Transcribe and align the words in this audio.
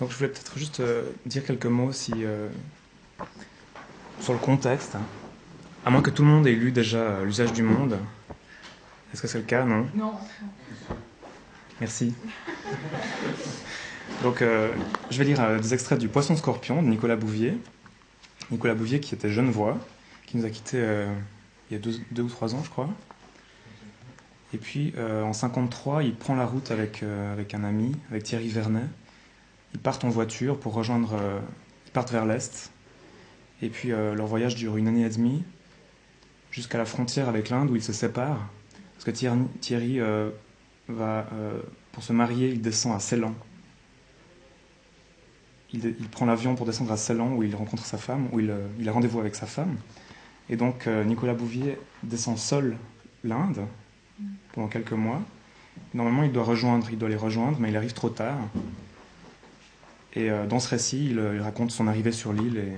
Donc 0.00 0.10
je 0.10 0.16
voulais 0.16 0.30
peut-être 0.30 0.58
juste 0.58 0.80
euh, 0.80 1.02
dire 1.26 1.44
quelques 1.44 1.66
mots 1.66 1.92
si, 1.92 2.12
euh, 2.24 2.48
sur 4.20 4.32
le 4.32 4.38
contexte. 4.38 4.96
À 5.84 5.90
moins 5.90 6.00
que 6.00 6.10
tout 6.10 6.22
le 6.22 6.28
monde 6.28 6.46
ait 6.46 6.52
lu 6.52 6.72
déjà 6.72 6.98
euh, 6.98 7.24
L'usage 7.24 7.52
du 7.52 7.62
monde. 7.62 7.98
Est-ce 9.12 9.20
que 9.20 9.28
c'est 9.28 9.38
le 9.38 9.44
cas? 9.44 9.64
Non? 9.64 9.86
Non. 9.94 10.14
Merci. 11.80 12.14
Donc 14.22 14.42
je 15.10 15.18
vais 15.18 15.24
lire 15.24 15.58
des 15.58 15.72
extraits 15.72 15.98
du 15.98 16.08
Poisson 16.08 16.36
Scorpion 16.36 16.82
de 16.82 16.88
Nicolas 16.88 17.16
Bouvier. 17.16 17.56
Nicolas 18.50 18.74
Bouvier 18.74 19.00
qui 19.00 19.14
était 19.14 19.30
jeune 19.30 19.50
voix, 19.50 19.78
qui 20.26 20.36
nous 20.36 20.44
a 20.44 20.50
quittés 20.50 20.78
il 21.70 21.74
y 21.74 21.76
a 21.76 21.78
deux, 21.78 21.98
deux 22.10 22.22
ou 22.22 22.28
trois 22.28 22.54
ans 22.54 22.62
je 22.62 22.68
crois. 22.68 22.90
Et 24.52 24.58
puis 24.58 24.92
en 24.98 25.32
53, 25.32 26.04
il 26.04 26.14
prend 26.14 26.34
la 26.34 26.44
route 26.44 26.70
avec, 26.70 27.02
avec 27.32 27.54
un 27.54 27.64
ami, 27.64 27.96
avec 28.10 28.24
Thierry 28.24 28.48
Vernet. 28.48 28.84
Ils 29.74 29.80
partent 29.80 30.04
en 30.04 30.08
voiture 30.08 30.58
pour 30.58 30.74
rejoindre. 30.74 31.14
euh, 31.14 31.38
ils 31.86 31.92
partent 31.92 32.12
vers 32.12 32.26
l'est. 32.26 32.70
Et 33.62 33.68
puis 33.68 33.92
euh, 33.92 34.14
leur 34.14 34.26
voyage 34.26 34.54
dure 34.54 34.76
une 34.76 34.88
année 34.88 35.04
et 35.04 35.08
demie, 35.08 35.42
jusqu'à 36.50 36.78
la 36.78 36.84
frontière 36.84 37.28
avec 37.28 37.50
l'Inde 37.50 37.70
où 37.70 37.76
ils 37.76 37.82
se 37.82 37.92
séparent. 37.92 38.48
Parce 38.94 39.04
que 39.04 39.10
Thierry, 39.60 40.00
euh, 40.00 40.30
va, 40.88 41.26
pour 41.92 42.02
se 42.02 42.12
marier, 42.12 42.48
il 42.48 42.60
descend 42.60 42.94
à 42.94 42.98
Ceylan. 42.98 43.34
Il, 45.72 45.94
prend 46.10 46.26
l'avion 46.26 46.56
pour 46.56 46.66
descendre 46.66 46.92
à 46.92 46.96
Ceylan 46.96 47.32
où 47.32 47.42
il 47.42 47.54
rencontre 47.54 47.86
sa 47.86 47.96
femme, 47.96 48.28
où 48.32 48.40
il, 48.40 48.50
a 48.50 48.92
rendez-vous 48.92 49.20
avec 49.20 49.36
sa 49.36 49.46
femme. 49.46 49.76
Et 50.48 50.56
donc 50.56 50.86
Nicolas 50.86 51.32
Bouvier 51.32 51.78
descend 52.02 52.36
seul 52.36 52.76
l'Inde 53.24 53.60
pendant 54.52 54.68
quelques 54.68 54.92
mois. 54.92 55.22
Normalement, 55.94 56.24
il 56.24 56.32
doit 56.32 56.44
rejoindre, 56.44 56.88
il 56.90 56.98
doit 56.98 57.08
les 57.08 57.16
rejoindre, 57.16 57.58
mais 57.60 57.70
il 57.70 57.76
arrive 57.76 57.92
trop 57.92 58.10
tard. 58.10 58.38
Et 60.14 60.30
euh, 60.30 60.46
dans 60.46 60.58
ce 60.58 60.68
récit, 60.68 61.06
il, 61.10 61.18
euh, 61.18 61.36
il 61.36 61.40
raconte 61.40 61.70
son 61.70 61.86
arrivée 61.86 62.12
sur 62.12 62.32
l'île 62.32 62.58
et 62.58 62.72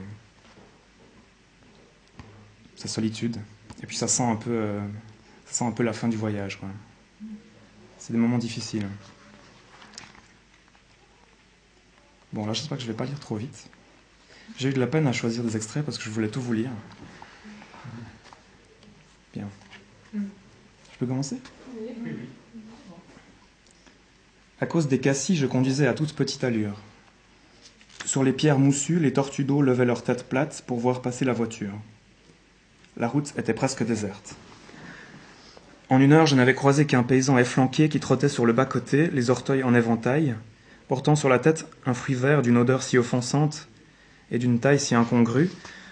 sa 2.76 2.88
solitude. 2.88 3.38
Et 3.82 3.86
puis 3.86 3.96
ça 3.96 4.08
sent 4.08 4.22
un 4.22 4.36
peu, 4.36 4.50
euh, 4.50 4.80
ça 5.46 5.54
sent 5.54 5.64
un 5.64 5.72
peu 5.72 5.82
la 5.82 5.92
fin 5.92 6.08
du 6.08 6.16
voyage. 6.16 6.60
quoi. 6.60 6.68
C'est 7.98 8.12
des 8.12 8.18
moments 8.18 8.38
difficiles. 8.38 8.86
Bon, 12.32 12.46
là, 12.46 12.52
j'espère 12.52 12.78
que 12.78 12.82
je 12.82 12.88
ne 12.88 12.92
vais 12.92 12.96
pas 12.96 13.04
lire 13.04 13.20
trop 13.20 13.36
vite. 13.36 13.68
J'ai 14.58 14.70
eu 14.70 14.72
de 14.72 14.80
la 14.80 14.86
peine 14.86 15.06
à 15.06 15.12
choisir 15.12 15.44
des 15.44 15.56
extraits 15.56 15.84
parce 15.84 15.98
que 15.98 16.04
je 16.04 16.10
voulais 16.10 16.28
tout 16.28 16.40
vous 16.40 16.52
lire. 16.52 16.70
Bien. 19.32 19.48
Je 20.14 20.98
peux 20.98 21.06
commencer? 21.06 21.40
À 24.60 24.66
cause 24.66 24.88
des 24.88 25.00
cassis, 25.00 25.36
je 25.36 25.46
conduisais 25.46 25.86
à 25.86 25.94
toute 25.94 26.14
petite 26.14 26.44
allure. 26.44 26.78
Sur 28.04 28.24
les 28.24 28.32
pierres 28.32 28.58
moussues, 28.58 28.98
les 28.98 29.12
tortues 29.12 29.44
d'eau 29.44 29.62
levaient 29.62 29.84
leurs 29.84 30.02
têtes 30.02 30.28
plates 30.28 30.64
pour 30.66 30.78
voir 30.78 31.02
passer 31.02 31.24
la 31.24 31.32
voiture. 31.32 31.72
La 32.96 33.08
route 33.08 33.32
était 33.38 33.54
presque 33.54 33.84
déserte. 33.84 34.34
En 35.88 36.00
une 36.00 36.12
heure, 36.12 36.26
je 36.26 36.34
n'avais 36.34 36.54
croisé 36.54 36.86
qu'un 36.86 37.02
paysan 37.02 37.38
efflanqué 37.38 37.88
qui 37.88 38.00
trottait 38.00 38.28
sur 38.28 38.44
le 38.44 38.52
bas-côté, 38.52 39.08
les 39.08 39.30
orteils 39.30 39.62
en 39.62 39.74
éventail, 39.74 40.34
portant 40.88 41.16
sur 41.16 41.28
la 41.28 41.38
tête 41.38 41.66
un 41.86 41.94
fruit 41.94 42.14
vert 42.14 42.42
d'une 42.42 42.56
odeur 42.56 42.82
si 42.82 42.98
offensante 42.98 43.68
et 44.30 44.38
d'une 44.38 44.58
taille 44.58 44.80
si 44.80 44.94
incongrue 44.94 45.50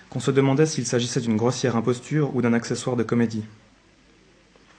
qu'on 0.08 0.20
se 0.20 0.30
demandait 0.30 0.66
s'il 0.66 0.86
s'agissait 0.86 1.20
d'une 1.20 1.36
grossière 1.36 1.76
imposture 1.76 2.34
ou 2.34 2.42
d'un 2.42 2.52
accessoire 2.52 2.96
de 2.96 3.02
comédie. 3.04 3.44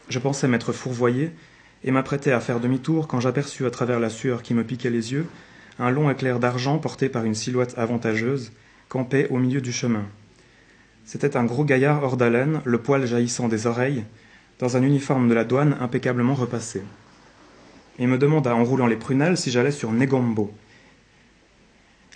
Je 0.10 0.20
pensais 0.20 0.48
m'être 0.48 0.74
fourvoyé 0.74 1.32
et 1.84 1.92
m'apprêtais 1.92 2.34
à 2.34 2.42
faire 2.42 2.60
demi-tour 2.60 3.08
quand 3.08 3.22
j'aperçus 3.22 3.66
à 3.66 3.72
travers 3.72 4.00
la 4.00 4.10
sueur 4.10 4.44
qui 4.44 4.54
me 4.54 4.64
piquait 4.64 4.90
les 4.90 5.14
yeux 5.14 5.26
un 5.80 5.92
long 5.92 6.10
éclair 6.10 6.40
d'argent 6.40 6.78
porté 6.78 7.10
par 7.10 7.26
une 7.26 7.36
silhouette 7.36 7.78
avantageuse, 7.78 8.52
campé 8.90 9.28
au 9.30 9.38
milieu 9.38 9.62
du 9.62 9.72
chemin. 9.72 10.06
C'était 11.06 11.38
un 11.38 11.46
gros 11.46 11.66
gaillard 11.66 12.04
hors 12.04 12.18
d'haleine, 12.18 12.62
le 12.66 12.78
poil 12.78 13.06
jaillissant 13.06 13.48
des 13.48 13.68
oreilles, 13.68 14.04
dans 14.60 14.78
un 14.78 14.84
uniforme 14.84 15.28
de 15.28 15.34
la 15.34 15.44
douane 15.44 15.76
impeccablement 15.80 16.36
repassé. 16.36 16.84
Il 18.00 18.08
me 18.08 18.18
demanda 18.18 18.56
en 18.56 18.64
roulant 18.64 18.88
les 18.88 18.96
prunelles 18.96 19.38
si 19.38 19.52
j'allais 19.52 19.72
sur 19.72 19.92
Negombo. 19.92 20.54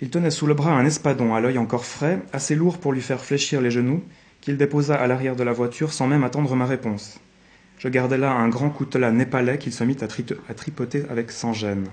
Il 0.00 0.10
tenait 0.10 0.30
sous 0.30 0.46
le 0.46 0.54
bras 0.54 0.72
un 0.72 0.84
espadon 0.84 1.34
à 1.34 1.40
l'œil 1.40 1.58
encore 1.58 1.84
frais, 1.84 2.20
assez 2.32 2.54
lourd 2.54 2.78
pour 2.78 2.92
lui 2.92 3.00
faire 3.00 3.24
fléchir 3.24 3.60
les 3.60 3.70
genoux, 3.70 4.02
qu'il 4.40 4.56
déposa 4.56 4.94
à 4.94 5.06
l'arrière 5.06 5.36
de 5.36 5.42
la 5.42 5.52
voiture 5.52 5.92
sans 5.92 6.06
même 6.06 6.24
attendre 6.24 6.54
ma 6.54 6.66
réponse. 6.66 7.18
Je 7.78 7.88
gardai 7.88 8.16
là 8.16 8.32
un 8.32 8.48
grand 8.48 8.70
coutelas 8.70 9.10
népalais 9.10 9.58
qu'il 9.58 9.72
se 9.72 9.84
mit 9.84 9.96
à 10.00 10.54
tripoter 10.54 11.04
avec 11.10 11.30
sans 11.30 11.52
gêne. 11.52 11.88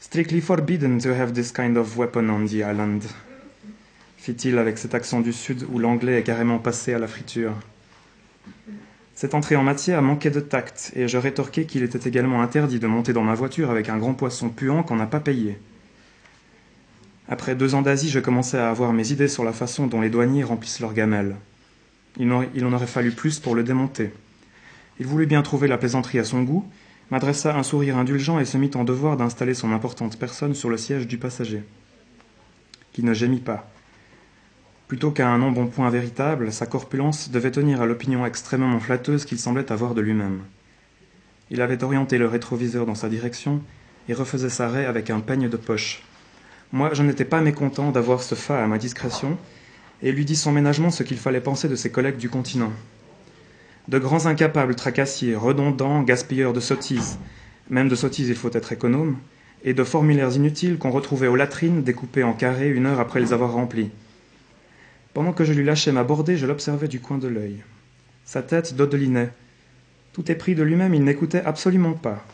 Strictly 0.00 0.40
forbidden 0.40 0.98
to 0.98 1.10
have 1.10 1.32
this 1.32 1.52
kind 1.52 1.76
of 1.76 1.96
weapon 1.96 2.28
on 2.30 2.46
the 2.46 2.62
island, 2.62 3.02
fit-il 4.18 4.58
avec 4.58 4.78
cet 4.78 4.94
accent 4.94 5.20
du 5.20 5.32
sud 5.32 5.66
où 5.72 5.78
l'anglais 5.78 6.18
est 6.18 6.22
carrément 6.22 6.58
passé 6.58 6.94
à 6.94 6.98
la 6.98 7.06
friture. 7.06 7.52
Cette 9.14 9.34
entrée 9.34 9.56
en 9.56 9.62
matière 9.62 10.02
manquait 10.02 10.30
de 10.30 10.40
tact, 10.40 10.92
et 10.94 11.08
je 11.08 11.16
rétorquai 11.16 11.64
qu'il 11.64 11.82
était 11.82 12.06
également 12.08 12.42
interdit 12.42 12.78
de 12.78 12.86
monter 12.86 13.14
dans 13.14 13.22
ma 13.22 13.34
voiture 13.34 13.70
avec 13.70 13.88
un 13.88 13.96
grand 13.96 14.12
poisson 14.12 14.50
puant 14.50 14.82
qu'on 14.82 14.96
n'a 14.96 15.06
pas 15.06 15.20
payé. 15.20 15.58
Après 17.28 17.56
deux 17.56 17.74
ans 17.74 17.82
d'Asie, 17.82 18.10
je 18.10 18.20
commençais 18.20 18.58
à 18.58 18.68
avoir 18.68 18.92
mes 18.92 19.10
idées 19.12 19.26
sur 19.28 19.42
la 19.42 19.52
façon 19.52 19.86
dont 19.86 20.00
les 20.00 20.10
douaniers 20.10 20.44
remplissent 20.44 20.80
leurs 20.80 20.92
gamelles. 20.92 21.34
Il, 22.18 22.30
en 22.30 22.72
aurait 22.72 22.86
fallu 22.86 23.10
plus 23.10 23.40
pour 23.40 23.54
le 23.54 23.62
démonter. 23.62 24.12
Il 25.00 25.06
voulut 25.06 25.26
bien 25.26 25.42
trouver 25.42 25.66
la 25.66 25.78
plaisanterie 25.78 26.18
à 26.18 26.24
son 26.24 26.42
goût, 26.42 26.64
m'adressa 27.10 27.56
un 27.56 27.62
sourire 27.62 27.96
indulgent 27.96 28.38
et 28.38 28.44
se 28.44 28.56
mit 28.56 28.70
en 28.74 28.84
devoir 28.84 29.16
d'installer 29.16 29.54
son 29.54 29.72
importante 29.72 30.18
personne 30.18 30.54
sur 30.54 30.70
le 30.70 30.76
siège 30.76 31.06
du 31.06 31.18
passager. 31.18 31.62
Qui 32.92 33.02
ne 33.02 33.14
gémit 33.14 33.40
pas. 33.40 33.70
Plutôt 34.88 35.10
qu'à 35.10 35.28
un 35.28 35.42
embonpoint 35.42 35.90
véritable, 35.90 36.52
sa 36.52 36.66
corpulence 36.66 37.30
devait 37.30 37.50
tenir 37.50 37.82
à 37.82 37.86
l'opinion 37.86 38.24
extrêmement 38.24 38.78
flatteuse 38.78 39.24
qu'il 39.24 39.38
semblait 39.38 39.72
avoir 39.72 39.94
de 39.94 40.00
lui-même. 40.00 40.42
Il 41.50 41.60
avait 41.60 41.82
orienté 41.82 42.18
le 42.18 42.26
rétroviseur 42.26 42.86
dans 42.86 42.94
sa 42.94 43.08
direction 43.08 43.62
et 44.08 44.14
refaisait 44.14 44.48
sa 44.48 44.68
raie 44.68 44.86
avec 44.86 45.10
un 45.10 45.20
peigne 45.20 45.48
de 45.48 45.56
poche. 45.56 46.02
Moi, 46.72 46.90
je 46.92 47.02
n'étais 47.02 47.24
pas 47.24 47.40
mécontent 47.40 47.90
d'avoir 47.90 48.22
ce 48.22 48.34
fa 48.34 48.62
à 48.62 48.66
ma 48.66 48.78
discrétion 48.78 49.38
et 50.02 50.12
lui 50.12 50.24
dis 50.24 50.36
sans 50.36 50.52
ménagement 50.52 50.90
ce 50.90 51.02
qu'il 51.02 51.18
fallait 51.18 51.40
penser 51.40 51.68
de 51.68 51.76
ses 51.76 51.90
collègues 51.90 52.16
du 52.16 52.28
continent. 52.28 52.72
De 53.88 53.98
grands 53.98 54.26
incapables 54.26 54.74
tracassiers, 54.74 55.36
redondants, 55.36 56.02
gaspilleurs 56.02 56.52
de 56.52 56.60
sottises, 56.60 57.18
même 57.70 57.88
de 57.88 57.94
sottises 57.94 58.28
il 58.28 58.34
faut 58.34 58.50
être 58.52 58.72
économe, 58.72 59.16
et 59.64 59.74
de 59.74 59.84
formulaires 59.84 60.34
inutiles 60.34 60.78
qu'on 60.78 60.90
retrouvait 60.90 61.28
aux 61.28 61.36
latrines 61.36 61.82
découpés 61.82 62.24
en 62.24 62.32
carrés 62.32 62.70
une 62.70 62.86
heure 62.86 63.00
après 63.00 63.20
les 63.20 63.32
avoir 63.32 63.52
remplis. 63.52 63.90
Pendant 65.14 65.32
que 65.32 65.44
je 65.44 65.52
lui 65.52 65.64
lâchais 65.64 65.92
ma 65.92 66.04
bordée, 66.04 66.36
je 66.36 66.46
l'observais 66.46 66.88
du 66.88 67.00
coin 67.00 67.18
de 67.18 67.28
l'œil. 67.28 67.62
Sa 68.24 68.42
tête 68.42 68.74
dodelinait. 68.74 69.30
Tout 70.12 70.30
épris 70.32 70.54
de 70.54 70.62
lui-même, 70.62 70.94
il 70.94 71.04
n'écoutait 71.04 71.42
absolument 71.44 71.92
pas. 71.92 72.24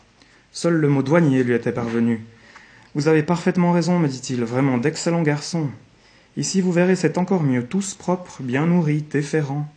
Seul 0.51 0.73
le 0.73 0.89
mot 0.89 1.03
douanier 1.03 1.43
lui 1.43 1.53
était 1.53 1.71
parvenu. 1.71 2.25
Vous 2.95 3.07
avez 3.07 3.23
parfaitement 3.23 3.71
raison, 3.71 3.99
me 3.99 4.07
dit-il, 4.07 4.43
vraiment 4.43 4.77
d'excellents 4.77 5.21
garçons. 5.21 5.69
Ici, 6.35 6.61
vous 6.61 6.71
verrez, 6.71 6.95
c'est 6.95 7.17
encore 7.17 7.43
mieux, 7.43 7.63
tous 7.63 7.93
propres, 7.93 8.41
bien 8.41 8.65
nourris, 8.65 9.03
déférents. 9.03 9.71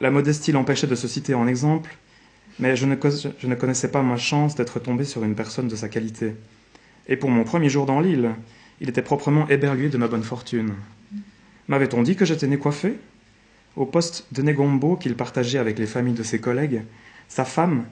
La 0.00 0.10
modestie 0.10 0.52
l'empêchait 0.52 0.86
de 0.86 0.94
se 0.94 1.06
citer 1.06 1.34
en 1.34 1.46
exemple, 1.46 1.96
mais 2.58 2.76
je 2.76 2.86
ne, 2.86 3.54
connaissais 3.54 3.90
pas 3.90 4.02
ma 4.02 4.16
chance 4.16 4.54
d'être 4.54 4.80
tombé 4.80 5.04
sur 5.04 5.24
une 5.24 5.34
personne 5.34 5.68
de 5.68 5.76
sa 5.76 5.88
qualité. 5.88 6.34
Et 7.08 7.16
pour 7.16 7.30
mon 7.30 7.44
premier 7.44 7.68
jour 7.68 7.86
dans 7.86 8.00
l'île, 8.00 8.30
il 8.80 8.88
était 8.88 9.02
proprement 9.02 9.48
éberlué 9.48 9.88
de 9.88 9.98
ma 9.98 10.08
bonne 10.08 10.22
fortune. 10.22 10.74
M'avait-on 11.68 12.02
dit 12.02 12.16
que 12.16 12.24
j'étais 12.24 12.46
né 12.46 12.58
coiffé? 12.58 12.94
Au 13.76 13.86
poste 13.86 14.26
de 14.32 14.42
Negombo 14.42 14.96
qu'il 14.96 15.16
partageait 15.16 15.58
avec 15.58 15.78
les 15.78 15.86
familles 15.86 16.14
de 16.14 16.22
ses 16.22 16.40
collègues, 16.40 16.82
sa 17.28 17.44
femme, 17.44 17.86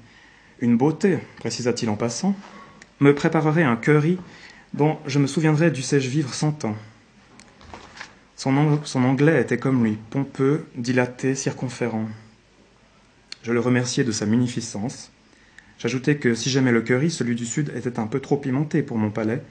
une 0.60 0.76
beauté, 0.76 1.18
précisa-t-il 1.38 1.88
en 1.88 1.96
passant, 1.96 2.36
me 3.00 3.14
préparerait 3.14 3.64
un 3.64 3.76
curry 3.76 4.18
dont 4.74 4.98
je 5.06 5.18
me 5.18 5.26
souviendrai 5.26 5.70
dussé-je 5.70 6.08
vivre 6.08 6.34
cent 6.34 6.64
ans. 6.64 6.76
Son, 8.42 8.56
ang- 8.56 8.84
son 8.84 9.04
anglais 9.04 9.40
était 9.40 9.56
comme 9.56 9.84
lui, 9.84 9.96
pompeux, 10.10 10.66
dilaté, 10.74 11.36
circonférent. 11.36 12.08
Je 13.44 13.52
le 13.52 13.60
remerciai 13.60 14.02
de 14.02 14.10
sa 14.10 14.26
munificence. 14.26 15.12
J'ajoutai 15.78 16.16
que 16.16 16.34
si 16.34 16.50
j'aimais 16.50 16.72
le 16.72 16.82
curry, 16.82 17.08
celui 17.08 17.36
du 17.36 17.46
Sud 17.46 17.72
était 17.76 18.00
un 18.00 18.08
peu 18.08 18.18
trop 18.18 18.36
pimenté 18.36 18.82
pour 18.82 18.98
mon 18.98 19.12
palais. 19.12 19.44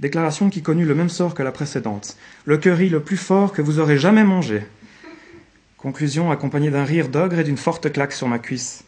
Déclaration 0.00 0.50
qui 0.50 0.60
connut 0.60 0.86
le 0.86 0.96
même 0.96 1.08
sort 1.08 1.34
que 1.34 1.44
la 1.44 1.52
précédente. 1.52 2.16
Le 2.46 2.58
curry 2.58 2.88
le 2.88 2.98
plus 2.98 3.16
fort 3.16 3.52
que 3.52 3.62
vous 3.62 3.78
aurez 3.78 3.96
jamais 3.96 4.24
mangé. 4.24 4.64
Conclusion 5.76 6.32
accompagnée 6.32 6.72
d'un 6.72 6.82
rire 6.84 7.10
d'ogre 7.10 7.38
et 7.38 7.44
d'une 7.44 7.56
forte 7.56 7.92
claque 7.92 8.12
sur 8.12 8.26
ma 8.26 8.40
cuisse. 8.40 8.82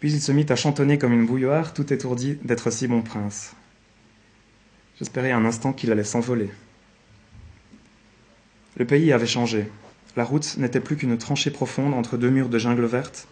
Puis 0.00 0.10
il 0.10 0.20
se 0.20 0.32
mit 0.32 0.46
à 0.48 0.56
chantonner 0.56 0.98
comme 0.98 1.12
une 1.12 1.26
bouilloire, 1.26 1.74
tout 1.74 1.92
étourdi 1.92 2.40
d'être 2.42 2.72
si 2.72 2.88
bon 2.88 3.02
prince. 3.02 3.52
J'espérais 4.98 5.30
un 5.30 5.44
instant 5.44 5.72
qu'il 5.72 5.92
allait 5.92 6.02
s'envoler. 6.02 6.50
Le 8.78 8.84
pays 8.84 9.12
avait 9.12 9.26
changé. 9.26 9.66
La 10.16 10.22
route 10.22 10.56
n'était 10.56 10.80
plus 10.80 10.96
qu'une 10.96 11.18
tranchée 11.18 11.50
profonde 11.50 11.94
entre 11.94 12.16
deux 12.16 12.30
murs 12.30 12.48
de 12.48 12.58
jungle 12.58 12.84
verte, 12.84 13.26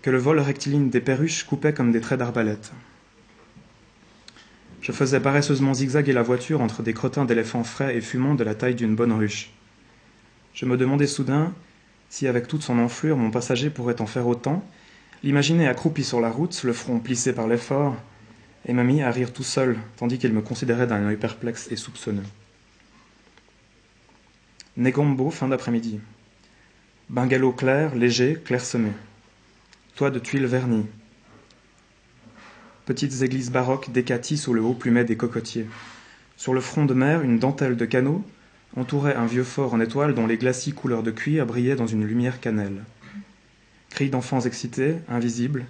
que 0.00 0.08
le 0.08 0.16
vol 0.16 0.38
rectiligne 0.40 0.88
des 0.88 1.00
perruches 1.00 1.44
coupait 1.44 1.74
comme 1.74 1.92
des 1.92 2.00
traits 2.00 2.18
d'arbalète. 2.18 2.72
Je 4.80 4.92
faisais 4.92 5.20
paresseusement 5.20 5.74
zigzaguer 5.74 6.14
la 6.14 6.22
voiture 6.22 6.62
entre 6.62 6.82
des 6.82 6.94
crottins 6.94 7.26
d'éléphants 7.26 7.64
frais 7.64 7.96
et 7.96 8.00
fumants 8.00 8.34
de 8.34 8.44
la 8.44 8.54
taille 8.54 8.74
d'une 8.74 8.96
bonne 8.96 9.12
ruche. 9.12 9.50
Je 10.54 10.64
me 10.64 10.78
demandais 10.78 11.06
soudain 11.06 11.52
si, 12.08 12.26
avec 12.26 12.48
toute 12.48 12.62
son 12.62 12.78
enflure, 12.78 13.18
mon 13.18 13.30
passager 13.30 13.68
pourrait 13.68 14.00
en 14.00 14.06
faire 14.06 14.26
autant, 14.26 14.64
l'imaginer 15.22 15.68
accroupi 15.68 16.02
sur 16.02 16.22
la 16.22 16.30
route, 16.30 16.62
le 16.64 16.72
front 16.72 16.98
plissé 17.00 17.34
par 17.34 17.46
l'effort, 17.46 17.94
et 18.64 18.72
m'a 18.72 18.84
mis 18.84 19.02
à 19.02 19.10
rire 19.10 19.34
tout 19.34 19.42
seul, 19.42 19.76
tandis 19.98 20.16
qu'il 20.16 20.32
me 20.32 20.40
considérait 20.40 20.86
d'un 20.86 21.04
œil 21.06 21.16
perplexe 21.16 21.68
et 21.70 21.76
soupçonneux. 21.76 22.24
Negombo, 24.78 25.30
fin 25.30 25.48
d'après-midi. 25.48 25.98
Bungalow 27.10 27.50
clair, 27.50 27.96
léger, 27.96 28.38
clairsemé. 28.44 28.92
Toit 29.96 30.12
de 30.12 30.20
tuiles 30.20 30.46
vernies. 30.46 30.86
Petites 32.86 33.22
églises 33.22 33.50
baroques 33.50 33.90
décaties 33.90 34.36
sous 34.36 34.54
le 34.54 34.62
haut 34.62 34.74
plumet 34.74 35.02
des 35.02 35.16
cocotiers. 35.16 35.66
Sur 36.36 36.54
le 36.54 36.60
front 36.60 36.84
de 36.84 36.94
mer, 36.94 37.22
une 37.22 37.40
dentelle 37.40 37.76
de 37.76 37.84
canaux 37.86 38.24
entourait 38.76 39.16
un 39.16 39.26
vieux 39.26 39.42
fort 39.42 39.74
en 39.74 39.80
étoiles 39.80 40.14
dont 40.14 40.28
les 40.28 40.36
glacis 40.36 40.74
couleurs 40.74 41.02
de 41.02 41.10
cuir 41.10 41.44
brillaient 41.44 41.74
dans 41.74 41.88
une 41.88 42.06
lumière 42.06 42.38
cannelle. 42.38 42.84
Cris 43.90 44.10
d'enfants 44.10 44.42
excités, 44.42 44.94
invisibles, 45.08 45.66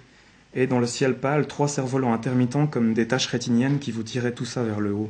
et 0.53 0.67
dans 0.67 0.79
le 0.79 0.85
ciel 0.85 1.17
pâle, 1.17 1.47
trois 1.47 1.67
cerfs-volants 1.67 2.13
intermittents 2.13 2.67
comme 2.67 2.93
des 2.93 3.07
taches 3.07 3.25
rétiniennes 3.25 3.79
qui 3.79 3.91
vous 3.91 4.03
tiraient 4.03 4.35
tout 4.35 4.45
ça 4.45 4.61
vers 4.61 4.79
le 4.79 4.93
haut. 4.93 5.09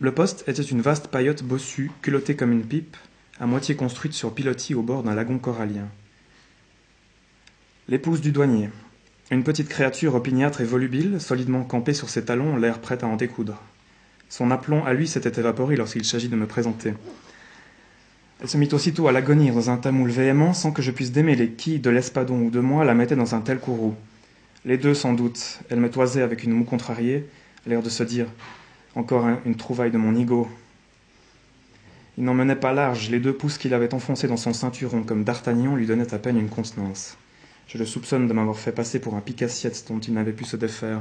Le 0.00 0.12
poste 0.12 0.44
était 0.46 0.62
une 0.62 0.80
vaste 0.80 1.08
paillote 1.08 1.42
bossue, 1.42 1.90
culottée 2.02 2.36
comme 2.36 2.52
une 2.52 2.64
pipe, 2.64 2.96
à 3.40 3.46
moitié 3.46 3.74
construite 3.74 4.12
sur 4.12 4.32
pilotis 4.32 4.76
au 4.76 4.82
bord 4.82 5.02
d'un 5.02 5.16
lagon 5.16 5.38
corallien. 5.38 5.88
L'épouse 7.88 8.20
du 8.20 8.30
douanier, 8.30 8.70
une 9.32 9.42
petite 9.42 9.68
créature 9.68 10.14
opiniâtre 10.14 10.60
et 10.60 10.64
volubile, 10.64 11.20
solidement 11.20 11.64
campée 11.64 11.94
sur 11.94 12.10
ses 12.10 12.24
talons, 12.24 12.56
l'air 12.56 12.78
prête 12.78 13.02
à 13.02 13.08
en 13.08 13.16
découdre. 13.16 13.60
Son 14.28 14.52
aplomb 14.52 14.84
à 14.84 14.94
lui 14.94 15.08
s'était 15.08 15.40
évaporé 15.40 15.74
lorsqu'il 15.74 16.04
s'agit 16.04 16.28
de 16.28 16.36
me 16.36 16.46
présenter. 16.46 16.94
Elle 18.40 18.48
se 18.48 18.56
mit 18.56 18.68
aussitôt 18.70 19.08
à 19.08 19.12
l'agonir 19.12 19.52
dans 19.52 19.68
un 19.68 19.78
tamoul 19.78 20.10
véhément 20.10 20.52
sans 20.52 20.70
que 20.70 20.80
je 20.80 20.92
puisse 20.92 21.10
démêler 21.10 21.50
qui, 21.50 21.80
de 21.80 21.90
l'espadon 21.90 22.42
ou 22.42 22.50
de 22.50 22.60
moi, 22.60 22.84
la 22.84 22.94
mettait 22.94 23.16
dans 23.16 23.34
un 23.34 23.40
tel 23.40 23.58
courroux. 23.58 23.96
Les 24.64 24.78
deux, 24.78 24.94
sans 24.94 25.12
doute. 25.12 25.58
Elle 25.70 25.80
me 25.80 25.90
toisait 25.90 26.22
avec 26.22 26.44
une 26.44 26.52
moue 26.52 26.64
contrariée, 26.64 27.26
l'air 27.66 27.82
de 27.82 27.90
se 27.90 28.04
dire 28.04 28.26
Encore 28.98 29.28
une 29.46 29.54
trouvaille 29.54 29.92
de 29.92 29.96
mon 29.96 30.16
ego. 30.16 30.48
Il 32.16 32.24
n'en 32.24 32.34
menait 32.34 32.56
pas 32.56 32.72
large, 32.72 33.10
les 33.10 33.20
deux 33.20 33.32
pouces 33.32 33.56
qu'il 33.56 33.72
avait 33.72 33.94
enfoncés 33.94 34.26
dans 34.26 34.36
son 34.36 34.52
ceinturon 34.52 35.04
comme 35.04 35.22
d'Artagnan 35.22 35.76
lui 35.76 35.86
donnaient 35.86 36.12
à 36.12 36.18
peine 36.18 36.36
une 36.36 36.48
contenance. 36.48 37.16
Je 37.68 37.78
le 37.78 37.86
soupçonne 37.86 38.26
de 38.26 38.32
m'avoir 38.32 38.58
fait 38.58 38.72
passer 38.72 38.98
pour 38.98 39.14
un 39.14 39.20
picassiette 39.20 39.84
dont 39.88 40.00
il 40.00 40.14
n'avait 40.14 40.32
pu 40.32 40.44
se 40.44 40.56
défaire. 40.56 41.00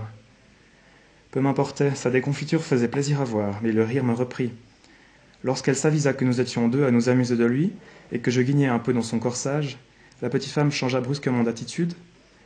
Peu 1.32 1.42
m'importait, 1.42 1.96
sa 1.96 2.12
déconfiture 2.12 2.64
faisait 2.64 2.88
plaisir 2.88 3.20
à 3.20 3.24
voir, 3.24 3.62
mais 3.64 3.72
le 3.72 3.84
rire 3.84 4.04
me 4.04 4.14
reprit. 4.14 4.52
Lorsqu'elle 5.44 5.76
s'avisa 5.76 6.14
que 6.14 6.24
nous 6.24 6.40
étions 6.40 6.68
deux 6.68 6.86
à 6.86 6.92
nous 6.92 7.10
amuser 7.10 7.36
de 7.36 7.46
lui, 7.46 7.74
et 8.12 8.20
que 8.20 8.30
je 8.30 8.44
guignais 8.44 8.68
un 8.68 8.78
peu 8.78 8.94
dans 8.94 9.02
son 9.02 9.18
corsage, 9.18 9.80
la 10.22 10.30
petite 10.30 10.52
femme 10.52 10.72
changea 10.72 11.02
brusquement 11.02 11.42
d'attitude 11.42 11.96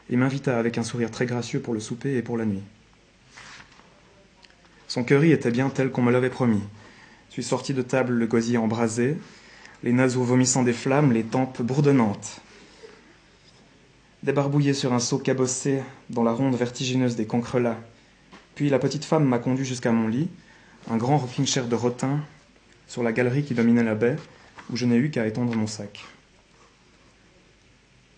et 0.10 0.16
m'invita 0.16 0.58
avec 0.58 0.78
un 0.78 0.84
sourire 0.84 1.12
très 1.12 1.26
gracieux 1.26 1.60
pour 1.60 1.74
le 1.74 1.82
souper 1.82 2.16
et 2.16 2.22
pour 2.22 2.38
la 2.38 2.46
nuit. 2.46 2.64
Son 4.92 5.06
curry 5.06 5.32
était 5.32 5.52
bien 5.52 5.70
tel 5.70 5.90
qu'on 5.90 6.02
me 6.02 6.12
l'avait 6.12 6.30
promis. 6.30 6.62
Je 7.30 7.36
suis 7.36 7.46
sorti 7.46 7.74
de 7.74 7.82
table 7.82 8.12
le 8.12 8.28
gosier 8.28 8.58
embrasé, 8.58 9.16
les 9.84 9.94
naseaux 9.94 10.24
vomissant 10.24 10.64
des 10.64 10.74
flammes, 10.74 11.14
les 11.14 11.24
tempes 11.24 11.62
bourdonnantes. 11.62 12.42
Débarbouillé 14.22 14.74
sur 14.74 14.92
un 14.92 15.00
seau 15.00 15.18
cabossé 15.18 15.82
dans 16.10 16.24
la 16.24 16.34
ronde 16.34 16.56
vertigineuse 16.56 17.16
des 17.16 17.26
cancrelats, 17.26 17.80
puis 18.54 18.70
la 18.70 18.80
petite 18.80 19.06
femme 19.06 19.24
m'a 19.24 19.40
conduit 19.40 19.64
jusqu'à 19.64 19.94
mon 19.94 20.10
lit, 20.10 20.28
un 20.90 20.98
grand 20.98 21.20
rocking-chair 21.20 21.68
de 21.68 21.76
rotin, 21.76 22.20
sur 22.90 23.02
la 23.02 23.14
galerie 23.14 23.46
qui 23.46 23.54
dominait 23.54 23.86
la 23.86 23.96
baie, 23.96 24.18
où 24.70 24.76
je 24.76 24.86
n'ai 24.86 24.98
eu 24.98 25.10
qu'à 25.10 25.26
étendre 25.26 25.56
mon 25.56 25.68
sac. 25.68 26.04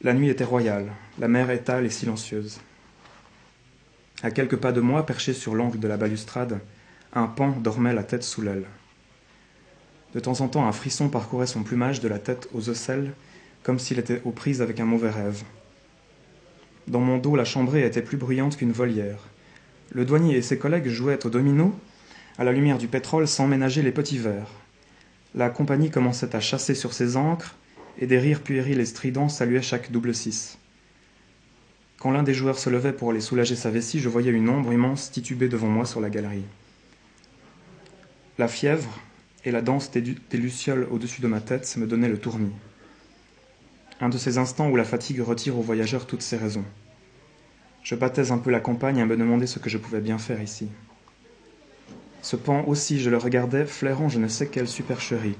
La 0.02 0.16
nuit 0.16 0.30
était 0.30 0.44
royale, 0.44 0.92
la 1.20 1.28
mer 1.28 1.52
étale 1.52 1.86
et 1.86 1.92
silencieuse. 1.92 2.60
À 4.24 4.32
quelques 4.32 4.56
pas 4.56 4.72
de 4.72 4.82
moi, 4.82 5.06
perché 5.06 5.34
sur 5.34 5.54
l'angle 5.54 5.80
de 5.80 5.88
la 5.88 5.98
balustrade, 5.98 6.60
un 7.14 7.28
pan 7.28 7.52
dormait 7.52 7.94
la 7.94 8.04
tête 8.04 8.24
sous 8.24 8.42
l'aile. 8.42 8.66
De 10.16 10.20
temps 10.20 10.42
en 10.42 10.48
temps, 10.48 10.66
un 10.66 10.72
frisson 10.72 11.10
parcourait 11.10 11.46
son 11.46 11.62
plumage 11.62 12.00
de 12.00 12.08
la 12.08 12.18
tête 12.18 12.50
aux 12.54 12.70
ocelles, 12.70 13.14
comme 13.62 13.78
s'il 13.78 14.00
était 14.00 14.22
aux 14.26 14.32
prises 14.32 14.62
avec 14.62 14.80
un 14.80 14.86
mauvais 14.86 15.12
rêve. 15.12 15.44
Dans 16.88 17.00
mon 17.02 17.20
dos, 17.20 17.36
la 17.36 17.46
chambrée 17.46 17.86
était 17.86 18.02
plus 18.02 18.18
bruyante 18.18 18.58
qu'une 18.58 18.72
volière. 18.72 19.20
Le 19.92 20.06
douanier 20.06 20.38
et 20.38 20.42
ses 20.42 20.58
collègues 20.58 20.88
jouaient 20.88 21.26
au 21.26 21.30
domino, 21.30 21.78
à 22.40 22.44
la 22.44 22.52
lumière 22.52 22.80
du 22.80 22.88
pétrole, 22.88 23.28
sans 23.28 23.46
ménager 23.46 23.84
les 23.84 23.92
petits 23.92 24.18
verres 24.18 24.50
la 25.36 25.50
compagnie 25.50 25.90
commençait 25.90 26.36
à 26.36 26.40
chasser 26.40 26.76
sur 26.76 26.94
ses 26.94 27.18
ancres, 27.18 27.56
et 28.00 28.08
des 28.08 28.20
rires 28.20 28.42
puérils 28.42 28.80
et 28.80 28.86
stridents 28.86 29.30
saluaient 29.30 29.62
chaque 29.62 29.92
double 29.92 30.14
six. 30.16 30.58
Quand 32.04 32.12
l'un 32.12 32.24
des 32.24 32.34
joueurs 32.34 32.60
se 32.60 32.70
levait 32.70 32.92
pour 32.92 33.12
aller 33.12 33.22
soulager 33.22 33.56
sa 33.56 33.70
vessie, 33.70 34.02
je 34.02 34.10
voyais 34.10 34.30
une 34.30 34.50
ombre 34.50 34.74
immense 34.74 35.10
tituber 35.10 35.48
devant 35.48 35.70
moi 35.70 35.86
sur 35.86 36.02
la 36.02 36.10
galerie. 36.10 36.44
La 38.38 38.50
fièvre 38.50 39.00
et 39.46 39.52
la 39.52 39.62
danse 39.62 39.90
des, 39.90 40.04
lucioles 40.34 40.86
au-dessus 40.92 41.22
de 41.22 41.28
ma 41.28 41.40
tête 41.40 41.78
me 41.78 41.88
donnaient 41.88 42.10
le 42.10 42.20
tournis. 42.20 42.52
Un 44.02 44.10
de 44.10 44.18
ces 44.18 44.38
instants 44.38 44.70
où 44.70 44.76
la 44.76 44.84
fatigue 44.84 45.22
retire 45.22 45.58
aux 45.58 45.62
voyageurs 45.62 46.06
toutes 46.06 46.24
ses 46.24 46.36
raisons. 46.36 46.66
Je 47.84 47.96
battais 47.96 48.32
un 48.32 48.38
peu 48.38 48.52
la 48.52 48.60
campagne 48.60 49.02
à 49.02 49.06
me 49.06 49.16
demander 49.16 49.48
ce 49.48 49.60
que 49.60 49.70
je 49.70 49.78
pouvais 49.78 50.02
bien 50.02 50.18
faire 50.18 50.42
ici. 50.42 50.68
Ce 52.22 52.36
pan 52.36 52.66
aussi, 52.68 53.00
je 53.00 53.10
le 53.10 53.18
regardais, 53.18 53.66
flairant 53.66 54.10
je 54.10 54.20
ne 54.20 54.28
sais 54.28 54.48
quelle 54.48 54.68
supercherie. 54.68 55.38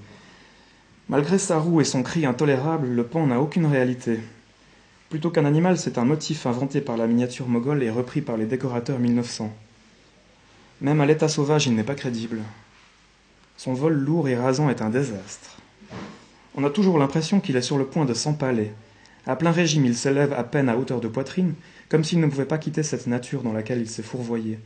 Malgré 1.10 1.40
sa 1.40 1.58
roue 1.58 1.82
et 1.82 1.84
son 1.84 2.04
cri 2.04 2.26
intolérable, 2.26 2.88
le 2.88 3.04
pan 3.04 3.28
n'a 3.28 3.42
aucune 3.42 3.66
réalité. 3.66 4.22
Plutôt 5.14 5.30
qu'un 5.30 5.46
animal, 5.46 5.78
c'est 5.78 6.00
un 6.00 6.06
motif 6.06 6.48
inventé 6.48 6.82
par 6.82 6.98
la 6.98 7.06
miniature 7.06 7.48
moghole 7.48 7.84
et 7.84 7.92
repris 7.92 8.22
par 8.22 8.36
les 8.36 8.48
décorateurs 8.48 8.98
1900. 8.98 9.56
Même 10.82 11.02
à 11.02 11.06
l'état 11.06 11.28
sauvage, 11.28 11.68
il 11.68 11.76
n'est 11.76 11.84
pas 11.84 11.94
crédible. 11.94 12.40
Son 13.56 13.76
vol 13.76 13.94
lourd 13.94 14.28
et 14.28 14.36
rasant 14.36 14.72
est 14.72 14.82
un 14.82 14.90
désastre. 14.90 15.60
On 16.56 16.64
a 16.64 16.72
toujours 16.72 16.98
l'impression 16.98 17.40
qu'il 17.40 17.56
est 17.58 17.62
sur 17.62 17.78
le 17.78 17.86
point 17.86 18.06
de 18.06 18.16
s'empaler. 18.16 18.72
À 19.28 19.36
plein 19.36 19.52
régime, 19.52 19.86
il 19.86 19.96
s'élève 19.96 20.34
à 20.34 20.44
peine 20.44 20.68
à 20.68 20.78
hauteur 20.78 21.00
de 21.00 21.08
poitrine, 21.08 21.54
comme 21.90 22.04
s'il 22.04 22.20
ne 22.20 22.26
pouvait 22.26 22.46
pas 22.46 22.58
quitter 22.58 22.82
cette 22.82 23.06
nature 23.06 23.44
dans 23.44 23.54
laquelle 23.54 23.82
il 23.82 23.90
s'est 23.92 24.02
fourvoyé. 24.02 24.58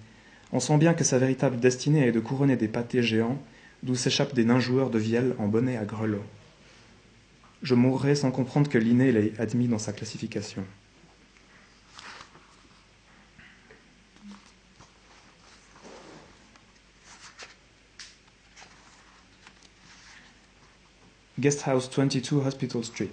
On 0.54 0.62
sent 0.62 0.78
bien 0.78 0.94
que 0.94 1.04
sa 1.04 1.18
véritable 1.18 1.60
destinée 1.60 2.08
est 2.08 2.14
de 2.14 2.22
couronner 2.22 2.56
des 2.56 2.70
pâtés 2.70 3.04
géants, 3.04 3.38
d'où 3.83 3.95
s'échappent 3.95 4.33
des 4.33 4.45
nains 4.45 4.62
joueurs 4.62 4.92
de 4.92 4.98
vielle 4.98 5.36
en 5.40 5.50
bonnet 5.50 5.76
à 5.76 5.83
grelots. 5.83 6.24
Je 7.64 7.76
mourrai 7.76 8.16
sans 8.16 8.31
comprendre 8.31 8.69
que 8.69 8.78
l'inné 8.78 9.11
l'ait 9.11 9.33
admis 9.40 9.68
dans 9.68 9.80
sa 9.80 9.94
classification. 9.94 10.64
Guest 21.40 21.68
House 21.68 21.90
22 21.95 22.37
Hospital 22.37 22.83
Street. 22.83 23.11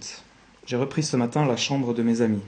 J'ai 0.67 0.77
repris 0.77 1.03
ce 1.03 1.17
matin 1.17 1.45
la 1.47 1.59
chambre 1.59 1.93
de 1.93 2.03
mes 2.03 2.23
amis. 2.23 2.43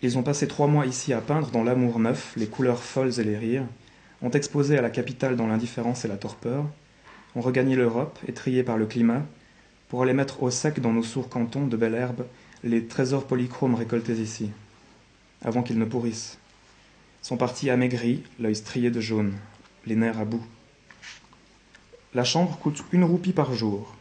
Ils 0.00 0.16
ont 0.16 0.22
passé 0.22 0.46
trois 0.46 0.68
mois 0.68 0.86
ici 0.86 1.12
à 1.12 1.20
peindre 1.20 1.50
dans 1.50 1.64
l'amour 1.64 1.98
neuf, 1.98 2.34
les 2.36 2.46
couleurs 2.46 2.80
folles 2.80 3.18
et 3.18 3.24
les 3.24 3.36
rires, 3.36 3.66
ont 4.22 4.30
exposé 4.30 4.78
à 4.78 4.82
la 4.82 4.90
capitale 4.90 5.34
dans 5.34 5.48
l'indifférence 5.48 6.04
et 6.04 6.08
la 6.08 6.16
torpeur, 6.16 6.66
ont 7.34 7.40
regagné 7.40 7.74
l'Europe, 7.74 8.16
étriés 8.28 8.62
par 8.62 8.76
le 8.76 8.86
climat, 8.86 9.24
pour 9.88 10.02
aller 10.02 10.12
mettre 10.12 10.42
au 10.42 10.50
sec 10.50 10.80
dans 10.80 10.92
nos 10.92 11.02
sourds 11.02 11.28
cantons 11.28 11.66
de 11.66 11.76
belle 11.76 11.94
herbe 11.94 12.26
les 12.64 12.84
trésors 12.86 13.26
polychromes 13.26 13.74
récoltés 13.74 14.14
ici, 14.14 14.50
avant 15.42 15.62
qu'ils 15.62 15.78
ne 15.78 15.84
pourrissent. 15.84 16.38
Sont 17.22 17.36
partis 17.36 17.70
amaigris, 17.70 18.22
l'œil 18.38 18.56
strié 18.56 18.90
de 18.90 19.00
jaune, 19.00 19.34
les 19.86 19.96
nerfs 19.96 20.18
à 20.18 20.24
bout. 20.24 20.44
La 22.14 22.24
chambre 22.24 22.58
coûte 22.58 22.84
une 22.92 23.04
roupie 23.04 23.32
par 23.32 23.54
jour. 23.54 23.94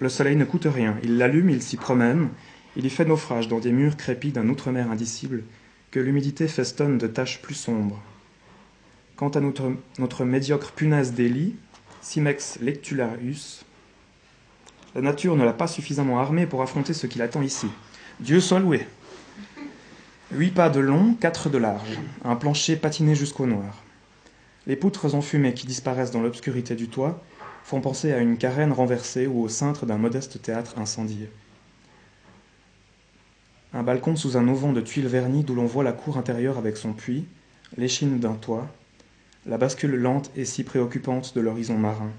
Le 0.00 0.08
soleil 0.08 0.36
ne 0.36 0.44
coûte 0.44 0.66
rien, 0.66 0.96
il 1.02 1.18
l'allume, 1.18 1.50
il 1.50 1.62
s'y 1.62 1.76
promène, 1.76 2.28
il 2.76 2.86
y 2.86 2.90
fait 2.90 3.04
naufrage 3.04 3.48
dans 3.48 3.58
des 3.58 3.72
murs 3.72 3.96
crépis 3.96 4.32
d'un 4.32 4.48
outre-mer 4.48 4.90
indicible 4.90 5.42
que 5.90 5.98
l'humidité 5.98 6.46
festonne 6.46 6.98
de 6.98 7.06
taches 7.06 7.42
plus 7.42 7.54
sombres. 7.54 8.00
Quant 9.16 9.30
à 9.30 9.40
notre, 9.40 10.24
médiocre 10.24 10.72
punaise 10.72 11.12
des 11.12 11.54
Simex 12.00 12.58
lectularius, 12.60 13.64
la 14.94 15.00
nature 15.00 15.36
ne 15.36 15.44
l'a 15.44 15.52
pas 15.52 15.66
suffisamment 15.66 16.18
armé 16.18 16.46
pour 16.46 16.62
affronter 16.62 16.94
ce 16.94 17.06
qui 17.06 17.18
l'attend 17.18 17.42
ici. 17.42 17.68
Dieu 18.20 18.40
soit 18.40 18.60
loué. 18.60 18.86
Huit 20.32 20.50
pas 20.50 20.70
de 20.70 20.80
long, 20.80 21.14
quatre 21.14 21.48
de 21.48 21.58
large, 21.58 21.98
un 22.24 22.36
plancher 22.36 22.76
patiné 22.76 23.14
jusqu'au 23.14 23.46
noir. 23.46 23.82
Les 24.66 24.76
poutres 24.76 25.14
enfumées 25.14 25.54
qui 25.54 25.66
disparaissent 25.66 26.10
dans 26.10 26.20
l'obscurité 26.20 26.74
du 26.74 26.88
toit 26.88 27.22
font 27.64 27.80
penser 27.80 28.12
à 28.12 28.18
une 28.18 28.36
carène 28.36 28.72
renversée 28.72 29.26
ou 29.26 29.42
au 29.42 29.48
cintre 29.48 29.86
d'un 29.86 29.98
modeste 29.98 30.42
théâtre 30.42 30.78
incendié. 30.78 31.30
Un 33.72 33.82
balcon 33.82 34.16
sous 34.16 34.36
un 34.36 34.48
auvent 34.48 34.72
de 34.72 34.80
tuiles 34.80 35.06
vernies 35.06 35.44
d'où 35.44 35.54
l'on 35.54 35.66
voit 35.66 35.84
la 35.84 35.92
cour 35.92 36.18
intérieure 36.18 36.58
avec 36.58 36.76
son 36.76 36.92
puits, 36.92 37.26
l'échine 37.76 38.18
d'un 38.18 38.34
toit, 38.34 38.66
la 39.46 39.58
bascule 39.58 39.94
lente 39.94 40.30
et 40.36 40.44
si 40.44 40.64
préoccupante 40.64 41.34
de 41.34 41.40
l'horizon 41.40 41.78
marin. 41.78 42.10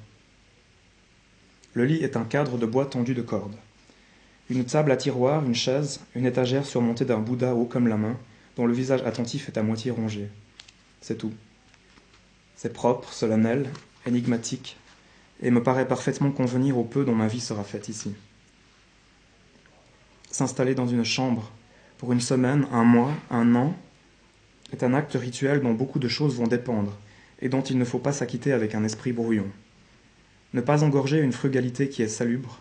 Le 1.74 1.86
lit 1.86 2.04
est 2.04 2.18
un 2.18 2.24
cadre 2.24 2.58
de 2.58 2.66
bois 2.66 2.86
tendu 2.86 3.14
de 3.14 3.22
cordes. 3.22 3.56
Une 4.50 4.66
table 4.66 4.92
à 4.92 4.98
tiroir, 4.98 5.46
une 5.46 5.54
chaise, 5.54 6.02
une 6.16 6.26
étagère 6.26 6.66
surmontée 6.66 7.06
d'un 7.06 7.20
Bouddha 7.20 7.54
haut 7.54 7.66
comme 7.66 7.88
la 7.88 7.98
main, 7.98 8.18
dont 8.56 8.66
le 8.66 8.74
visage 8.74 9.04
attentif 9.04 9.48
est 9.48 9.58
à 9.58 9.64
moitié 9.64 9.92
rongé. 9.92 10.30
C'est 11.02 11.18
tout. 11.18 11.34
C'est 12.56 12.74
propre, 12.74 13.14
solennel, 13.14 13.70
énigmatique, 14.08 14.78
et 15.42 15.52
me 15.52 15.64
paraît 15.64 15.88
parfaitement 15.88 16.32
convenir 16.32 16.78
au 16.78 16.84
peu 16.84 17.06
dont 17.06 17.16
ma 17.16 17.28
vie 17.28 17.40
sera 17.40 17.64
faite 17.64 17.88
ici. 17.88 18.14
S'installer 20.32 20.76
dans 20.76 20.88
une 20.88 21.06
chambre 21.06 21.52
pour 21.98 22.12
une 22.12 22.22
semaine, 22.22 22.66
un 22.72 22.84
mois, 22.84 23.14
un 23.30 23.56
an, 23.56 23.76
est 24.74 24.84
un 24.84 24.94
acte 24.94 25.14
rituel 25.14 25.62
dont 25.62 25.74
beaucoup 25.74 26.00
de 26.00 26.08
choses 26.08 26.36
vont 26.36 26.48
dépendre, 26.48 26.98
et 27.42 27.50
dont 27.50 27.62
il 27.62 27.78
ne 27.78 27.86
faut 27.86 28.00
pas 28.00 28.14
s'acquitter 28.14 28.52
avec 28.54 28.74
un 28.74 28.84
esprit 28.84 29.14
brouillon. 29.14 29.48
Ne 30.54 30.62
pas 30.62 30.84
engorger 30.84 31.20
une 31.20 31.32
frugalité 31.32 31.90
qui 31.90 32.02
est 32.02 32.08
salubre, 32.08 32.60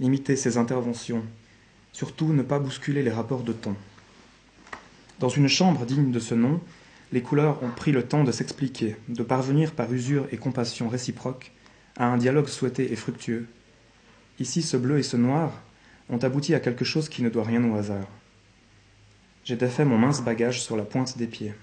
limiter 0.00 0.36
ses 0.36 0.56
interventions, 0.56 1.22
surtout 1.92 2.32
ne 2.32 2.42
pas 2.42 2.58
bousculer 2.58 3.02
les 3.02 3.10
rapports 3.10 3.42
de 3.42 3.52
ton. 3.52 3.76
Dans 5.20 5.28
une 5.28 5.48
chambre 5.48 5.86
digne 5.86 6.10
de 6.10 6.18
ce 6.18 6.34
nom, 6.34 6.60
les 7.12 7.22
couleurs 7.22 7.62
ont 7.62 7.70
pris 7.70 7.92
le 7.92 8.02
temps 8.02 8.24
de 8.24 8.32
s'expliquer, 8.32 8.96
de 9.08 9.22
parvenir 9.22 9.72
par 9.72 9.92
usure 9.92 10.26
et 10.32 10.36
compassion 10.36 10.88
réciproque 10.88 11.52
à 11.96 12.06
un 12.06 12.16
dialogue 12.16 12.48
souhaité 12.48 12.92
et 12.92 12.96
fructueux. 12.96 13.46
Ici, 14.40 14.62
ce 14.62 14.76
bleu 14.76 14.98
et 14.98 15.04
ce 15.04 15.16
noir 15.16 15.52
ont 16.08 16.18
abouti 16.18 16.54
à 16.54 16.60
quelque 16.60 16.84
chose 16.84 17.08
qui 17.08 17.22
ne 17.22 17.28
doit 17.28 17.44
rien 17.44 17.62
au 17.70 17.76
hasard. 17.76 18.08
J'ai 19.44 19.56
défait 19.56 19.84
mon 19.84 19.98
mince 19.98 20.22
bagage 20.22 20.62
sur 20.62 20.76
la 20.76 20.84
pointe 20.84 21.18
des 21.18 21.26
pieds. 21.26 21.54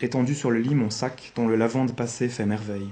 Étendu 0.00 0.34
sur 0.34 0.50
le 0.50 0.60
lit, 0.60 0.74
mon 0.74 0.90
sac, 0.90 1.32
dont 1.34 1.48
le 1.48 1.56
lavande 1.56 1.96
passé 1.96 2.28
fait 2.28 2.46
merveille. 2.46 2.90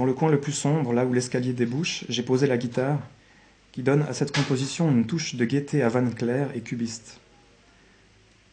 Dans 0.00 0.06
le 0.06 0.14
coin 0.14 0.30
le 0.30 0.40
plus 0.40 0.52
sombre, 0.52 0.94
là 0.94 1.04
où 1.04 1.12
l'escalier 1.12 1.52
débouche, 1.52 2.06
j'ai 2.08 2.22
posé 2.22 2.46
la 2.46 2.56
guitare, 2.56 3.00
qui 3.70 3.82
donne 3.82 4.00
à 4.04 4.14
cette 4.14 4.34
composition 4.34 4.90
une 4.90 5.06
touche 5.06 5.34
de 5.34 5.44
gaieté 5.44 5.82
à 5.82 5.90
vanne 5.90 6.14
claire 6.14 6.48
et 6.54 6.62
cubiste. 6.62 7.20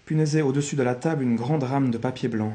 Punaisé 0.06 0.42
au-dessus 0.42 0.76
de 0.76 0.84
la 0.84 0.94
table 0.94 1.24
une 1.24 1.38
grande 1.38 1.64
rame 1.64 1.90
de 1.90 1.98
papier 1.98 2.28
blanc. 2.28 2.54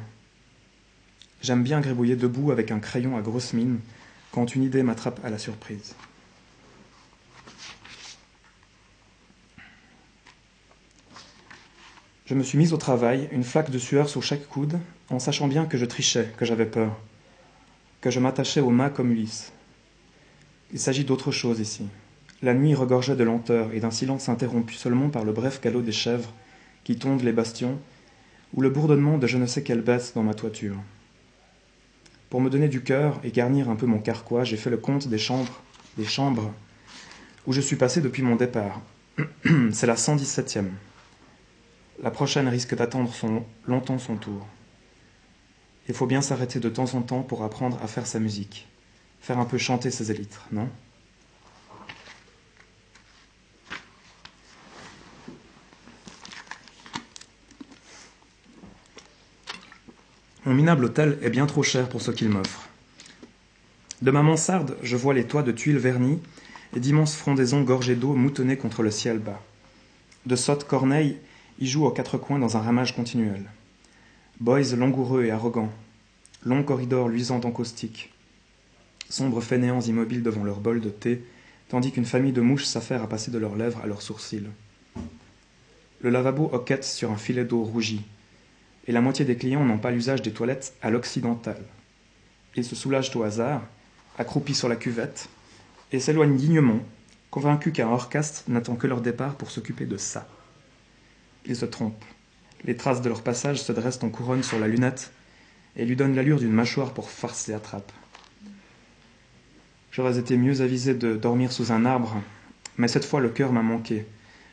J'aime 1.40 1.62
bien 1.62 1.80
gribouiller 1.80 2.16
debout 2.16 2.50
avec 2.50 2.70
un 2.70 2.80
crayon 2.80 3.16
à 3.16 3.22
grosse 3.22 3.54
mine 3.54 3.78
quand 4.30 4.54
une 4.54 4.62
idée 4.62 4.82
m'attrape 4.82 5.24
à 5.24 5.30
la 5.30 5.38
surprise. 5.38 5.94
Je 12.26 12.34
me 12.34 12.42
suis 12.42 12.58
mise 12.58 12.74
au 12.74 12.76
travail, 12.76 13.26
une 13.32 13.42
flaque 13.42 13.70
de 13.70 13.78
sueur 13.78 14.10
sur 14.10 14.22
chaque 14.22 14.46
coude, 14.48 14.78
en 15.08 15.18
sachant 15.18 15.48
bien 15.48 15.64
que 15.64 15.78
je 15.78 15.86
trichais, 15.86 16.30
que 16.36 16.44
j'avais 16.44 16.66
peur, 16.66 16.94
que 18.02 18.10
je 18.10 18.20
m'attachais 18.20 18.60
aux 18.60 18.70
mains 18.70 18.90
comme 18.90 19.12
Ulysse. 19.12 19.52
Il 20.72 20.78
s'agit 20.78 21.04
d'autre 21.04 21.30
chose 21.30 21.60
ici. 21.60 21.86
La 22.42 22.52
nuit 22.52 22.74
regorgeait 22.74 23.14
de 23.14 23.22
lenteur 23.22 23.72
et 23.72 23.78
d'un 23.78 23.92
silence 23.92 24.28
interrompu 24.28 24.74
seulement 24.74 25.08
par 25.08 25.24
le 25.24 25.32
bref 25.32 25.60
galop 25.62 25.82
des 25.82 25.92
chèvres 25.92 26.32
qui 26.82 26.96
tondent 26.96 27.22
les 27.22 27.32
bastions, 27.32 27.78
ou 28.54 28.60
le 28.60 28.70
bourdonnement 28.70 29.18
de 29.18 29.28
je 29.28 29.38
ne 29.38 29.46
sais 29.46 29.62
quelle 29.62 29.82
bête 29.82 30.12
dans 30.16 30.24
ma 30.24 30.34
toiture. 30.34 30.76
Pour 32.28 32.40
me 32.40 32.50
donner 32.50 32.68
du 32.68 32.82
cœur 32.82 33.20
et 33.22 33.30
garnir 33.30 33.70
un 33.70 33.76
peu 33.76 33.86
mon 33.86 34.00
carquois, 34.00 34.42
j'ai 34.42 34.56
fait 34.56 34.70
le 34.70 34.78
compte 34.78 35.06
des 35.06 35.18
chambres, 35.18 35.62
des 35.96 36.04
chambres 36.04 36.52
où 37.46 37.52
je 37.52 37.60
suis 37.60 37.76
passé 37.76 38.00
depuis 38.00 38.24
mon 38.24 38.34
départ. 38.34 38.80
C'est 39.72 39.86
la 39.86 39.94
117e. 39.94 40.70
La 42.02 42.10
prochaine 42.10 42.48
risque 42.48 42.74
d'attendre 42.74 43.12
longtemps 43.68 43.98
son 43.98 44.16
tour. 44.16 44.44
Il 45.92 45.94
faut 45.94 46.06
bien 46.06 46.22
s'arrêter 46.22 46.58
de 46.58 46.70
temps 46.70 46.94
en 46.94 47.02
temps 47.02 47.20
pour 47.20 47.42
apprendre 47.42 47.78
à 47.82 47.86
faire 47.86 48.06
sa 48.06 48.18
musique, 48.18 48.66
faire 49.20 49.38
un 49.38 49.44
peu 49.44 49.58
chanter 49.58 49.90
ses 49.90 50.10
élytres, 50.10 50.48
non? 50.50 50.66
Mon 60.46 60.54
minable 60.54 60.86
hôtel 60.86 61.18
est 61.20 61.28
bien 61.28 61.44
trop 61.44 61.62
cher 61.62 61.90
pour 61.90 62.00
ce 62.00 62.10
qu'il 62.10 62.30
m'offre. 62.30 62.70
De 64.00 64.10
ma 64.10 64.22
mansarde, 64.22 64.78
je 64.82 64.96
vois 64.96 65.12
les 65.12 65.26
toits 65.26 65.42
de 65.42 65.52
tuiles 65.52 65.76
vernies 65.76 66.22
et 66.74 66.80
d'immenses 66.80 67.16
frondaisons 67.16 67.60
gorgées 67.60 67.96
d'eau 67.96 68.14
moutonnées 68.14 68.56
contre 68.56 68.82
le 68.82 68.90
ciel 68.90 69.18
bas. 69.18 69.42
De 70.24 70.36
sottes 70.36 70.64
corneilles 70.64 71.18
y 71.58 71.66
jouent 71.66 71.84
aux 71.84 71.90
quatre 71.90 72.16
coins 72.16 72.38
dans 72.38 72.56
un 72.56 72.62
ramage 72.62 72.96
continuel. 72.96 73.44
Boys 74.42 74.74
langoureux 74.74 75.24
et 75.24 75.30
arrogants, 75.30 75.70
longs 76.44 76.64
corridors 76.64 77.08
luisants 77.08 77.38
d'encaustique, 77.38 78.12
sombres 79.08 79.40
fainéants 79.40 79.82
immobiles 79.82 80.24
devant 80.24 80.42
leur 80.42 80.58
bol 80.58 80.80
de 80.80 80.90
thé, 80.90 81.22
tandis 81.68 81.92
qu'une 81.92 82.04
famille 82.04 82.32
de 82.32 82.40
mouches 82.40 82.64
s'affaire 82.64 83.04
à 83.04 83.08
passer 83.08 83.30
de 83.30 83.38
leurs 83.38 83.54
lèvres 83.54 83.78
à 83.84 83.86
leurs 83.86 84.02
sourcils. 84.02 84.48
Le 86.00 86.10
lavabo 86.10 86.50
hoquette 86.52 86.82
sur 86.82 87.12
un 87.12 87.16
filet 87.16 87.44
d'eau 87.44 87.62
rougie, 87.62 88.02
et 88.88 88.90
la 88.90 89.00
moitié 89.00 89.24
des 89.24 89.36
clients 89.36 89.64
n'ont 89.64 89.78
pas 89.78 89.92
l'usage 89.92 90.22
des 90.22 90.32
toilettes 90.32 90.74
à 90.82 90.90
l'occidental. 90.90 91.62
Ils 92.56 92.64
se 92.64 92.74
soulagent 92.74 93.14
au 93.14 93.22
hasard, 93.22 93.62
accroupis 94.18 94.54
sur 94.54 94.68
la 94.68 94.74
cuvette, 94.74 95.28
et 95.92 96.00
s'éloignent 96.00 96.36
dignement, 96.36 96.80
convaincus 97.30 97.72
qu'un 97.72 97.90
hors-caste 97.90 98.48
n'attend 98.48 98.74
que 98.74 98.88
leur 98.88 99.02
départ 99.02 99.36
pour 99.36 99.52
s'occuper 99.52 99.86
de 99.86 99.98
ça. 99.98 100.26
Ils 101.46 101.54
se 101.54 101.64
trompent. 101.64 102.04
Les 102.64 102.76
traces 102.76 103.02
de 103.02 103.08
leur 103.08 103.22
passage 103.22 103.60
se 103.60 103.72
dressent 103.72 104.02
en 104.02 104.08
couronne 104.08 104.42
sur 104.42 104.58
la 104.58 104.68
lunette 104.68 105.12
et 105.76 105.84
lui 105.84 105.96
donnent 105.96 106.14
l'allure 106.14 106.38
d'une 106.38 106.52
mâchoire 106.52 106.92
pour 106.94 107.10
farcer 107.10 107.52
la 107.52 107.58
trappe. 107.58 107.92
J'aurais 109.90 110.18
été 110.18 110.36
mieux 110.36 110.60
avisé 110.60 110.94
de 110.94 111.16
dormir 111.16 111.52
sous 111.52 111.72
un 111.72 111.84
arbre, 111.84 112.22
mais 112.78 112.88
cette 112.88 113.04
fois 113.04 113.20
le 113.20 113.30
cœur 113.30 113.52
m'a 113.52 113.62
manqué. 113.62 114.06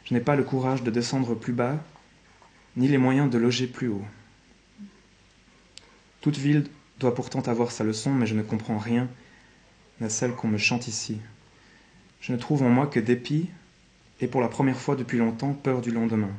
Je 0.06 0.14
n'ai 0.14 0.20
pas 0.20 0.36
le 0.36 0.44
courage 0.44 0.84
de 0.84 0.92
descendre 0.92 1.36
plus 1.36 1.54
bas, 1.54 1.78
ni 2.76 2.88
les 2.88 2.98
moyens 2.98 3.30
de 3.30 3.38
loger 3.38 3.68
plus 3.68 3.88
haut. 3.88 4.06
Toute 6.22 6.38
ville 6.38 6.68
doit 7.00 7.16
pourtant 7.16 7.42
avoir 7.42 7.72
sa 7.72 7.84
leçon, 7.84 8.12
mais 8.12 8.26
je 8.26 8.36
ne 8.36 8.42
comprends 8.42 8.78
rien 8.78 9.08
à 10.02 10.10
celle 10.10 10.32
qu'on 10.32 10.48
me 10.48 10.58
chante 10.58 10.88
ici. 10.88 11.20
Je 12.22 12.34
ne 12.34 12.38
trouve 12.38 12.64
en 12.64 12.70
moi 12.70 12.88
que 12.88 13.00
dépit 13.00 13.50
et 14.20 14.28
pour 14.28 14.42
la 14.42 14.50
première 14.50 14.80
fois 14.80 14.96
depuis 14.96 15.18
longtemps 15.18 15.54
peur 15.54 15.82
du 15.82 15.92
lendemain. 15.92 16.32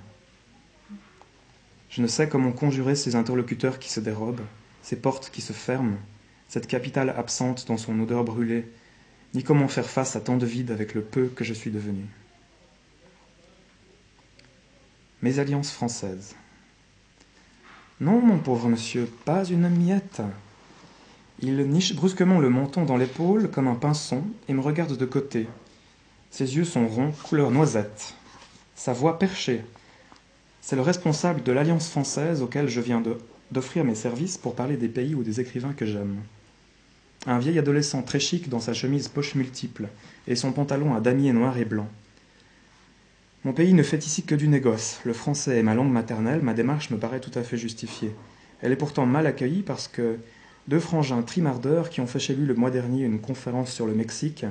Je 1.91 2.03
ne 2.03 2.07
sais 2.07 2.29
comment 2.29 2.53
conjurer 2.53 2.95
ces 2.95 3.17
interlocuteurs 3.17 3.81
qui 3.81 3.91
se 3.91 3.99
dérobent, 3.99 4.47
ces 4.83 4.97
portes 4.97 5.31
qui 5.31 5.41
se 5.41 5.53
ferment, 5.53 5.99
cette 6.49 6.69
capitale 6.69 7.11
absente 7.11 7.67
dans 7.67 7.77
son 7.77 7.99
odeur 8.01 8.25
brûlée, 8.25 8.69
ni 9.35 9.43
comment 9.43 9.69
faire 9.69 9.89
face 9.89 10.15
à 10.15 10.21
tant 10.21 10.37
de 10.37 10.47
vide 10.47 10.71
avec 10.71 10.95
le 10.95 11.03
peu 11.03 11.27
que 11.27 11.45
je 11.45 11.53
suis 11.53 11.71
devenu. 11.71 12.05
Mes 15.23 15.39
alliances 15.41 15.73
françaises. 15.73 16.37
Non, 18.01 18.21
mon 18.21 18.39
pauvre 18.39 18.69
monsieur, 18.69 19.07
pas 19.25 19.45
une 19.45 19.69
miette. 19.69 20.23
Il 21.41 21.69
niche 21.69 21.95
brusquement 21.95 22.39
le 22.39 22.51
menton 22.51 22.85
dans 22.85 22.97
l'épaule 22.97 23.51
comme 23.51 23.69
un 23.69 23.75
pinson 23.75 24.23
et 24.49 24.55
me 24.55 24.61
regarde 24.61 24.97
de 24.97 25.05
côté. 25.05 25.49
Ses 26.31 26.57
yeux 26.57 26.65
sont 26.65 26.87
ronds, 26.87 27.13
couleur 27.25 27.51
noisette. 27.51 28.15
Sa 28.77 28.93
voix 28.93 29.19
perchée. 29.19 29.63
C'est 30.61 30.77
le 30.77 30.83
responsable 30.83 31.43
de 31.43 31.53
l'Alliance 31.53 31.89
française 31.89 32.43
auquel 32.43 32.69
je 32.69 32.81
viens 32.81 33.03
d'offrir 33.51 33.85
mes 33.85 33.95
services 33.95 34.39
pour 34.39 34.55
parler 34.55 34.77
des 34.77 34.89
pays 34.89 35.15
ou 35.15 35.23
des 35.23 35.41
écrivains 35.41 35.73
que 35.73 35.87
j'aime. 35.87 36.17
Un 37.27 37.39
vieil 37.39 37.59
adolescent 37.59 38.03
très 38.03 38.21
chic 38.21 38.49
dans 38.49 38.61
sa 38.61 38.73
chemise 38.73 39.09
poche 39.09 39.35
multiple 39.35 39.89
et 40.27 40.37
son 40.37 40.53
pantalon 40.53 40.95
à 40.95 41.01
damier 41.01 41.33
noir 41.33 41.59
et 41.59 41.65
blanc. 41.65 41.89
Mon 43.45 43.53
pays 43.53 43.73
ne 43.73 43.83
fait 43.83 44.05
ici 44.07 44.23
que 44.23 44.35
du 44.35 44.49
négoce. 44.49 45.01
Le 45.05 45.15
français 45.15 45.59
est 45.59 45.63
ma 45.63 45.75
langue 45.75 45.93
maternelle, 45.93 46.43
ma 46.43 46.55
démarche 46.55 46.91
me 46.91 46.99
paraît 46.99 47.21
tout 47.21 47.37
à 47.39 47.43
fait 47.43 47.57
justifiée. 47.57 48.15
Elle 48.61 48.73
est 48.73 48.77
pourtant 48.77 49.07
mal 49.07 49.27
accueillie 49.27 49.63
parce 49.63 49.89
que 49.89 50.19
deux 50.69 50.81
frangins 50.81 51.23
trimardeurs 51.23 51.89
qui 51.89 52.01
ont 52.01 52.07
fait 52.07 52.19
chez 52.19 52.35
lui 52.35 52.47
le 52.47 52.55
mois 52.55 52.71
dernier 52.71 53.05
une 53.05 53.21
conférence 53.21 53.73
sur 53.73 53.87
le 53.87 53.95
Mexique 53.95 54.45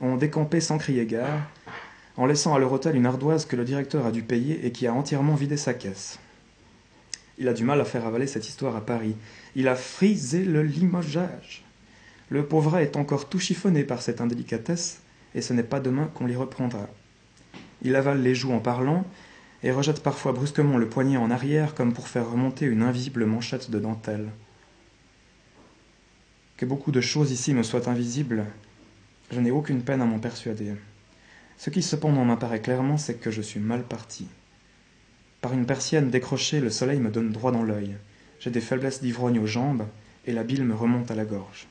ont 0.00 0.16
décampé 0.16 0.60
sans 0.60 0.78
crier 0.78 1.06
gare, 1.06 1.40
en 2.18 2.26
laissant 2.26 2.52
à 2.52 2.58
leur 2.58 2.72
hôtel 2.72 2.96
une 2.96 3.06
ardoise 3.06 3.46
que 3.46 3.54
le 3.54 3.64
directeur 3.64 4.04
a 4.04 4.10
dû 4.10 4.22
payer 4.22 4.66
et 4.66 4.72
qui 4.72 4.88
a 4.88 4.92
entièrement 4.92 5.36
vidé 5.36 5.56
sa 5.56 5.72
caisse. 5.72 6.18
Il 7.38 7.46
a 7.46 7.54
du 7.54 7.62
mal 7.62 7.80
à 7.80 7.84
faire 7.84 8.04
avaler 8.04 8.26
cette 8.26 8.48
histoire 8.48 8.74
à 8.74 8.84
Paris. 8.84 9.14
Il 9.54 9.68
a 9.68 9.76
frisé 9.76 10.44
le 10.44 10.64
limogeage. 10.64 11.64
Le 12.28 12.44
pauvre 12.44 12.78
est 12.78 12.96
encore 12.96 13.28
tout 13.28 13.38
chiffonné 13.38 13.84
par 13.84 14.02
cette 14.02 14.20
indélicatesse, 14.20 15.00
et 15.36 15.40
ce 15.40 15.52
n'est 15.52 15.62
pas 15.62 15.78
demain 15.78 16.10
qu'on 16.12 16.26
l'y 16.26 16.34
reprendra. 16.34 16.88
Il 17.82 17.94
avale 17.94 18.20
les 18.20 18.34
joues 18.34 18.52
en 18.52 18.58
parlant 18.58 19.04
et 19.62 19.70
rejette 19.70 20.02
parfois 20.02 20.32
brusquement 20.32 20.76
le 20.76 20.88
poignet 20.88 21.16
en 21.16 21.30
arrière 21.30 21.76
comme 21.76 21.94
pour 21.94 22.08
faire 22.08 22.28
remonter 22.28 22.66
une 22.66 22.82
invisible 22.82 23.26
manchette 23.26 23.70
de 23.70 23.78
dentelle. 23.78 24.28
Que 26.56 26.66
beaucoup 26.66 26.90
de 26.90 27.00
choses 27.00 27.30
ici 27.30 27.54
me 27.54 27.62
soient 27.62 27.88
invisibles, 27.88 28.44
je 29.30 29.38
n'ai 29.38 29.52
aucune 29.52 29.82
peine 29.82 30.02
à 30.02 30.04
m'en 30.04 30.18
persuader. 30.18 30.74
Ce 31.58 31.70
qui 31.70 31.82
cependant 31.82 32.24
m'apparaît 32.24 32.62
clairement, 32.62 32.96
c'est 32.96 33.20
que 33.20 33.32
je 33.32 33.42
suis 33.42 33.58
mal 33.58 33.82
parti. 33.82 34.28
Par 35.40 35.52
une 35.52 35.66
persienne 35.66 36.08
décrochée, 36.08 36.60
le 36.60 36.70
soleil 36.70 37.00
me 37.00 37.10
donne 37.10 37.32
droit 37.32 37.50
dans 37.50 37.64
l'œil. 37.64 37.96
J'ai 38.38 38.50
des 38.50 38.60
faiblesses 38.60 39.02
d'ivrogne 39.02 39.40
aux 39.40 39.46
jambes, 39.46 39.86
et 40.24 40.32
la 40.32 40.44
bile 40.44 40.64
me 40.64 40.74
remonte 40.74 41.10
à 41.10 41.16
la 41.16 41.24
gorge. 41.24 41.66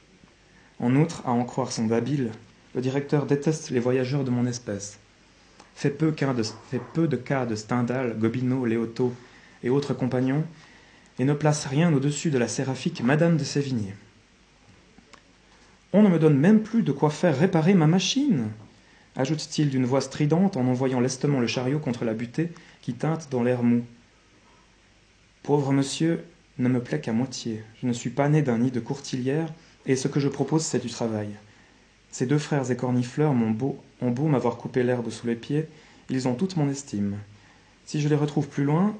En 0.79 0.93
outre, 0.97 1.23
à 1.25 1.31
en 1.31 1.45
croire 1.45 1.71
son 1.71 1.85
babil, 1.85 2.31
le 2.75 2.81
directeur 2.81 3.25
déteste 3.25 3.69
les 3.69 3.79
voyageurs 3.79 4.25
de 4.25 4.29
mon 4.29 4.45
espèce. 4.45 4.99
Fait 5.73 5.89
peu, 5.89 6.11
de, 6.11 6.43
fait 6.69 6.81
peu 6.93 7.07
de 7.07 7.15
cas 7.15 7.45
de 7.45 7.55
Stendhal, 7.55 8.17
Gobineau, 8.17 8.65
Léoto 8.65 9.13
et 9.63 9.69
autres 9.69 9.93
compagnons, 9.93 10.43
et 11.17 11.23
ne 11.23 11.33
place 11.33 11.65
rien 11.65 11.93
au-dessus 11.93 12.29
de 12.29 12.37
la 12.37 12.49
séraphique 12.49 13.01
Madame 13.01 13.37
de 13.37 13.43
Sévigné. 13.45 13.93
On 15.93 16.03
ne 16.03 16.09
me 16.09 16.19
donne 16.19 16.37
même 16.37 16.61
plus 16.61 16.83
de 16.83 16.91
quoi 16.91 17.09
faire 17.09 17.39
réparer 17.39 17.73
ma 17.73 17.87
machine, 17.87 18.49
ajoute-t-il 19.17 19.69
d'une 19.69 19.85
voix 19.85 19.99
stridente 19.99 20.55
en 20.55 20.67
envoyant 20.67 21.01
lestement 21.01 21.39
le 21.39 21.47
chariot 21.47 21.79
contre 21.79 22.05
la 22.05 22.13
butée 22.13 22.51
qui 22.81 22.93
teinte 22.93 23.27
dans 23.29 23.43
l'air 23.43 23.63
mou. 23.63 23.83
Pauvre 25.43 25.73
monsieur 25.73 26.23
ne 26.59 26.69
me 26.69 26.79
plaît 26.79 27.01
qu'à 27.01 27.13
moitié. 27.13 27.63
Je 27.81 27.87
ne 27.87 27.93
suis 27.93 28.11
pas 28.11 28.29
né 28.29 28.41
d'un 28.41 28.59
nid 28.59 28.71
de 28.71 28.79
courtilière, 28.79 29.51
et 29.85 29.95
ce 29.95 30.07
que 30.07 30.19
je 30.19 30.27
propose, 30.27 30.63
c'est 30.63 30.81
du 30.81 30.89
travail. 30.89 31.29
Ces 32.11 32.25
deux 32.25 32.37
frères 32.37 32.71
écornifleurs 32.71 33.33
m'ont 33.33 33.51
beau, 33.51 33.81
ont 34.01 34.11
beau 34.11 34.27
m'avoir 34.27 34.57
coupé 34.57 34.83
l'herbe 34.83 35.09
sous 35.09 35.27
les 35.27 35.35
pieds, 35.35 35.67
ils 36.09 36.27
ont 36.27 36.35
toute 36.35 36.55
mon 36.55 36.69
estime. 36.69 37.17
Si 37.85 37.99
je 38.01 38.07
les 38.07 38.15
retrouve 38.15 38.47
plus 38.47 38.63
loin, 38.63 38.95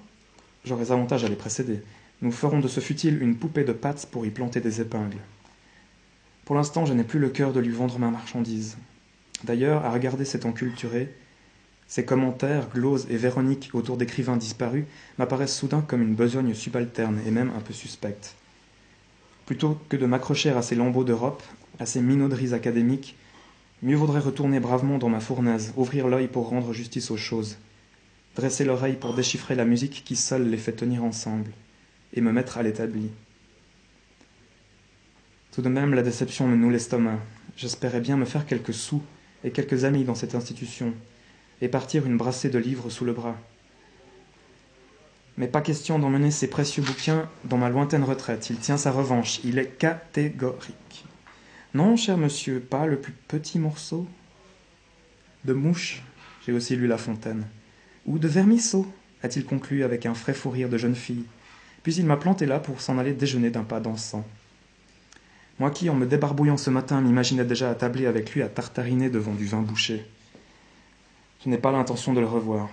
j'aurais 0.65 0.91
avantage 0.91 1.23
à 1.23 1.29
les 1.29 1.35
précéder. 1.35 1.81
Nous 2.21 2.31
ferons 2.31 2.59
de 2.59 2.67
ce 2.67 2.79
futile 2.79 3.21
une 3.21 3.37
poupée 3.37 3.63
de 3.63 3.73
pattes 3.73 4.07
pour 4.11 4.25
y 4.25 4.29
planter 4.29 4.59
des 4.59 4.81
épingles. 4.81 5.19
Pour 6.45 6.55
l'instant, 6.55 6.85
je 6.85 6.93
n'ai 6.93 7.03
plus 7.03 7.19
le 7.19 7.29
cœur 7.29 7.53
de 7.53 7.59
lui 7.59 7.71
vendre 7.71 7.99
ma 7.99 8.09
marchandise. 8.09 8.77
D'ailleurs, 9.43 9.85
à 9.85 9.91
regarder 9.91 10.25
cet 10.25 10.45
enculturé, 10.45 11.13
ses 11.87 12.03
commentaires, 12.03 12.69
gloses 12.69 13.07
et 13.09 13.17
véroniques 13.17 13.69
autour 13.73 13.97
d'écrivains 13.97 14.35
disparus 14.35 14.85
m'apparaissent 15.17 15.55
soudain 15.55 15.81
comme 15.81 16.01
une 16.01 16.15
besogne 16.15 16.53
subalterne 16.53 17.19
et 17.25 17.31
même 17.31 17.51
un 17.55 17.61
peu 17.61 17.73
suspecte. 17.73 18.35
Plutôt 19.45 19.79
que 19.87 19.95
de 19.95 20.05
m'accrocher 20.05 20.49
à 20.49 20.61
ces 20.61 20.75
lambeaux 20.75 21.05
d'Europe, 21.05 21.41
à 21.79 21.85
ces 21.85 22.01
minauderies 22.01 22.53
académiques, 22.53 23.15
mieux 23.81 23.95
vaudrait 23.95 24.19
retourner 24.19 24.59
bravement 24.59 24.97
dans 24.97 25.07
ma 25.07 25.21
fournaise, 25.21 25.73
ouvrir 25.77 26.07
l'œil 26.07 26.27
pour 26.27 26.49
rendre 26.49 26.73
justice 26.73 27.11
aux 27.11 27.17
choses, 27.17 27.57
dresser 28.35 28.65
l'oreille 28.65 28.97
pour 28.97 29.13
déchiffrer 29.13 29.55
la 29.55 29.65
musique 29.65 30.03
qui 30.03 30.17
seule 30.17 30.49
les 30.49 30.57
fait 30.57 30.73
tenir 30.73 31.03
ensemble, 31.03 31.51
et 32.13 32.21
me 32.21 32.33
mettre 32.33 32.57
à 32.57 32.63
l'établi. 32.63 33.11
Tout 35.51 35.61
de 35.61 35.69
même, 35.69 35.93
la 35.93 36.03
déception 36.03 36.47
me 36.47 36.55
noue 36.55 36.69
l'estomac. 36.69 37.19
J'espérais 37.55 38.01
bien 38.01 38.17
me 38.17 38.25
faire 38.25 38.45
quelques 38.45 38.73
sous 38.73 39.01
et 39.43 39.51
quelques 39.51 39.83
amis 39.83 40.03
dans 40.03 40.15
cette 40.15 40.35
institution, 40.35 40.93
et 41.61 41.67
partir 41.67 42.05
une 42.05 42.17
brassée 42.17 42.49
de 42.49 42.59
livres 42.59 42.89
sous 42.89 43.05
le 43.05 43.13
bras. 43.13 43.37
Mais 45.37 45.47
pas 45.47 45.61
question 45.61 45.99
d'emmener 45.99 46.31
ces 46.31 46.47
précieux 46.47 46.81
bouquins 46.81 47.29
dans 47.45 47.57
ma 47.57 47.69
lointaine 47.69 48.03
retraite. 48.03 48.49
Il 48.49 48.57
tient 48.57 48.77
sa 48.77 48.91
revanche. 48.91 49.39
Il 49.43 49.59
est 49.59 49.77
catégorique. 49.77 51.05
Non, 51.75 51.95
cher 51.95 52.17
monsieur, 52.17 52.59
pas 52.59 52.87
le 52.87 52.97
plus 52.97 53.13
petit 53.27 53.59
morceau 53.59 54.07
de 55.45 55.53
mouche, 55.53 56.01
j'ai 56.45 56.51
aussi 56.51 56.75
lu 56.75 56.87
La 56.87 56.97
Fontaine, 56.97 57.45
ou 58.05 58.17
de 58.17 58.27
vermisseau, 58.27 58.91
a-t-il 59.21 59.45
conclu 59.45 59.83
avec 59.83 60.05
un 60.05 60.13
frais 60.13 60.33
fou 60.33 60.49
rire 60.49 60.69
de 60.69 60.77
jeune 60.77 60.95
fille. 60.95 61.25
Puis 61.83 61.95
il 61.95 62.05
m'a 62.05 62.17
planté 62.17 62.45
là 62.45 62.59
pour 62.59 62.81
s'en 62.81 62.97
aller 62.97 63.13
déjeuner 63.13 63.49
d'un 63.49 63.63
pas 63.63 63.79
dansant. 63.79 64.25
Moi 65.59 65.71
qui, 65.71 65.89
en 65.89 65.95
me 65.95 66.05
débarbouillant 66.05 66.57
ce 66.57 66.69
matin, 66.69 67.01
m'imaginais 67.01 67.45
déjà 67.45 67.71
attablé 67.71 68.05
avec 68.05 68.33
lui 68.33 68.43
à 68.43 68.49
tartariner 68.49 69.09
devant 69.09 69.33
du 69.33 69.45
vin 69.45 69.61
bouché. 69.61 70.05
Je 71.43 71.49
n'ai 71.49 71.57
pas 71.57 71.71
l'intention 71.71 72.13
de 72.13 72.19
le 72.19 72.27
revoir. 72.27 72.69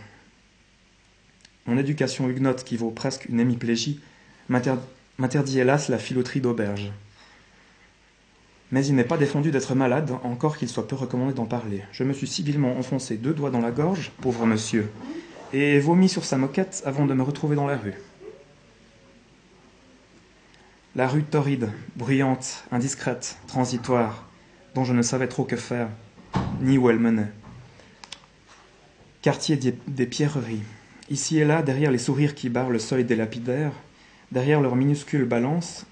Mon 1.66 1.78
éducation 1.78 2.28
huguenote, 2.28 2.62
qui 2.64 2.76
vaut 2.76 2.90
presque 2.90 3.26
une 3.26 3.40
hémiplégie, 3.40 4.00
m'interdit 4.48 5.58
hélas 5.58 5.88
la 5.88 5.98
filoterie 5.98 6.42
d'auberge. 6.42 6.92
Mais 8.70 8.84
il 8.84 8.94
n'est 8.94 9.04
pas 9.04 9.16
défendu 9.16 9.50
d'être 9.50 9.74
malade, 9.74 10.11
encore 10.22 10.59
qu'il 10.59 10.68
soit 10.68 10.87
peu 10.87 10.96
recommandé 10.96 11.32
d'en 11.32 11.46
parler. 11.46 11.85
Je 11.92 12.04
me 12.04 12.12
suis 12.12 12.26
civilement 12.26 12.76
enfoncé 12.76 13.16
deux 13.16 13.32
doigts 13.32 13.50
dans 13.50 13.61
la 13.61 13.70
gorge, 13.70 14.11
pauvre 14.20 14.44
monsieur, 14.44 14.90
et 15.54 15.78
vomi 15.78 16.09
sur 16.09 16.24
sa 16.24 16.37
moquette 16.37 16.82
avant 16.85 17.06
de 17.06 17.14
me 17.14 17.22
retrouver 17.22 17.56
dans 17.56 17.66
la 17.66 17.76
rue. 17.76 17.94
La 20.96 21.09
rue 21.09 21.24
torride, 21.24 21.70
bruyante, 21.96 22.64
indiscrète, 22.70 23.37
transitoire, 23.48 24.28
dont 24.76 24.85
je 24.85 24.92
ne 24.92 25.02
savais 25.02 25.26
trop 25.26 25.42
que 25.42 25.57
faire, 25.57 25.88
ni 26.61 26.78
où 26.78 26.88
elle 26.88 27.00
menait. 27.00 27.33
Quartier 29.20 29.57
des 29.57 30.07
pierreries. 30.07 30.62
Ici 31.11 31.40
et 31.40 31.44
là, 31.44 31.62
derrière 31.62 31.90
les 31.90 31.98
sourires 31.98 32.37
qui 32.37 32.48
barrent 32.48 32.70
le 32.70 32.78
seuil 32.78 33.02
des 33.02 33.16
lapidaires, 33.16 33.72
derrière 34.30 34.61
leurs 34.61 34.76
minuscules 34.76 35.24
balances, 35.24 35.85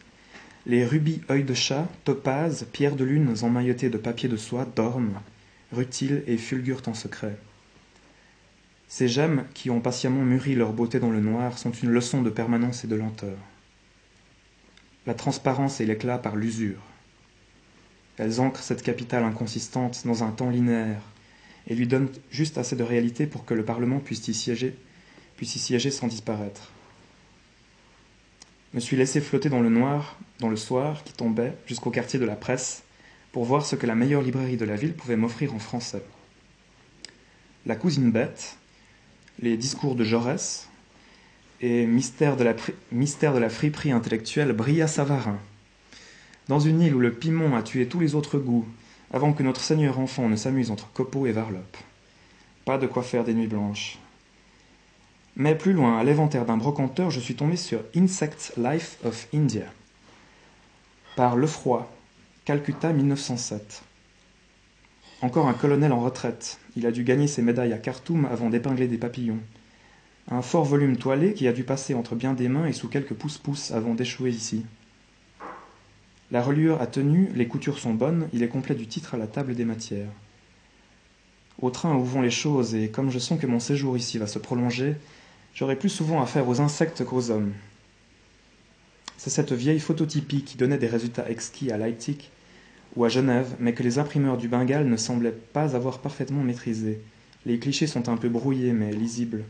les 0.66 0.86
rubis 0.86 1.20
œils 1.28 1.42
de 1.42 1.54
chat, 1.54 1.88
topazes, 2.04 2.68
pierres 2.72 2.94
de 2.94 3.04
lune 3.04 3.34
emmaillotées 3.42 3.90
de 3.90 3.98
papier 3.98 4.28
de 4.28 4.36
soie 4.36 4.68
dorment, 4.76 5.20
rutilent 5.72 6.22
et 6.28 6.36
fulgurent 6.36 6.82
en 6.86 6.94
secret. 6.94 7.36
Ces 8.86 9.08
gemmes 9.08 9.46
qui 9.52 9.68
ont 9.68 9.80
patiemment 9.80 10.22
mûri 10.22 10.54
leur 10.54 10.72
beauté 10.72 11.00
dans 11.00 11.10
le 11.10 11.20
noir 11.20 11.58
sont 11.58 11.72
une 11.72 11.90
leçon 11.90 12.22
de 12.22 12.30
permanence 12.30 12.84
et 12.84 12.88
de 12.88 12.94
lenteur 12.94 13.36
la 15.06 15.14
transparence 15.14 15.80
et 15.80 15.86
l'éclat 15.86 16.18
par 16.18 16.36
l'usure. 16.36 16.80
Elles 18.18 18.40
ancrent 18.40 18.62
cette 18.62 18.82
capitale 18.82 19.24
inconsistante 19.24 20.02
dans 20.06 20.22
un 20.22 20.30
temps 20.30 20.50
linéaire 20.50 21.02
et 21.66 21.74
lui 21.74 21.86
donnent 21.86 22.10
juste 22.30 22.58
assez 22.58 22.76
de 22.76 22.82
réalité 22.82 23.26
pour 23.26 23.44
que 23.44 23.54
le 23.54 23.64
Parlement 23.64 24.00
puisse 24.00 24.26
y 24.28 24.34
siéger, 24.34 24.76
puisse 25.36 25.56
y 25.56 25.58
siéger 25.58 25.90
sans 25.90 26.08
disparaître. 26.08 26.70
Me 28.74 28.80
suis 28.80 28.96
laissé 28.96 29.20
flotter 29.20 29.48
dans 29.48 29.60
le 29.60 29.68
noir, 29.68 30.18
dans 30.38 30.48
le 30.48 30.56
soir 30.56 31.04
qui 31.04 31.12
tombait, 31.12 31.54
jusqu'au 31.66 31.90
quartier 31.90 32.18
de 32.18 32.24
la 32.24 32.36
presse, 32.36 32.82
pour 33.30 33.44
voir 33.44 33.66
ce 33.66 33.76
que 33.76 33.86
la 33.86 33.94
meilleure 33.94 34.22
librairie 34.22 34.56
de 34.56 34.64
la 34.64 34.76
ville 34.76 34.94
pouvait 34.94 35.16
m'offrir 35.16 35.54
en 35.54 35.58
français. 35.58 36.02
La 37.66 37.76
cousine 37.76 38.10
bête, 38.10 38.56
les 39.40 39.56
discours 39.56 39.94
de 39.94 40.04
Jaurès, 40.04 40.68
et 41.62 41.86
mystère 41.86 42.36
de 42.36 42.44
la, 42.44 43.48
friperie 43.48 43.92
intellectuelle 43.92 44.52
brilla 44.52 44.88
Savarin. 44.88 45.38
Dans 46.48 46.58
une 46.58 46.80
île 46.80 46.94
où 46.96 47.00
le 47.00 47.12
piment 47.12 47.56
a 47.56 47.62
tué 47.62 47.86
tous 47.86 48.00
les 48.00 48.16
autres 48.16 48.38
goûts, 48.38 48.66
avant 49.12 49.32
que 49.32 49.44
notre 49.44 49.60
Seigneur 49.60 50.00
enfant 50.00 50.28
ne 50.28 50.36
s'amuse 50.36 50.72
entre 50.72 50.90
copeaux 50.92 51.26
et 51.26 51.32
varlopes. 51.32 51.76
Pas 52.64 52.78
de 52.78 52.88
quoi 52.88 53.02
faire 53.02 53.22
des 53.22 53.34
nuits 53.34 53.46
blanches. 53.46 53.98
Mais 55.36 55.54
plus 55.54 55.72
loin, 55.72 55.98
à 55.98 56.04
l'éventaire 56.04 56.44
d'un 56.44 56.56
brocanteur, 56.56 57.10
je 57.10 57.20
suis 57.20 57.36
tombé 57.36 57.56
sur 57.56 57.80
Insect 57.96 58.54
Life 58.56 58.98
of 59.04 59.28
India, 59.32 59.66
par 61.14 61.36
Lefroy, 61.36 61.88
Calcutta 62.44 62.92
1907. 62.92 63.82
Encore 65.20 65.46
un 65.46 65.54
colonel 65.54 65.92
en 65.92 66.00
retraite. 66.00 66.58
Il 66.74 66.86
a 66.86 66.90
dû 66.90 67.04
gagner 67.04 67.28
ses 67.28 67.42
médailles 67.42 67.72
à 67.72 67.78
Khartoum 67.78 68.26
avant 68.26 68.50
d'épingler 68.50 68.88
des 68.88 68.98
papillons. 68.98 69.38
Un 70.30 70.42
fort 70.42 70.64
volume 70.64 70.96
toilé 70.96 71.34
qui 71.34 71.48
a 71.48 71.52
dû 71.52 71.64
passer 71.64 71.94
entre 71.94 72.14
bien 72.14 72.32
des 72.32 72.48
mains 72.48 72.66
et 72.66 72.72
sous 72.72 72.88
quelques 72.88 73.14
pouces-pouces 73.14 73.72
avant 73.72 73.94
d'échouer 73.94 74.30
ici. 74.30 74.64
La 76.30 76.42
reliure 76.42 76.80
a 76.80 76.86
tenu, 76.86 77.28
les 77.34 77.48
coutures 77.48 77.78
sont 77.78 77.92
bonnes, 77.92 78.28
il 78.32 78.42
est 78.42 78.48
complet 78.48 78.74
du 78.74 78.86
titre 78.86 79.14
à 79.14 79.18
la 79.18 79.26
table 79.26 79.54
des 79.54 79.66
matières. 79.66 80.08
Au 81.60 81.70
train 81.70 81.94
où 81.94 82.04
vont 82.04 82.22
les 82.22 82.30
choses, 82.30 82.74
et 82.74 82.88
comme 82.88 83.10
je 83.10 83.18
sens 83.18 83.38
que 83.38 83.46
mon 83.46 83.60
séjour 83.60 83.96
ici 83.96 84.16
va 84.16 84.26
se 84.26 84.38
prolonger, 84.38 84.96
j'aurai 85.54 85.76
plus 85.76 85.90
souvent 85.90 86.22
affaire 86.22 86.48
aux 86.48 86.60
insectes 86.60 87.04
qu'aux 87.04 87.30
hommes. 87.30 87.52
C'est 89.18 89.30
cette 89.30 89.52
vieille 89.52 89.78
phototypie 89.78 90.42
qui 90.42 90.56
donnait 90.56 90.78
des 90.78 90.88
résultats 90.88 91.28
exquis 91.28 91.70
à 91.70 91.76
Leipzig 91.76 92.30
ou 92.96 93.04
à 93.04 93.08
Genève, 93.08 93.54
mais 93.60 93.74
que 93.74 93.82
les 93.82 93.98
imprimeurs 93.98 94.38
du 94.38 94.48
Bengale 94.48 94.88
ne 94.88 94.96
semblaient 94.96 95.38
pas 95.52 95.76
avoir 95.76 95.98
parfaitement 95.98 96.42
maîtrisé. 96.42 97.00
Les 97.44 97.58
clichés 97.58 97.86
sont 97.86 98.08
un 98.08 98.16
peu 98.16 98.28
brouillés, 98.28 98.72
mais 98.72 98.92
lisibles. 98.92 99.44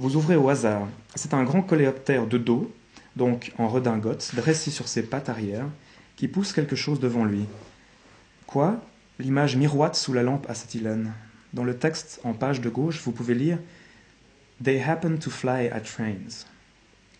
Vous 0.00 0.14
ouvrez 0.14 0.36
au 0.36 0.48
hasard. 0.48 0.86
C'est 1.16 1.34
un 1.34 1.42
grand 1.42 1.60
coléoptère 1.60 2.28
de 2.28 2.38
dos, 2.38 2.72
donc 3.16 3.52
en 3.58 3.66
redingote, 3.66 4.30
dressé 4.36 4.70
sur 4.70 4.86
ses 4.86 5.02
pattes 5.02 5.28
arrière, 5.28 5.66
qui 6.14 6.28
pousse 6.28 6.52
quelque 6.52 6.76
chose 6.76 7.00
devant 7.00 7.24
lui. 7.24 7.46
Quoi? 8.46 8.80
L'image 9.18 9.56
miroite 9.56 9.96
sous 9.96 10.12
la 10.12 10.22
lampe 10.22 10.48
acétylène. 10.48 11.12
Dans 11.52 11.64
le 11.64 11.76
texte 11.76 12.20
en 12.22 12.32
page 12.32 12.60
de 12.60 12.68
gauche, 12.68 13.02
vous 13.02 13.10
pouvez 13.10 13.34
lire 13.34 13.58
They 14.62 14.80
happen 14.80 15.16
to 15.16 15.30
fly 15.30 15.66
at 15.66 15.80
trains. 15.80 16.46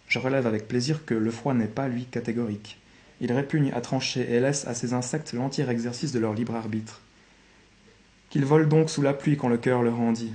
Je 0.07 0.21
relève 0.21 0.47
avec 0.47 0.69
plaisir 0.69 1.05
que 1.05 1.15
le 1.15 1.33
froid 1.33 1.55
n'est 1.55 1.67
pas, 1.67 1.89
lui, 1.89 2.05
catégorique. 2.05 2.79
Il 3.21 3.33
répugne 3.33 3.73
à 3.75 3.81
trancher 3.81 4.33
et 4.33 4.39
laisse 4.39 4.69
à 4.69 4.75
ces 4.75 4.95
insectes 4.95 5.33
l'entier 5.33 5.69
exercice 5.69 6.13
de 6.13 6.21
leur 6.21 6.33
libre 6.33 6.55
arbitre. 6.55 7.01
Qu'ils 8.31 8.45
volent 8.45 8.69
donc 8.69 8.89
sous 8.89 9.03
la 9.03 9.15
pluie 9.15 9.37
quand 9.37 9.49
le 9.49 9.59
cœur 9.59 9.83
leur 9.83 9.97
rendit. 9.97 10.33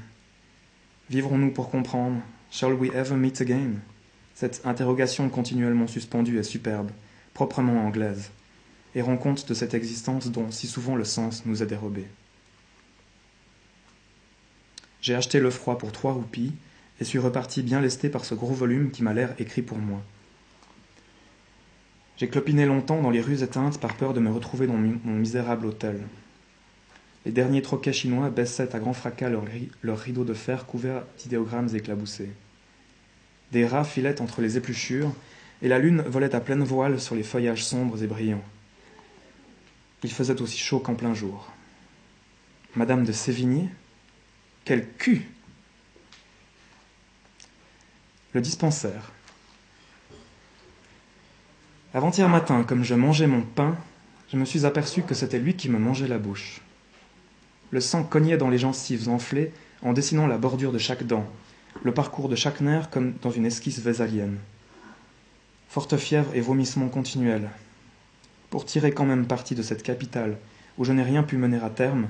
Vivrons-nous 1.10 1.51
pour 1.51 1.69
comprendre? 1.69 2.21
Shall 2.54 2.74
we 2.74 2.92
ever 2.92 3.16
meet 3.16 3.42
again? 3.42 3.80
Cette 4.36 4.62
interrogation 4.63 5.28
continuellement 5.28 5.88
suspendue 5.88 6.38
est 6.38 6.44
superbe, 6.44 6.92
proprement 7.34 7.84
anglaise, 7.84 8.30
et 8.94 9.02
rend 9.02 9.18
compte 9.18 9.50
de 9.50 9.56
cette 9.56 9.74
existence 9.74 10.30
dont 10.30 10.52
si 10.52 10.68
souvent 10.68 10.96
le 10.96 11.04
sens 11.04 11.48
nous 11.48 11.63
est 11.63 11.66
dérobé. 11.66 12.06
J'ai 15.02 15.16
acheté 15.16 15.39
le 15.39 15.50
froid 15.50 15.80
pour 15.80 15.92
trois 15.92 16.13
roupies 16.13 16.54
et 17.02 17.04
suis 17.04 17.18
reparti 17.18 17.63
bien 17.63 17.82
lesté 17.82 18.08
par 18.10 18.24
ce 18.24 18.36
gros 18.36 18.54
volume 18.54 18.92
qui 18.92 19.02
m'a 19.02 19.16
l'air 19.16 19.34
écrit 19.39 19.63
pour 19.63 19.80
moi. 19.80 20.04
J'ai 22.18 22.30
clopiné 22.30 22.68
longtemps 22.68 23.02
dans 23.02 23.10
les 23.10 23.22
rues 23.22 23.42
éteintes 23.42 23.80
par 23.80 23.96
peur 23.96 24.13
de 24.13 24.20
me 24.20 24.30
retrouver 24.30 24.68
dans 24.68 24.78
mon 24.78 25.16
misérable 25.16 25.66
hôtel. 25.66 26.04
Les 27.26 27.32
derniers 27.32 27.63
troquets 27.63 27.94
chinois 27.94 28.30
baissaient 28.30 28.76
à 28.76 28.80
grand 28.80 28.94
fracas 28.94 29.30
leurs 29.30 29.46
leur 29.82 29.98
rideaux 29.98 30.24
de 30.24 30.36
fer 30.36 30.68
couverts 30.68 31.04
d'idéogrammes 31.18 31.74
éclaboussés. 31.74 32.30
Des 33.54 33.68
rats 33.68 33.84
filaient 33.84 34.20
entre 34.20 34.42
les 34.42 34.58
épluchures, 34.58 35.13
et 35.62 35.68
la 35.68 35.78
lune 35.78 36.02
volait 36.02 36.34
à 36.34 36.42
pleine 36.42 36.63
voile 36.63 37.00
sur 37.00 37.13
les 37.13 37.22
feuillages 37.22 37.63
sombres 37.63 38.02
et 38.02 38.08
brillants. 38.08 38.44
Il 40.04 40.12
faisait 40.12 40.42
aussi 40.42 40.58
chaud 40.58 40.80
qu'en 40.80 40.96
plein 40.96 41.13
jour. 41.13 41.52
Madame 42.76 43.06
de 43.06 43.12
Sévigné 43.12 43.70
Quel 44.66 44.89
cul 44.94 45.30
Le 48.34 48.42
dispensaire. 48.42 49.12
Avant-hier 51.94 52.28
matin, 52.28 52.63
comme 52.63 52.84
je 52.84 52.96
mangeais 52.96 53.28
mon 53.28 53.44
pain, 53.44 53.78
je 54.32 54.38
me 54.38 54.46
suis 54.46 54.66
aperçu 54.66 55.04
que 55.04 55.13
c'était 55.13 55.38
lui 55.38 55.56
qui 55.56 55.70
me 55.70 55.78
mangeait 55.78 56.08
la 56.08 56.18
bouche. 56.18 56.62
Le 57.70 57.82
sang 57.82 58.04
cognait 58.04 58.38
dans 58.38 58.50
les 58.50 58.58
gencives 58.58 59.10
enflées 59.10 59.54
en 59.84 59.94
dessinant 59.94 60.26
la 60.26 60.39
bordure 60.39 60.72
de 60.72 60.80
chaque 60.80 61.04
dent, 61.04 61.32
le 61.81 61.93
parcours 61.93 62.29
de 62.29 62.36
chaque 62.36 62.62
nerf 62.62 62.89
comme 62.89 63.13
dans 63.21 63.31
une 63.31 63.45
esquisse 63.45 63.79
vésalienne. 63.79 64.38
Forte 65.69 65.97
fièvre 65.97 66.36
et 66.36 66.41
vomissements 66.41 66.89
continuels. 66.89 67.49
Pour 68.51 68.65
tirer 68.65 68.91
quand 68.91 69.05
même 69.05 69.25
parti 69.25 69.55
de 69.55 69.63
cette 69.63 69.81
capitale 69.81 70.38
où 70.77 70.86
je 70.86 70.91
n'ai 70.91 71.03
rien 71.03 71.23
pu 71.23 71.38
mener 71.38 71.57
à 71.57 71.69
terme, 71.69 72.07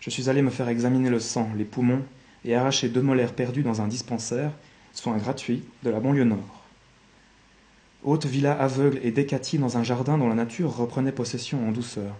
je 0.00 0.10
suis 0.10 0.28
allé 0.28 0.42
me 0.42 0.50
faire 0.50 0.68
examiner 0.68 1.10
le 1.10 1.18
sang, 1.18 1.50
les 1.56 1.64
poumons 1.64 2.02
et 2.44 2.54
arracher 2.54 2.88
deux 2.88 3.02
molaires 3.02 3.32
perdus 3.32 3.62
dans 3.62 3.80
un 3.80 3.88
dispensaire, 3.88 4.52
soin 4.92 5.16
gratuit, 5.16 5.64
de 5.82 5.90
la 5.90 5.98
banlieue 5.98 6.24
nord. 6.24 6.62
Haute 8.04 8.26
villa 8.26 8.52
aveugle 8.52 9.00
et 9.02 9.10
décatie 9.10 9.58
dans 9.58 9.78
un 9.78 9.82
jardin 9.82 10.18
dont 10.18 10.28
la 10.28 10.34
nature 10.34 10.76
reprenait 10.76 11.10
possession 11.10 11.66
en 11.66 11.72
douceur. 11.72 12.14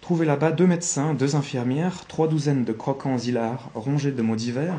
Trouver 0.00 0.26
là-bas 0.26 0.52
deux 0.52 0.66
médecins, 0.66 1.14
deux 1.14 1.36
infirmières, 1.36 2.06
trois 2.06 2.28
douzaines 2.28 2.64
de 2.64 2.72
croquants 2.72 3.18
hilars, 3.18 3.70
rongés 3.74 4.12
de 4.12 4.22
mots 4.22 4.36
divers, 4.36 4.76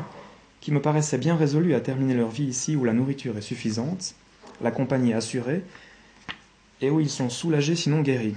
qui 0.62 0.70
me 0.70 0.80
paraissaient 0.80 1.18
bien 1.18 1.36
résolus 1.36 1.74
à 1.74 1.80
terminer 1.80 2.14
leur 2.14 2.30
vie 2.30 2.44
ici 2.44 2.76
où 2.76 2.84
la 2.84 2.92
nourriture 2.92 3.36
est 3.36 3.42
suffisante, 3.42 4.14
la 4.62 4.70
compagnie 4.70 5.12
assurée, 5.12 5.64
et 6.80 6.88
où 6.88 7.00
ils 7.00 7.10
sont 7.10 7.28
soulagés 7.28 7.74
sinon 7.74 8.00
guéris. 8.00 8.36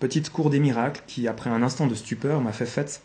Petite 0.00 0.30
cour 0.30 0.50
des 0.50 0.58
miracles 0.58 1.02
qui, 1.06 1.28
après 1.28 1.48
un 1.48 1.62
instant 1.62 1.86
de 1.86 1.94
stupeur, 1.94 2.40
m'a 2.40 2.52
fait 2.52 2.66
fête, 2.66 3.02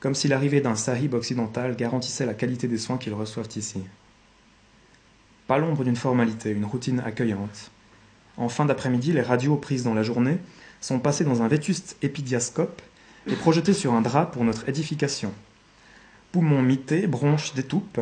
comme 0.00 0.16
si 0.16 0.26
l'arrivée 0.26 0.60
d'un 0.60 0.74
sahib 0.74 1.14
occidental 1.14 1.76
garantissait 1.76 2.26
la 2.26 2.34
qualité 2.34 2.66
des 2.66 2.78
soins 2.78 2.98
qu'ils 2.98 3.14
reçoivent 3.14 3.48
ici. 3.54 3.80
Pas 5.46 5.58
l'ombre 5.58 5.84
d'une 5.84 5.96
formalité, 5.96 6.50
une 6.50 6.64
routine 6.64 6.98
accueillante. 6.98 7.70
En 8.36 8.48
fin 8.48 8.64
d'après-midi, 8.64 9.12
les 9.12 9.22
radios 9.22 9.56
prises 9.56 9.84
dans 9.84 9.94
la 9.94 10.02
journée 10.02 10.38
sont 10.80 10.98
passés 10.98 11.24
dans 11.24 11.42
un 11.42 11.48
vétuste 11.48 11.96
épidiascope 12.02 12.82
et 13.28 13.36
projetés 13.36 13.72
sur 13.72 13.94
un 13.94 14.00
drap 14.00 14.26
pour 14.26 14.42
notre 14.42 14.68
édification. 14.68 15.32
Poumons 16.34 16.62
mités, 16.62 17.06
bronches 17.06 17.54
d'étoupe, 17.54 18.00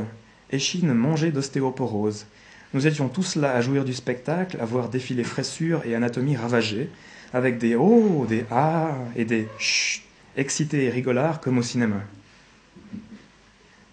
échines 0.51 0.95
mangées 0.95 1.33
d'ostéoporose. 1.33 2.25
Nous 2.73 2.87
étions 2.87 3.11
tous 3.11 3.37
là 3.37 3.53
à 3.53 3.61
jouir 3.61 3.85
du 3.85 3.93
spectacle, 3.93 4.57
à 4.59 4.65
voir 4.65 4.89
défiler 4.89 5.23
fraissure 5.23 5.83
et 5.85 5.95
anatomie 5.95 6.35
ravagée, 6.35 6.89
avec 7.35 7.59
des 7.59 7.77
oh, 7.77 8.25
des 8.27 8.47
ah 8.51 8.97
et 9.17 9.27
des 9.27 9.49
chut, 9.59 10.03
excités 10.35 10.85
et 10.85 10.89
rigolards 10.89 11.43
comme 11.43 11.59
au 11.59 11.63
cinéma. 11.63 12.01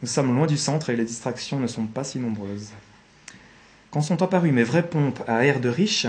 Nous 0.02 0.08
sommes 0.08 0.34
loin 0.34 0.47
du 0.47 0.56
centre 0.56 0.89
et 0.89 0.95
les 0.95 1.04
distractions 1.04 1.60
ne 1.60 1.67
sont 1.67 1.88
pas 1.88 2.06
si 2.06 2.17
nombreuses. 2.17 2.69
Quand 3.91 3.99
sont 3.99 4.21
apparues 4.21 4.54
mes 4.54 4.63
vraies 4.63 4.88
pompes 4.88 5.21
à 5.28 5.43
air 5.43 5.60
de 5.60 5.67
riche, 5.67 6.08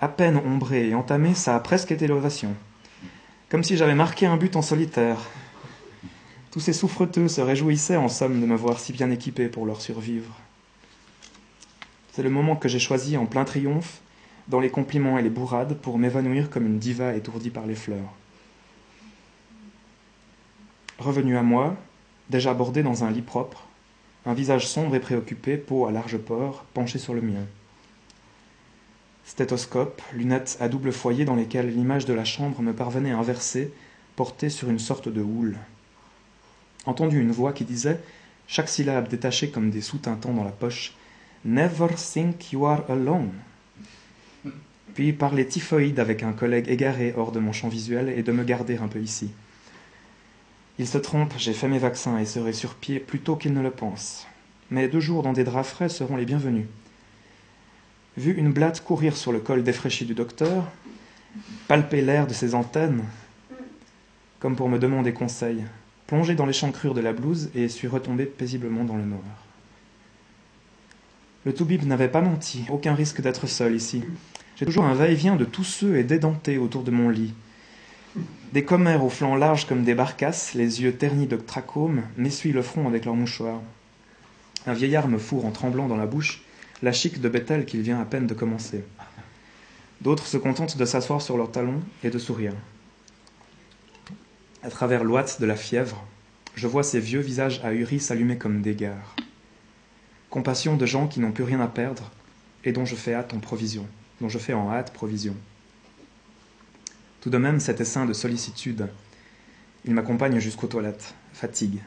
à 0.00 0.08
peine 0.08 0.36
ombré 0.36 0.88
et 0.88 0.94
entamé, 0.96 1.32
ça 1.32 1.54
a 1.54 1.60
presque 1.60 1.92
été 1.92 2.08
l'ovation. 2.08 2.56
Comme 3.48 3.62
si 3.62 3.76
j'avais 3.76 3.94
marqué 3.94 4.26
un 4.26 4.36
but 4.36 4.56
en 4.56 4.62
solitaire. 4.62 5.18
Tous 6.58 6.64
ces 6.64 6.72
souffreteux 6.72 7.28
se 7.28 7.40
réjouissaient 7.40 7.94
en 7.94 8.08
somme 8.08 8.40
de 8.40 8.44
me 8.44 8.56
voir 8.56 8.80
si 8.80 8.92
bien 8.92 9.12
équipé 9.12 9.46
pour 9.46 9.64
leur 9.64 9.80
survivre. 9.80 10.34
C'est 12.10 12.24
le 12.24 12.30
moment 12.30 12.56
que 12.56 12.68
j'ai 12.68 12.80
choisi 12.80 13.16
en 13.16 13.26
plein 13.26 13.44
triomphe, 13.44 14.00
dans 14.48 14.58
les 14.58 14.68
compliments 14.68 15.18
et 15.18 15.22
les 15.22 15.30
bourrades, 15.30 15.78
pour 15.78 15.98
m'évanouir 15.98 16.50
comme 16.50 16.66
une 16.66 16.80
diva 16.80 17.14
étourdie 17.14 17.50
par 17.50 17.64
les 17.64 17.76
fleurs. 17.76 18.12
Revenu 20.98 21.36
à 21.36 21.44
moi, 21.44 21.76
déjà 22.28 22.54
bordé 22.54 22.82
dans 22.82 23.04
un 23.04 23.12
lit 23.12 23.22
propre, 23.22 23.68
un 24.26 24.34
visage 24.34 24.66
sombre 24.66 24.96
et 24.96 25.00
préoccupé, 25.00 25.58
peau 25.58 25.86
à 25.86 25.92
large 25.92 26.18
port, 26.18 26.64
penché 26.74 26.98
sur 26.98 27.14
le 27.14 27.20
mien 27.20 27.46
stéthoscope, 29.24 30.02
lunettes 30.12 30.56
à 30.58 30.68
double 30.68 30.90
foyer 30.90 31.24
dans 31.24 31.36
lesquelles 31.36 31.72
l'image 31.72 32.04
de 32.04 32.14
la 32.14 32.24
chambre 32.24 32.62
me 32.62 32.72
parvenait 32.72 33.12
inversée, 33.12 33.72
portée 34.16 34.50
sur 34.50 34.70
une 34.70 34.80
sorte 34.80 35.08
de 35.08 35.22
houle. 35.22 35.56
Entendu 36.88 37.20
une 37.20 37.32
voix 37.32 37.52
qui 37.52 37.64
disait, 37.64 38.00
chaque 38.46 38.70
syllabe 38.70 39.08
détachée 39.08 39.50
comme 39.50 39.68
des 39.70 39.82
sous-tintants 39.82 40.32
dans 40.32 40.42
la 40.42 40.50
poche, 40.50 40.94
Never 41.44 41.88
think 41.94 42.50
you 42.52 42.64
are 42.64 42.82
alone. 42.90 43.28
Puis 44.94 45.12
parler 45.12 45.46
typhoïde 45.46 46.00
avec 46.00 46.22
un 46.22 46.32
collègue 46.32 46.68
égaré 46.68 47.12
hors 47.14 47.30
de 47.30 47.40
mon 47.40 47.52
champ 47.52 47.68
visuel 47.68 48.08
et 48.08 48.22
de 48.22 48.32
me 48.32 48.42
garder 48.42 48.78
un 48.78 48.88
peu 48.88 49.00
ici. 49.00 49.30
Il 50.78 50.88
se 50.88 50.96
trompe, 50.96 51.34
j'ai 51.36 51.52
fait 51.52 51.68
mes 51.68 51.78
vaccins 51.78 52.16
et 52.16 52.24
serai 52.24 52.54
sur 52.54 52.74
pied 52.74 53.00
plus 53.00 53.20
tôt 53.20 53.36
qu'il 53.36 53.52
ne 53.52 53.60
le 53.60 53.70
pense. 53.70 54.26
Mais 54.70 54.88
deux 54.88 55.00
jours 55.00 55.22
dans 55.22 55.34
des 55.34 55.44
draps 55.44 55.68
frais 55.68 55.90
seront 55.90 56.16
les 56.16 56.24
bienvenus 56.24 56.64
vu 58.16 58.32
une 58.32 58.50
blatte 58.50 58.82
courir 58.82 59.14
sur 59.14 59.30
le 59.30 59.38
col 59.38 59.62
défraîchi 59.62 60.04
du 60.06 60.14
docteur, 60.14 60.64
palper 61.68 62.00
l'air 62.00 62.26
de 62.26 62.32
ses 62.32 62.54
antennes, 62.54 63.04
comme 64.40 64.56
pour 64.56 64.70
me 64.70 64.78
demander 64.78 65.12
conseil, 65.12 65.64
plonger 66.08 66.34
dans 66.34 66.46
l'échancrure 66.46 66.94
de 66.94 67.00
la 67.00 67.12
blouse 67.12 67.50
et 67.54 67.68
suis 67.68 67.86
retombé 67.86 68.24
paisiblement 68.24 68.82
dans 68.82 68.96
le 68.96 69.04
noir. 69.04 69.22
Le 71.44 71.52
toubib 71.54 71.84
n'avait 71.84 72.08
pas 72.08 72.22
menti, 72.22 72.64
aucun 72.70 72.94
risque 72.94 73.20
d'être 73.20 73.46
seul 73.46 73.76
ici. 73.76 74.02
J'ai 74.56 74.66
toujours 74.66 74.86
un 74.86 74.94
va-et-vient 74.94 75.36
de 75.36 75.44
tous 75.44 75.64
ceux 75.64 75.98
et 75.98 76.04
d'édentés 76.04 76.58
autour 76.58 76.82
de 76.82 76.90
mon 76.90 77.10
lit. 77.10 77.34
Des 78.54 78.64
commères 78.64 79.04
aux 79.04 79.10
flancs 79.10 79.36
larges 79.36 79.66
comme 79.66 79.84
des 79.84 79.94
barcasses, 79.94 80.54
les 80.54 80.82
yeux 80.82 80.94
ternis 80.94 81.26
de 81.26 81.36
trachome, 81.36 82.02
m'essuient 82.16 82.52
le 82.52 82.62
front 82.62 82.88
avec 82.88 83.04
leur 83.04 83.14
mouchoir. 83.14 83.60
Un 84.66 84.72
vieillard 84.72 85.08
me 85.08 85.18
fourre 85.18 85.44
en 85.44 85.50
tremblant 85.50 85.88
dans 85.88 85.96
la 85.96 86.06
bouche 86.06 86.42
la 86.82 86.92
chic 86.92 87.20
de 87.20 87.28
Bethel 87.28 87.66
qu'il 87.66 87.82
vient 87.82 88.00
à 88.00 88.04
peine 88.06 88.26
de 88.26 88.34
commencer. 88.34 88.82
D'autres 90.00 90.26
se 90.26 90.38
contentent 90.38 90.78
de 90.78 90.84
s'asseoir 90.86 91.20
sur 91.20 91.36
leurs 91.36 91.52
talons 91.52 91.82
et 92.02 92.08
de 92.08 92.18
sourire. 92.18 92.54
À 94.68 94.70
travers 94.70 95.02
l'ouate 95.02 95.40
de 95.40 95.46
la 95.46 95.56
fièvre, 95.56 96.04
je 96.54 96.66
vois 96.66 96.82
ces 96.82 97.00
vieux 97.00 97.20
visages 97.20 97.58
ahuris 97.64 98.00
s'allumer 98.00 98.36
comme 98.36 98.60
des 98.60 98.74
gares. 98.74 99.16
Compassion 100.28 100.76
de 100.76 100.84
gens 100.84 101.08
qui 101.08 101.20
n'ont 101.20 101.32
plus 101.32 101.42
rien 101.42 101.62
à 101.62 101.68
perdre 101.68 102.10
et 102.64 102.72
dont 102.72 102.84
je 102.84 102.94
fais 102.94 103.14
hâte 103.14 103.32
en 103.32 103.38
provision, 103.38 103.86
dont 104.20 104.28
je 104.28 104.36
fais 104.36 104.52
en 104.52 104.70
hâte 104.70 104.92
provision. 104.92 105.34
Tout 107.22 107.30
de 107.30 107.38
même, 107.38 107.60
cet 107.60 107.80
essaim 107.80 108.04
de 108.04 108.12
sollicitude, 108.12 108.90
il 109.86 109.94
m'accompagne 109.94 110.38
jusqu'aux 110.38 110.66
toilettes, 110.66 111.14
fatigue, 111.32 111.80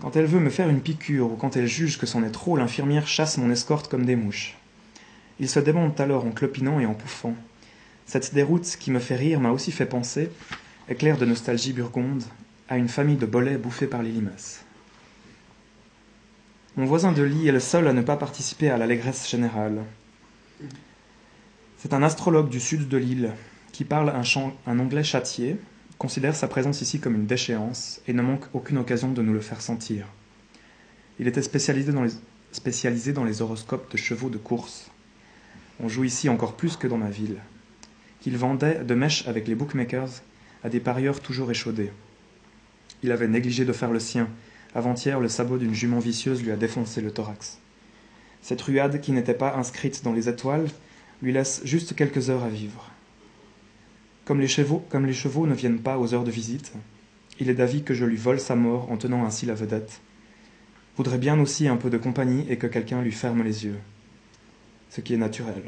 quand 0.00 0.14
elle 0.14 0.26
veut 0.26 0.38
me 0.38 0.50
faire 0.50 0.68
une 0.68 0.80
piqûre 0.80 1.32
ou 1.32 1.34
quand 1.34 1.56
elle 1.56 1.66
juge 1.66 1.98
que 1.98 2.06
c'en 2.06 2.22
est 2.22 2.30
trop, 2.30 2.56
l'infirmière 2.56 3.08
chasse 3.08 3.36
mon 3.36 3.50
escorte 3.50 3.88
comme 3.88 4.06
des 4.06 4.14
mouches. 4.14 4.56
Il 5.40 5.48
se 5.48 5.58
démonte 5.58 5.98
alors 5.98 6.24
en 6.24 6.30
clopinant 6.30 6.78
et 6.78 6.86
en 6.86 6.94
pouffant. 6.94 7.34
Cette 8.06 8.32
déroute 8.32 8.76
qui 8.78 8.92
me 8.92 9.00
fait 9.00 9.16
rire 9.16 9.40
m'a 9.40 9.50
aussi 9.50 9.72
fait 9.72 9.86
penser, 9.86 10.30
éclair 10.88 11.16
de 11.16 11.24
nostalgie 11.24 11.72
burgonde, 11.72 12.24
à 12.68 12.76
une 12.76 12.88
famille 12.88 13.16
de 13.16 13.26
bolets 13.26 13.58
bouffés 13.58 13.86
par 13.86 14.02
les 14.02 14.10
limaces. 14.10 14.64
Mon 16.76 16.84
voisin 16.84 17.12
de 17.12 17.22
lit 17.22 17.48
est 17.48 17.52
le 17.52 17.60
seul 17.60 17.86
à 17.86 17.92
ne 17.92 18.02
pas 18.02 18.16
participer 18.16 18.68
à 18.68 18.76
l'allégresse 18.76 19.28
générale. 19.28 19.82
C'est 21.78 21.94
un 21.94 22.02
astrologue 22.02 22.48
du 22.48 22.60
sud 22.60 22.88
de 22.88 22.96
l'île 22.96 23.32
qui 23.72 23.84
parle 23.84 24.10
un, 24.10 24.78
anglais 24.78 25.04
châtié, 25.04 25.56
considère 25.98 26.34
sa 26.34 26.48
présence 26.48 26.80
ici 26.80 27.00
comme 27.00 27.14
une 27.14 27.26
déchéance 27.26 28.00
et 28.06 28.12
ne 28.12 28.22
manque 28.22 28.44
aucune 28.52 28.78
occasion 28.78 29.12
de 29.12 29.22
nous 29.22 29.32
le 29.32 29.40
faire 29.40 29.60
sentir. 29.60 30.06
Il 31.18 31.28
était 31.28 31.42
spécialisé 31.42 31.92
dans 31.92 32.02
les, 32.02 32.12
spécialisé 32.52 33.12
dans 33.12 33.24
les 33.24 33.42
horoscopes 33.42 33.90
de 33.92 33.96
chevaux 33.96 34.30
de 34.30 34.38
course. 34.38 34.90
On 35.80 35.88
joue 35.88 36.04
ici 36.04 36.28
encore 36.28 36.56
plus 36.56 36.76
que 36.76 36.86
dans 36.86 36.98
ma 36.98 37.10
ville. 37.10 37.38
Qu'il 38.20 38.36
vendait 38.36 38.82
de 38.84 38.94
mèche 38.94 39.26
avec 39.28 39.46
les 39.46 39.54
bookmakers 39.54 40.22
à 40.64 40.70
des 40.70 40.80
parieurs 40.80 41.20
toujours 41.20 41.50
échaudés. 41.50 41.92
Il 43.02 43.12
avait 43.12 43.28
négligé 43.28 43.64
de 43.64 43.72
faire 43.72 43.92
le 43.92 44.00
sien. 44.00 44.28
Avant-hier, 44.74 45.20
le 45.20 45.28
sabot 45.28 45.58
d'une 45.58 45.74
jument 45.74 46.00
vicieuse 46.00 46.42
lui 46.42 46.50
a 46.50 46.56
défoncé 46.56 47.02
le 47.02 47.12
thorax. 47.12 47.58
Cette 48.40 48.62
ruade, 48.62 49.00
qui 49.00 49.12
n'était 49.12 49.34
pas 49.34 49.54
inscrite 49.56 50.02
dans 50.02 50.12
les 50.12 50.28
étoiles, 50.28 50.66
lui 51.22 51.32
laisse 51.32 51.60
juste 51.64 51.94
quelques 51.94 52.30
heures 52.30 52.42
à 52.42 52.48
vivre. 52.48 52.90
Comme 54.24 54.40
les, 54.40 54.48
chevaux, 54.48 54.84
comme 54.88 55.06
les 55.06 55.12
chevaux 55.12 55.46
ne 55.46 55.54
viennent 55.54 55.80
pas 55.80 55.98
aux 55.98 56.14
heures 56.14 56.24
de 56.24 56.30
visite, 56.30 56.72
il 57.38 57.50
est 57.50 57.54
d'avis 57.54 57.82
que 57.82 57.94
je 57.94 58.06
lui 58.06 58.16
vole 58.16 58.40
sa 58.40 58.56
mort 58.56 58.90
en 58.90 58.96
tenant 58.96 59.24
ainsi 59.24 59.44
la 59.44 59.54
vedette, 59.54 60.00
voudrait 60.96 61.18
bien 61.18 61.38
aussi 61.40 61.68
un 61.68 61.76
peu 61.76 61.90
de 61.90 61.98
compagnie 61.98 62.46
et 62.48 62.56
que 62.56 62.66
quelqu'un 62.66 63.02
lui 63.02 63.12
ferme 63.12 63.42
les 63.42 63.64
yeux. 63.64 63.78
Ce 64.88 65.02
qui 65.02 65.12
est 65.12 65.18
naturel. 65.18 65.62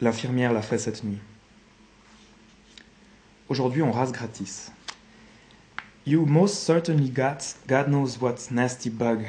L'infirmière 0.00 0.52
l'a 0.52 0.62
fait 0.62 0.78
cette 0.78 1.04
nuit. 1.04 1.18
Aujourd'hui, 3.48 3.80
on 3.80 3.90
rase 3.90 4.12
gratis. 4.12 4.72
You 6.06 6.26
most 6.26 6.64
certainly 6.64 7.08
got 7.08 7.56
God 7.66 7.86
knows 7.88 8.18
what 8.20 8.34
nasty 8.50 8.90
bug, 8.90 9.20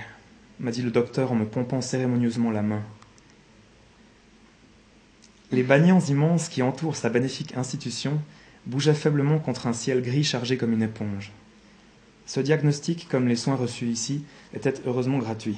m'a 0.60 0.72
dit 0.72 0.82
le 0.82 0.92
docteur 0.92 1.32
en 1.32 1.36
me 1.36 1.46
pompant 1.46 1.80
cérémonieusement 1.80 2.52
la 2.52 2.62
main. 2.62 2.82
Les 5.52 5.64
banians 5.64 6.02
immenses 6.02 6.50
qui 6.50 6.62
entourent 6.62 6.98
sa 6.98 7.10
bénéfique 7.10 7.56
institution 7.56 8.20
bougeaient 8.66 8.94
faiblement 8.94 9.40
contre 9.40 9.68
un 9.68 9.74
ciel 9.74 10.02
gris 10.02 10.26
chargé 10.26 10.58
comme 10.58 10.74
une 10.74 10.84
éponge. 10.84 11.32
Ce 12.26 12.42
diagnostic, 12.42 13.08
comme 13.10 13.30
les 13.30 13.38
soins 13.38 13.56
reçus 13.56 13.88
ici, 13.88 14.26
était 14.54 14.86
heureusement 14.86 15.20
gratuit. 15.20 15.58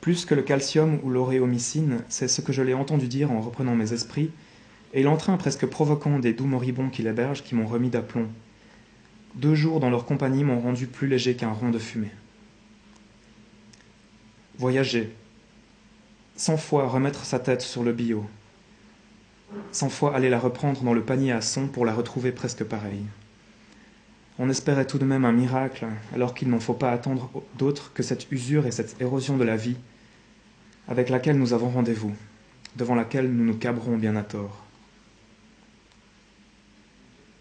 Plus 0.00 0.26
que 0.26 0.36
le 0.36 0.42
calcium 0.42 1.00
ou 1.02 1.10
l'auréomycine, 1.10 2.04
c'est 2.08 2.28
ce 2.28 2.40
que 2.40 2.52
je 2.52 2.62
l'ai 2.62 2.74
entendu 2.74 3.08
dire 3.08 3.32
en 3.32 3.40
reprenant 3.40 3.74
mes 3.74 3.92
esprits, 3.92 4.30
et 4.92 5.02
l'entrain 5.02 5.36
presque 5.36 5.66
provoquant 5.66 6.18
des 6.18 6.32
doux 6.32 6.46
moribonds 6.46 6.90
qui 6.90 7.02
l'hébergent 7.02 7.42
qui 7.42 7.54
m'ont 7.54 7.66
remis 7.66 7.90
d'aplomb. 7.90 8.28
Deux 9.34 9.54
jours 9.54 9.80
dans 9.80 9.90
leur 9.90 10.04
compagnie 10.04 10.44
m'ont 10.44 10.60
rendu 10.60 10.86
plus 10.86 11.08
léger 11.08 11.34
qu'un 11.34 11.52
rond 11.52 11.70
de 11.70 11.78
fumée. 11.78 12.10
Voyager, 14.58 15.12
cent 16.36 16.58
fois 16.58 16.88
remettre 16.88 17.24
sa 17.24 17.38
tête 17.38 17.62
sur 17.62 17.82
le 17.82 17.92
bio, 17.92 18.26
cent 19.70 19.88
fois 19.88 20.14
aller 20.14 20.28
la 20.28 20.38
reprendre 20.38 20.82
dans 20.82 20.92
le 20.92 21.02
panier 21.02 21.32
à 21.32 21.40
son 21.40 21.68
pour 21.68 21.86
la 21.86 21.94
retrouver 21.94 22.32
presque 22.32 22.64
pareille. 22.64 23.06
On 24.38 24.50
espérait 24.50 24.86
tout 24.86 24.98
de 24.98 25.04
même 25.04 25.24
un 25.24 25.32
miracle, 25.32 25.86
alors 26.14 26.34
qu'il 26.34 26.48
n'en 26.48 26.60
faut 26.60 26.74
pas 26.74 26.90
attendre 26.90 27.30
d'autre 27.58 27.92
que 27.94 28.02
cette 28.02 28.30
usure 28.30 28.66
et 28.66 28.70
cette 28.70 29.00
érosion 29.00 29.36
de 29.36 29.44
la 29.44 29.56
vie 29.56 29.76
avec 30.88 31.08
laquelle 31.08 31.38
nous 31.38 31.52
avons 31.52 31.68
rendez-vous, 31.68 32.12
devant 32.76 32.94
laquelle 32.94 33.30
nous 33.30 33.44
nous 33.44 33.56
cabrons 33.56 33.96
bien 33.96 34.16
à 34.16 34.22
tort. 34.22 34.61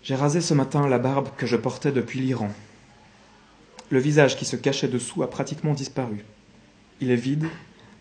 J'ai 0.03 0.15
rasé 0.15 0.41
ce 0.41 0.55
matin 0.55 0.87
la 0.87 0.97
barbe 0.97 1.29
que 1.37 1.45
je 1.45 1.55
portais 1.55 1.91
depuis 1.91 2.19
l'Iran. 2.19 2.49
Le 3.91 3.99
visage 3.99 4.35
qui 4.35 4.45
se 4.45 4.55
cachait 4.55 4.87
dessous 4.87 5.21
a 5.21 5.29
pratiquement 5.29 5.75
disparu. 5.75 6.25
Il 7.01 7.11
est 7.11 7.15
vide, 7.15 7.45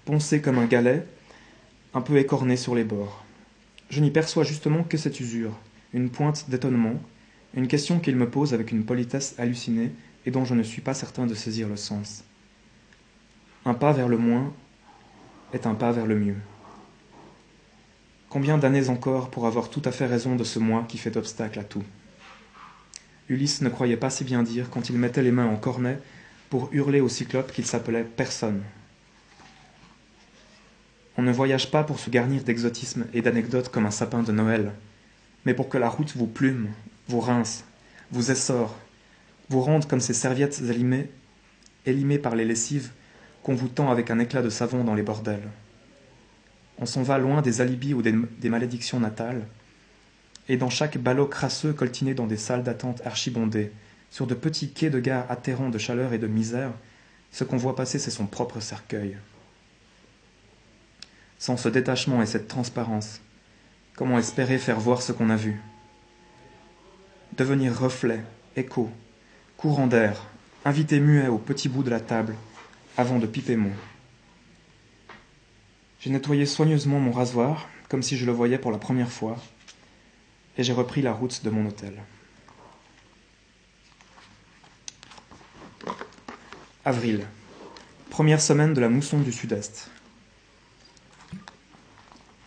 poncé 0.06 0.40
comme 0.40 0.58
un 0.58 0.64
galet, 0.64 1.06
un 1.92 2.00
peu 2.00 2.16
écorné 2.16 2.56
sur 2.56 2.74
les 2.74 2.84
bords. 2.84 3.22
Je 3.90 4.00
n'y 4.00 4.10
perçois 4.10 4.44
justement 4.44 4.82
que 4.82 4.96
cette 4.96 5.20
usure, 5.20 5.52
une 5.92 6.08
pointe 6.08 6.48
d'étonnement, 6.48 6.94
une 7.52 7.68
question 7.68 8.00
qu'il 8.00 8.16
me 8.16 8.30
pose 8.30 8.54
avec 8.54 8.72
une 8.72 8.86
politesse 8.86 9.34
hallucinée 9.36 9.92
et 10.24 10.30
dont 10.30 10.46
je 10.46 10.54
ne 10.54 10.62
suis 10.62 10.80
pas 10.80 10.94
certain 10.94 11.26
de 11.26 11.34
saisir 11.34 11.68
le 11.68 11.76
sens. 11.76 12.24
Un 13.66 13.74
pas 13.74 13.92
vers 13.92 14.08
le 14.08 14.16
moins 14.16 14.54
est 15.52 15.66
un 15.66 15.74
pas 15.74 15.92
vers 15.92 16.06
le 16.06 16.18
mieux. 16.18 16.36
Combien 18.30 18.58
d'années 18.58 18.90
encore 18.90 19.28
pour 19.28 19.48
avoir 19.48 19.70
tout 19.70 19.82
à 19.84 19.90
fait 19.90 20.06
raison 20.06 20.36
de 20.36 20.44
ce 20.44 20.60
moi 20.60 20.84
qui 20.88 20.98
fait 20.98 21.16
obstacle 21.16 21.58
à 21.58 21.64
tout 21.64 21.82
Ulysse 23.28 23.60
ne 23.60 23.68
croyait 23.68 23.96
pas 23.96 24.08
si 24.08 24.22
bien 24.22 24.44
dire 24.44 24.70
quand 24.70 24.88
il 24.88 24.96
mettait 24.96 25.24
les 25.24 25.32
mains 25.32 25.48
en 25.48 25.56
cornet 25.56 25.98
pour 26.48 26.68
hurler 26.70 27.00
au 27.00 27.08
cyclope 27.08 27.50
qu'il 27.50 27.66
s'appelait 27.66 28.04
personne. 28.04 28.62
On 31.16 31.22
ne 31.22 31.32
voyage 31.32 31.72
pas 31.72 31.82
pour 31.82 31.98
se 31.98 32.08
garnir 32.08 32.44
d'exotisme 32.44 33.06
et 33.12 33.20
d'anecdotes 33.20 33.68
comme 33.68 33.86
un 33.86 33.90
sapin 33.90 34.22
de 34.22 34.30
Noël, 34.30 34.74
mais 35.44 35.54
pour 35.54 35.68
que 35.68 35.78
la 35.78 35.88
route 35.88 36.14
vous 36.16 36.28
plume, 36.28 36.68
vous 37.08 37.20
rince, 37.20 37.64
vous 38.12 38.30
essore, 38.30 38.76
vous 39.48 39.60
rende 39.60 39.88
comme 39.88 39.98
ces 39.98 40.14
serviettes 40.14 40.60
élimées, 40.60 41.10
élimées 41.84 42.20
par 42.20 42.36
les 42.36 42.44
lessives 42.44 42.92
qu'on 43.42 43.56
vous 43.56 43.68
tend 43.68 43.90
avec 43.90 44.08
un 44.08 44.20
éclat 44.20 44.42
de 44.42 44.50
savon 44.50 44.84
dans 44.84 44.94
les 44.94 45.02
bordels. 45.02 45.48
On 46.80 46.86
s'en 46.86 47.02
va 47.02 47.18
loin 47.18 47.42
des 47.42 47.60
alibis 47.60 47.92
ou 47.92 48.00
des, 48.02 48.48
malédictions 48.48 49.00
natales, 49.00 49.46
et 50.48 50.56
dans 50.56 50.70
chaque 50.70 50.96
ballot 50.98 51.26
crasseux 51.26 51.74
coltiné 51.74 52.14
dans 52.14 52.26
des 52.26 52.38
salles 52.38 52.62
d'attente 52.62 53.02
archibondées, 53.04 53.70
sur 54.10 54.26
de 54.26 54.34
petits 54.34 54.72
quais 54.72 54.90
de 54.90 54.98
gare 54.98 55.30
atterrants 55.30 55.68
de 55.68 55.78
chaleur 55.78 56.14
et 56.14 56.18
de 56.18 56.26
misère, 56.26 56.72
ce 57.32 57.44
qu'on 57.44 57.58
voit 57.58 57.76
passer, 57.76 57.98
c'est 57.98 58.10
son 58.10 58.26
propre 58.26 58.60
cercueil. 58.60 59.18
Sans 61.38 61.56
ce 61.56 61.68
détachement 61.68 62.22
et 62.22 62.26
cette 62.26 62.48
transparence, 62.48 63.20
comment 63.94 64.18
espérer 64.18 64.58
faire 64.58 64.80
voir 64.80 65.02
ce 65.02 65.12
qu'on 65.12 65.30
a 65.30 65.36
vu? 65.36 65.60
Devenir 67.36 67.78
reflet, 67.78 68.24
écho, 68.56 68.90
courant 69.56 69.86
d'air, 69.86 70.26
invité 70.64 70.98
muet 70.98 71.28
au 71.28 71.38
petit 71.38 71.68
bout 71.68 71.82
de 71.82 71.90
la 71.90 72.00
table, 72.00 72.34
avant 72.96 73.18
de 73.18 73.26
piper 73.26 73.56
mot. 73.56 73.70
J'ai 76.00 76.08
nettoyé 76.08 76.46
soigneusement 76.46 76.98
mon 76.98 77.12
rasoir, 77.12 77.68
comme 77.90 78.02
si 78.02 78.16
je 78.16 78.24
le 78.24 78.32
voyais 78.32 78.56
pour 78.56 78.70
la 78.70 78.78
première 78.78 79.10
fois, 79.10 79.36
et 80.56 80.62
j'ai 80.62 80.72
repris 80.72 81.02
la 81.02 81.12
route 81.12 81.44
de 81.44 81.50
mon 81.50 81.66
hôtel. 81.66 81.92
Avril. 86.86 87.26
Première 88.08 88.40
semaine 88.40 88.72
de 88.72 88.80
la 88.80 88.88
mousson 88.88 89.20
du 89.20 89.30
Sud-Est. 89.30 89.90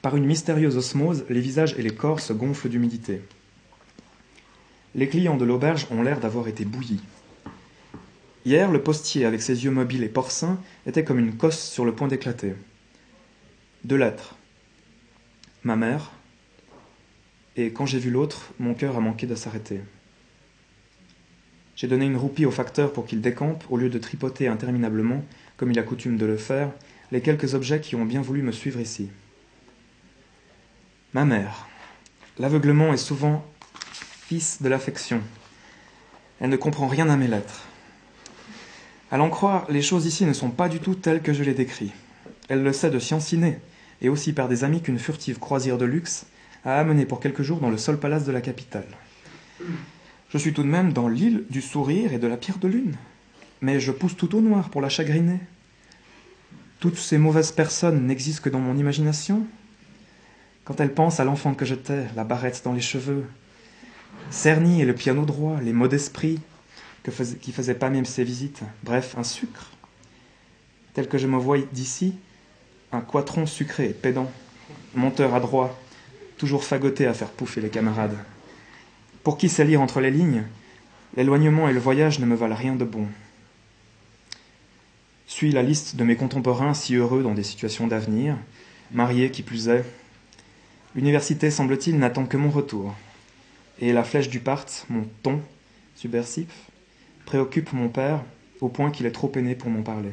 Par 0.02 0.16
une 0.16 0.26
mystérieuse 0.26 0.76
osmose, 0.76 1.24
les 1.30 1.40
visages 1.40 1.76
et 1.78 1.84
les 1.84 1.94
corps 1.94 2.22
se 2.22 2.34
gonflent 2.34 2.70
d'humidité. 2.70 3.22
Les 4.96 5.08
clients 5.08 5.38
de 5.38 5.46
l'auberge 5.46 5.86
ont 5.92 6.02
l'air 6.02 6.20
d'avoir 6.20 6.48
été 6.48 6.66
bouillis. 6.66 7.04
Hier, 8.46 8.72
le 8.72 8.82
postier, 8.82 9.26
avec 9.26 9.44
ses 9.44 9.64
yeux 9.64 9.72
mobiles 9.72 10.04
et 10.04 10.10
porcins, 10.10 10.60
était 10.88 11.04
comme 11.04 11.20
une 11.20 11.38
cosse 11.38 11.70
sur 11.70 11.86
le 11.86 11.94
point 11.94 12.08
d'éclater. 12.08 12.56
Deux 13.84 13.98
lettres. 13.98 14.38
Ma 15.64 15.76
mère. 15.76 16.12
Et 17.58 17.74
quand 17.74 17.86
j'ai 17.86 18.00
vu 18.00 18.12
l'autre, 18.12 18.54
mon 18.58 18.74
cœur 18.74 18.96
a 18.96 19.02
manqué 19.02 19.28
de 19.28 19.36
s'arrêter. 19.36 19.82
J'ai 21.76 21.90
donné 21.90 22.06
une 22.06 22.16
roupie 22.16 22.46
au 22.46 22.52
facteur 22.52 22.94
pour 22.94 23.06
qu'il 23.06 23.20
décampe, 23.20 23.66
au 23.70 23.76
lieu 23.76 23.90
de 23.90 24.00
tripoter 24.00 24.48
interminablement, 24.48 25.26
comme 25.58 25.70
il 25.70 25.80
a 25.80 25.84
coutume 25.84 26.16
de 26.16 26.26
le 26.26 26.38
faire, 26.38 26.72
les 27.12 27.20
quelques 27.20 27.56
objets 27.56 27.82
qui 27.82 27.98
ont 27.98 28.06
bien 28.06 28.22
voulu 28.22 28.42
me 28.42 28.54
suivre 28.54 28.80
ici. 28.80 29.10
Ma 31.12 31.26
mère. 31.26 31.68
L'aveuglement 32.40 32.94
est 32.94 32.98
souvent 32.98 33.46
fils 34.28 34.62
de 34.62 34.70
l'affection. 34.70 35.20
Elle 36.40 36.52
ne 36.52 36.56
comprend 36.56 36.88
rien 36.88 37.10
à 37.10 37.18
mes 37.18 37.28
lettres. 37.28 37.66
À 39.12 39.18
l'en 39.18 39.30
croire, 39.30 39.70
les 39.70 39.82
choses 39.82 40.06
ici 40.06 40.26
ne 40.26 40.32
sont 40.32 40.52
pas 40.52 40.70
du 40.70 40.80
tout 40.80 40.96
telles 40.96 41.22
que 41.22 41.34
je 41.34 41.44
les 41.44 41.54
décris. 41.54 41.92
Elle 42.48 42.64
le 42.64 42.72
sait 42.72 42.90
de 42.90 43.00
science 43.00 43.34
et 44.02 44.10
aussi 44.10 44.34
par 44.34 44.48
des 44.50 44.64
amis 44.64 44.82
qu'une 44.82 45.00
furtive 45.00 45.40
croisière 45.40 45.78
de 45.78 45.86
luxe 45.86 46.26
a 46.66 46.80
amené 46.80 47.06
pour 47.06 47.20
quelques 47.20 47.42
jours 47.42 47.60
dans 47.60 47.70
le 47.70 47.78
seul 47.78 47.98
palace 47.98 48.26
de 48.26 48.32
la 48.32 48.42
capitale. 48.42 48.88
Je 50.30 50.38
suis 50.38 50.54
tout 50.54 50.64
de 50.64 50.68
même 50.68 50.94
dans 50.94 51.08
l'île 51.08 51.46
du 51.50 51.62
sourire 51.62 52.14
et 52.14 52.20
de 52.20 52.28
la 52.28 52.38
pierre 52.38 52.58
de 52.58 52.68
lune, 52.68 52.96
mais 53.62 53.80
je 53.80 53.92
pousse 53.92 54.18
tout 54.18 54.36
au 54.36 54.42
noir 54.42 54.70
pour 54.70 54.82
la 54.82 54.90
chagriner. 54.90 55.40
Toutes 56.80 56.98
ces 56.98 57.18
mauvaises 57.18 57.52
personnes 57.52 58.08
n'existent 58.08 58.44
que 58.44 58.50
dans 58.50 58.60
mon 58.60 58.78
imagination. 58.78 59.46
Quand 60.66 60.80
elle 60.82 60.94
pense 60.94 61.20
à 61.20 61.24
l'enfant 61.24 61.54
que 61.54 61.66
j'étais, 61.66 62.06
la 62.16 62.24
barrette 62.24 62.62
dans 62.66 62.74
les 62.74 62.82
cheveux, 62.82 63.26
Cerny 64.30 64.82
et 64.82 64.86
le 64.86 64.96
piano 64.96 65.26
droit, 65.26 65.60
les 65.62 65.74
mots 65.74 65.88
d'esprit, 65.88 66.40
qui 67.42 67.52
faisait 67.52 67.76
pas 67.76 67.90
même 67.90 68.06
ses 68.06 68.24
visites, 68.24 68.62
bref, 68.84 69.16
un 69.18 69.24
sucre, 69.24 69.72
tel 70.94 71.08
que 71.08 71.18
je 71.18 71.28
me 71.28 71.38
vois 71.38 71.58
d'ici, 71.72 72.16
un 72.94 73.02
quatron 73.02 73.46
sucré 73.46 73.86
et 73.86 73.94
pédant, 73.94 74.32
monteur 74.96 75.34
adroit, 75.34 75.80
toujours 76.38 76.64
fagoté 76.64 77.08
à 77.08 77.14
faire 77.14 77.30
pouffer 77.30 77.62
les 77.62 77.70
camarades. 77.70 78.18
Pour 79.24 79.38
qui 79.38 79.50
sait 79.50 79.76
entre 79.76 80.02
les 80.02 80.12
lignes, 80.12 80.44
l'éloignement 81.16 81.68
et 81.70 81.74
le 81.74 81.80
voyage 81.80 82.20
ne 82.20 82.26
me 82.26 82.36
valent 82.36 82.56
rien 82.56 82.76
de 82.76 82.86
bon. 82.86 83.08
Suis 85.28 85.52
la 85.52 85.64
liste 85.64 85.96
de 85.96 86.04
mes 86.04 86.16
contemporains 86.16 86.74
si 86.74 86.96
heureux 86.96 87.24
dans 87.24 87.34
des 87.34 87.44
situations 87.44 87.88
d'avenir, 87.88 88.38
mariés 88.92 89.32
qui 89.32 89.42
plus 89.42 89.70
est. 89.70 89.86
L'université, 90.96 91.50
semble-t-il, 91.50 91.98
n'attend 91.98 92.26
que 92.26 92.38
mon 92.38 92.52
retour. 92.52 92.94
Et 93.80 93.94
la 93.94 94.04
flèche 94.04 94.30
du 94.30 94.40
part, 94.40 94.66
mon 94.90 95.08
ton 95.24 95.42
subversif, 95.96 96.70
préoccupe 97.26 97.74
mon 97.74 97.90
père 97.90 98.22
au 98.62 98.70
point 98.70 98.92
qu'il 98.92 99.06
est 99.08 99.12
trop 99.12 99.28
peiné 99.28 99.56
pour 99.56 99.72
m'en 99.72 99.82
parler. 99.82 100.12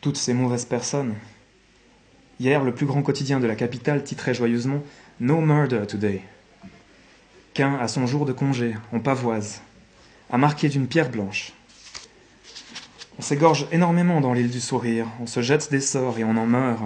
Toutes 0.00 0.16
ces 0.16 0.32
mauvaises 0.32 0.64
personnes. 0.64 1.14
Hier, 2.38 2.64
le 2.64 2.74
plus 2.74 2.86
grand 2.86 3.02
quotidien 3.02 3.38
de 3.38 3.46
la 3.46 3.54
capitale 3.54 4.02
titrait 4.02 4.32
joyeusement 4.32 4.82
No 5.20 5.42
murder 5.42 5.82
today. 5.86 6.22
Qu'un, 7.52 7.74
à 7.74 7.86
son 7.86 8.06
jour 8.06 8.24
de 8.24 8.32
congé, 8.32 8.74
en 8.94 9.00
pavoise, 9.00 9.60
a 10.30 10.38
marqué 10.38 10.70
d'une 10.70 10.86
pierre 10.86 11.10
blanche. 11.10 11.52
On 13.18 13.22
s'égorge 13.22 13.66
énormément 13.72 14.22
dans 14.22 14.32
l'île 14.32 14.48
du 14.48 14.60
sourire, 14.60 15.06
on 15.20 15.26
se 15.26 15.42
jette 15.42 15.70
des 15.70 15.82
sorts 15.82 16.18
et 16.18 16.24
on 16.24 16.38
en 16.38 16.46
meurt. 16.46 16.82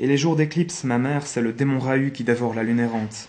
Et 0.00 0.08
les 0.08 0.16
jours 0.16 0.34
d'éclipse, 0.34 0.82
ma 0.82 0.98
mère, 0.98 1.28
c'est 1.28 1.40
le 1.40 1.52
démon 1.52 1.78
Rahu 1.78 2.10
qui 2.10 2.24
dévore 2.24 2.54
la 2.54 2.64
lune 2.64 2.80
errante. 2.80 3.28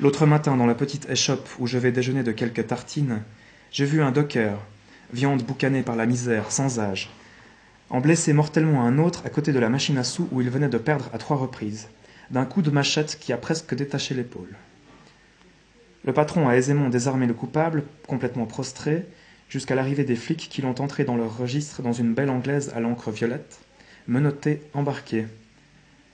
L'autre 0.00 0.24
matin, 0.24 0.56
dans 0.56 0.64
la 0.64 0.74
petite 0.74 1.10
échoppe 1.10 1.46
où 1.58 1.66
je 1.66 1.76
vais 1.76 1.92
déjeuner 1.92 2.22
de 2.22 2.32
quelques 2.32 2.68
tartines, 2.68 3.20
j'ai 3.70 3.84
vu 3.84 4.02
un 4.02 4.12
docker, 4.12 4.58
viande 5.12 5.42
boucanée 5.42 5.82
par 5.82 5.96
la 5.96 6.06
misère, 6.06 6.50
sans 6.50 6.78
âge, 6.78 7.10
en 7.94 8.00
blesser 8.00 8.32
mortellement 8.32 8.82
un 8.82 8.98
autre 8.98 9.22
à 9.24 9.30
côté 9.30 9.52
de 9.52 9.60
la 9.60 9.68
machine 9.68 9.98
à 9.98 10.02
sous 10.02 10.28
où 10.32 10.40
il 10.40 10.50
venait 10.50 10.68
de 10.68 10.78
perdre 10.78 11.08
à 11.12 11.18
trois 11.18 11.36
reprises, 11.36 11.86
d'un 12.28 12.44
coup 12.44 12.60
de 12.60 12.72
machette 12.72 13.20
qui 13.20 13.32
a 13.32 13.36
presque 13.36 13.72
détaché 13.72 14.16
l'épaule. 14.16 14.56
Le 16.04 16.12
patron 16.12 16.48
a 16.48 16.56
aisément 16.56 16.88
désarmé 16.88 17.28
le 17.28 17.34
coupable, 17.34 17.84
complètement 18.08 18.46
prostré, 18.46 19.06
jusqu'à 19.48 19.76
l'arrivée 19.76 20.02
des 20.02 20.16
flics 20.16 20.48
qui 20.50 20.60
l'ont 20.60 20.74
entré 20.80 21.04
dans 21.04 21.14
leur 21.14 21.38
registre 21.38 21.82
dans 21.82 21.92
une 21.92 22.14
belle 22.14 22.30
anglaise 22.30 22.72
à 22.74 22.80
l'encre 22.80 23.12
violette, 23.12 23.60
menotté, 24.08 24.60
embarqué. 24.74 25.26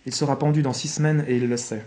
Il 0.04 0.14
sera 0.14 0.38
pendu 0.38 0.60
dans 0.60 0.74
six 0.74 0.88
semaines 0.88 1.24
et 1.28 1.36
il 1.38 1.48
le 1.48 1.56
sait. 1.56 1.82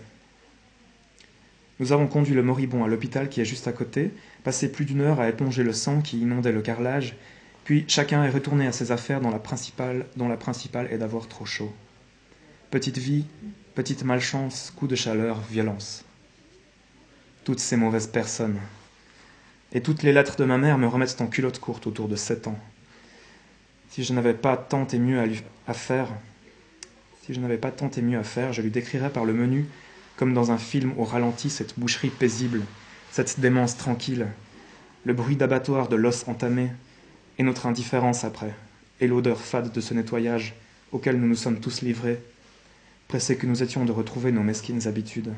Nous 1.78 1.92
avons 1.92 2.08
conduit 2.08 2.34
le 2.34 2.42
moribond 2.42 2.82
à 2.82 2.88
l'hôpital 2.88 3.28
qui 3.28 3.40
est 3.40 3.44
juste 3.44 3.68
à 3.68 3.72
côté, 3.72 4.10
passé 4.42 4.72
plus 4.72 4.86
d'une 4.86 5.02
heure 5.02 5.20
à 5.20 5.28
éponger 5.28 5.62
le 5.62 5.72
sang 5.72 6.00
qui 6.00 6.18
inondait 6.18 6.50
le 6.50 6.62
carrelage, 6.62 7.14
puis 7.64 7.84
chacun 7.88 8.22
est 8.24 8.30
retourné 8.30 8.66
à 8.66 8.72
ses 8.72 8.92
affaires 8.92 9.20
dont 9.20 9.30
la 9.30 9.38
principale, 9.38 10.88
est 10.90 10.98
d'avoir 10.98 11.28
trop 11.28 11.46
chaud. 11.46 11.72
Petite 12.70 12.98
vie, 12.98 13.24
petite 13.74 14.04
malchance, 14.04 14.72
coup 14.76 14.86
de 14.86 14.94
chaleur, 14.94 15.40
violence. 15.40 16.04
Toutes 17.44 17.60
ces 17.60 17.76
mauvaises 17.76 18.06
personnes. 18.06 18.58
Et 19.72 19.80
toutes 19.80 20.02
les 20.02 20.12
lettres 20.12 20.36
de 20.36 20.44
ma 20.44 20.58
mère 20.58 20.78
me 20.78 20.86
remettent 20.86 21.20
en 21.20 21.26
culotte 21.26 21.58
courte 21.58 21.86
autour 21.86 22.08
de 22.08 22.16
sept 22.16 22.46
ans. 22.46 22.58
Si 23.88 24.04
je 24.04 24.12
n'avais 24.12 24.34
pas 24.34 24.56
tant 24.56 24.86
et 24.88 24.98
mieux 24.98 25.20
à, 25.20 25.24
à 25.66 25.74
faire, 25.74 26.08
si 27.22 27.32
je 27.32 27.40
n'avais 27.40 27.58
pas 27.58 27.70
tant 27.70 27.90
et 27.90 28.02
mieux 28.02 28.18
à 28.18 28.24
faire, 28.24 28.52
je 28.52 28.60
lui 28.60 28.70
décrirais 28.70 29.10
par 29.10 29.24
le 29.24 29.32
menu 29.32 29.66
comme 30.16 30.34
dans 30.34 30.52
un 30.52 30.58
film 30.58 30.92
au 30.96 31.04
ralenti, 31.04 31.50
cette 31.50 31.78
boucherie 31.78 32.10
paisible, 32.10 32.62
cette 33.10 33.40
démence 33.40 33.76
tranquille, 33.76 34.28
le 35.04 35.12
bruit 35.12 35.36
d'abattoir 35.36 35.88
de 35.88 35.96
l'os 35.96 36.28
entamé, 36.28 36.70
et 37.38 37.42
notre 37.42 37.66
indifférence 37.66 38.24
après, 38.24 38.54
et 39.00 39.06
l'odeur 39.06 39.40
fade 39.40 39.72
de 39.72 39.80
ce 39.80 39.94
nettoyage 39.94 40.54
auquel 40.92 41.20
nous 41.20 41.26
nous 41.26 41.34
sommes 41.34 41.60
tous 41.60 41.82
livrés, 41.82 42.20
pressés 43.08 43.36
que 43.36 43.46
nous 43.46 43.62
étions 43.62 43.84
de 43.84 43.92
retrouver 43.92 44.32
nos 44.32 44.42
mesquines 44.42 44.86
habitudes. 44.86 45.32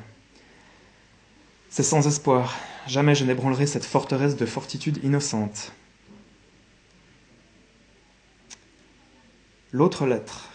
C'est 1.71 1.83
sans 1.83 2.07
espoir, 2.07 2.55
jamais 2.87 3.15
je 3.15 3.25
n'ébranlerai 3.25 3.67
cette 3.67 3.85
forteresse 3.85 4.37
de 4.37 4.47
fortitude 4.47 5.01
innocente. 5.03 5.73
L'autre 9.73 10.07
lettre, 10.07 10.49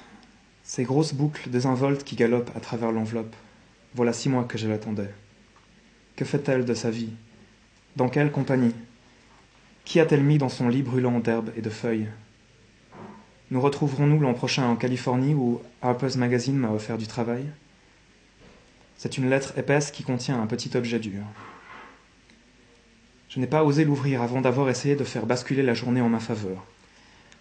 ces 0.63 0.84
grosses 0.84 1.13
boucles 1.13 1.49
désinvoltes 1.49 2.04
qui 2.04 2.15
galopent 2.15 2.56
à 2.56 2.60
travers 2.60 2.91
l'enveloppe, 2.91 3.36
voilà 3.93 4.13
six 4.13 4.30
mois 4.30 4.45
que 4.45 4.58
je 4.58 4.67
l'attendais. 4.67 5.13
Que 6.15 6.25
fait-elle 6.25 6.65
de 6.65 6.73
sa 6.73 6.89
vie? 6.89 7.10
Dans 7.97 8.10
quelle 8.10 8.32
compagnie? 8.32 8.73
Qui 9.86 10.00
a-t-elle 10.00 10.24
mis 10.24 10.38
dans 10.38 10.50
son 10.50 10.70
lit 10.70 10.84
brûlant 10.84 11.20
d'herbes 11.20 11.52
et 11.58 11.62
de 11.62 11.70
feuilles? 11.70 12.08
Nous 13.50 13.60
retrouverons-nous 13.60 14.20
l'an 14.20 14.34
prochain 14.34 14.65
en 14.65 14.76
Californie 14.76 15.34
où 15.34 15.62
Harper's 15.82 16.15
Magazine 16.15 16.58
m'a 16.58 16.72
offert 16.72 16.98
du 16.98 17.08
travail? 17.08 17.46
C'est 18.98 19.17
une 19.17 19.30
lettre 19.30 19.58
épaisse 19.58 19.91
qui 19.91 20.04
contient 20.04 20.41
un 20.41 20.48
petit 20.48 20.78
objet 20.78 21.00
dur. 21.00 21.24
Je 23.30 23.39
n'ai 23.39 23.48
pas 23.48 23.63
osé 23.63 23.84
l'ouvrir 23.84 24.22
avant 24.22 24.41
d'avoir 24.41 24.70
essayé 24.70 24.96
de 24.96 25.04
faire 25.04 25.26
basculer 25.26 25.63
la 25.63 25.74
journée 25.74 26.02
en 26.02 26.10
ma 26.10 26.20
faveur. 26.20 26.65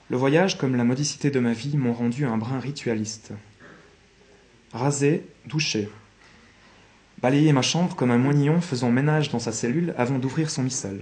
Le 0.09 0.17
voyage, 0.17 0.59
comme 0.59 0.75
la 0.75 0.85
modicité 0.85 1.31
de 1.31 1.39
ma 1.39 1.53
vie, 1.53 1.77
m'ont 1.77 1.93
rendu 1.93 2.25
un 2.25 2.39
brin 2.39 2.59
ritualiste. 2.59 3.33
Rasé, 4.73 5.25
douché, 5.47 5.89
balayer 7.23 7.53
ma 7.53 7.63
chambre 7.63 7.95
comme 7.95 8.11
un 8.11 8.19
moignillon 8.19 8.61
faisant 8.61 8.91
ménage 8.91 9.31
dans 9.31 9.39
sa 9.39 9.53
cellule 9.53 9.95
avant 9.97 10.19
d'ouvrir 10.19 10.51
son 10.51 10.63
missel. 10.63 11.01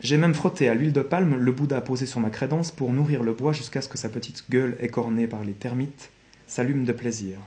J'ai 0.00 0.16
même 0.16 0.34
frotté 0.34 0.68
à 0.68 0.74
l'huile 0.74 0.92
de 0.92 1.02
palme 1.02 1.36
le 1.36 1.52
Bouddha 1.52 1.80
posé 1.80 2.06
sur 2.06 2.18
ma 2.18 2.30
crédence 2.30 2.72
pour 2.72 2.92
nourrir 2.92 3.22
le 3.22 3.32
bois 3.32 3.52
jusqu'à 3.52 3.80
ce 3.80 3.88
que 3.88 3.98
sa 3.98 4.08
petite 4.08 4.44
gueule 4.50 4.76
écornée 4.80 5.28
par 5.28 5.44
les 5.44 5.52
termites 5.52 6.10
s'allume 6.48 6.84
de 6.84 6.92
plaisir. 6.92 7.38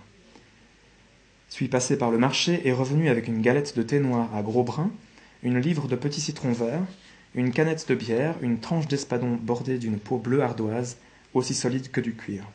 Suis 1.49 1.67
passé 1.67 1.97
par 1.97 2.11
le 2.11 2.17
marché 2.17 2.61
et 2.65 2.71
revenu 2.71 3.09
avec 3.09 3.27
une 3.27 3.41
galette 3.41 3.77
de 3.77 3.83
thé 3.83 3.99
noir 3.99 4.33
à 4.33 4.41
gros 4.41 4.63
brins, 4.63 4.91
une 5.43 5.59
livre 5.59 5.87
de 5.87 5.95
petits 5.95 6.21
citrons 6.21 6.53
verts, 6.53 6.81
une 7.35 7.51
canette 7.51 7.87
de 7.87 7.95
bière, 7.95 8.35
une 8.41 8.59
tranche 8.59 8.87
d'espadon 8.87 9.35
bordée 9.35 9.77
d'une 9.77 9.99
peau 9.99 10.17
bleue 10.17 10.41
ardoise, 10.41 10.97
aussi 11.33 11.53
solide 11.53 11.91
que 11.91 12.01
du 12.01 12.15
cuir. 12.15 12.45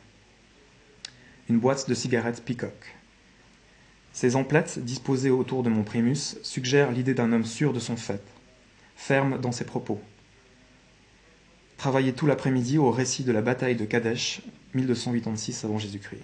Une 1.49 1.59
boîte 1.59 1.87
de 1.87 1.93
cigarettes 1.93 2.43
Peacock. 2.43 2.95
Ces 4.13 4.35
emplettes, 4.35 4.79
disposées 4.79 5.29
autour 5.29 5.63
de 5.63 5.69
mon 5.69 5.83
primus, 5.83 6.37
suggèrent 6.43 6.91
l'idée 6.91 7.13
d'un 7.13 7.31
homme 7.31 7.45
sûr 7.45 7.71
de 7.73 7.79
son 7.79 7.95
fait, 7.95 8.23
ferme 9.01 9.39
dans 9.39 9.51
ses 9.51 9.65
propos. 9.65 9.99
Travaillé 11.77 12.13
tout 12.13 12.27
l'après-midi 12.27 12.77
au 12.77 12.91
récit 12.91 13.23
de 13.23 13.31
la 13.31 13.41
bataille 13.41 13.75
de 13.75 13.83
Kadesh, 13.83 14.43
1286 14.75 15.65
avant 15.65 15.79
Jésus-Christ. 15.79 16.23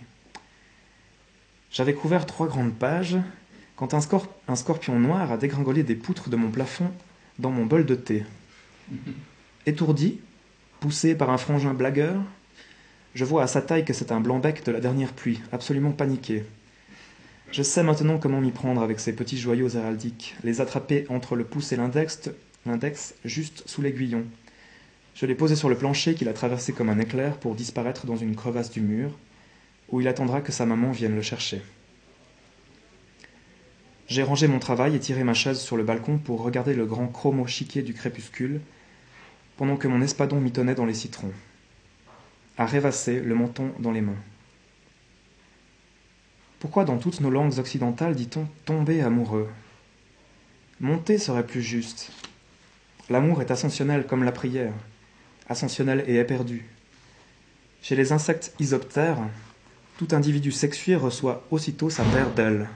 J'avais 1.72 1.96
couvert 1.96 2.28
trois 2.28 2.48
grandes 2.48 2.76
pages 2.76 3.18
quand 3.76 3.96
un, 3.96 4.00
un, 4.48 4.56
scorpion 4.56 5.00
noir 5.00 5.32
a 5.32 5.38
dégringolé 5.38 5.82
des 5.82 5.96
poutres 5.96 6.30
de 6.30 6.36
mon 6.36 6.52
plafond 6.52 6.92
dans 7.40 7.50
mon 7.50 7.66
bol 7.66 7.84
de 7.84 7.96
thé. 7.96 8.24
Étourdi, 9.66 10.20
poussé 10.80 11.16
par 11.16 11.32
un 11.32 11.38
frangin 11.40 11.74
blagueur, 11.74 12.22
je 13.16 13.26
vois 13.26 13.42
à 13.42 13.48
sa 13.48 13.64
taille 13.64 13.86
que 13.86 13.94
c'est 13.94 14.12
un 14.12 14.22
blanc-bec 14.22 14.64
de 14.64 14.72
la 14.72 14.80
dernière 14.80 15.14
pluie, 15.14 15.42
absolument 15.52 15.92
paniqué. 15.92 16.46
Je 17.52 17.64
sais 17.64 17.82
maintenant 17.82 18.20
comment 18.20 18.42
m'y 18.42 18.52
prendre 18.52 18.84
avec 18.84 19.00
ces 19.00 19.16
petits 19.16 19.38
joyaux 19.38 19.70
héraldiques, 19.70 20.36
les 20.44 20.62
attraper 20.62 21.08
entre 21.10 21.36
le 21.36 21.46
pouce 21.46 21.72
et 21.72 21.78
l'index, 21.78 22.30
l'index 22.68 23.16
juste 23.26 23.64
sous 23.66 23.82
l'aiguillon. 23.82 24.26
Je 25.16 25.26
l'ai 25.26 25.36
posé 25.36 25.56
sur 25.56 25.70
le 25.70 25.78
plancher 25.78 26.14
qu'il 26.14 26.30
a 26.30 26.34
traversé 26.34 26.74
comme 26.74 26.90
un 26.90 27.00
éclair 27.00 27.38
pour 27.38 27.56
disparaître 27.56 28.06
dans 28.06 28.16
une 28.16 28.36
crevasse 28.36 28.70
du 28.70 28.82
mur, 28.82 29.18
où 29.90 30.02
il 30.02 30.08
attendra 30.08 30.42
que 30.42 30.52
sa 30.52 30.66
maman 30.66 30.92
vienne 30.92 31.16
le 31.16 31.22
chercher. 31.22 31.62
J'ai 34.08 34.24
rangé 34.24 34.48
mon 34.48 34.60
travail 34.60 34.96
et 34.96 35.00
tiré 35.00 35.24
ma 35.24 35.34
chaise 35.34 35.60
sur 35.60 35.76
le 35.76 35.84
balcon 35.84 36.18
pour 36.18 36.44
regarder 36.44 36.74
le 36.74 36.86
grand 36.86 37.08
chromo 37.08 37.48
chiquet 37.48 37.82
du 37.82 37.94
crépuscule, 37.94 38.62
pendant 39.58 39.76
que 39.76 39.88
mon 39.88 40.02
espadon 40.02 40.40
mitonnait 40.40 40.76
dans 40.76 40.86
les 40.86 40.94
citrons, 40.94 41.34
à 42.58 42.66
rêvasser, 42.66 43.20
le 43.20 43.36
menton 43.36 43.72
dans 43.80 43.92
les 43.92 44.02
mains. 44.02 44.22
Pourquoi 46.60 46.86
dans 46.86 46.98
toutes 46.98 47.22
nos 47.22 47.30
langues 47.30 47.60
occidentales 47.60 48.16
dit-on 48.16 48.48
tomber 48.66 49.02
amoureux? 49.02 49.50
Monter 50.80 51.18
serait 51.18 51.46
plus 51.46 51.62
juste. 51.62 52.12
L'amour 53.10 53.42
est 53.42 53.52
ascensionnel 53.52 54.06
comme 54.06 54.24
la 54.24 54.32
prière, 54.34 54.74
ascensionnel 55.48 56.04
et 56.08 56.18
éperdu. 56.18 56.66
Chez 57.82 57.96
les 57.96 58.12
insectes 58.12 58.54
isoptères, 58.60 59.20
tout 59.98 60.10
individu 60.12 60.52
sexué 60.52 60.96
reçoit 60.96 61.46
aussitôt 61.50 61.90
sa 61.90 62.04
paire 62.04 62.32
d'ailes. 62.32 62.68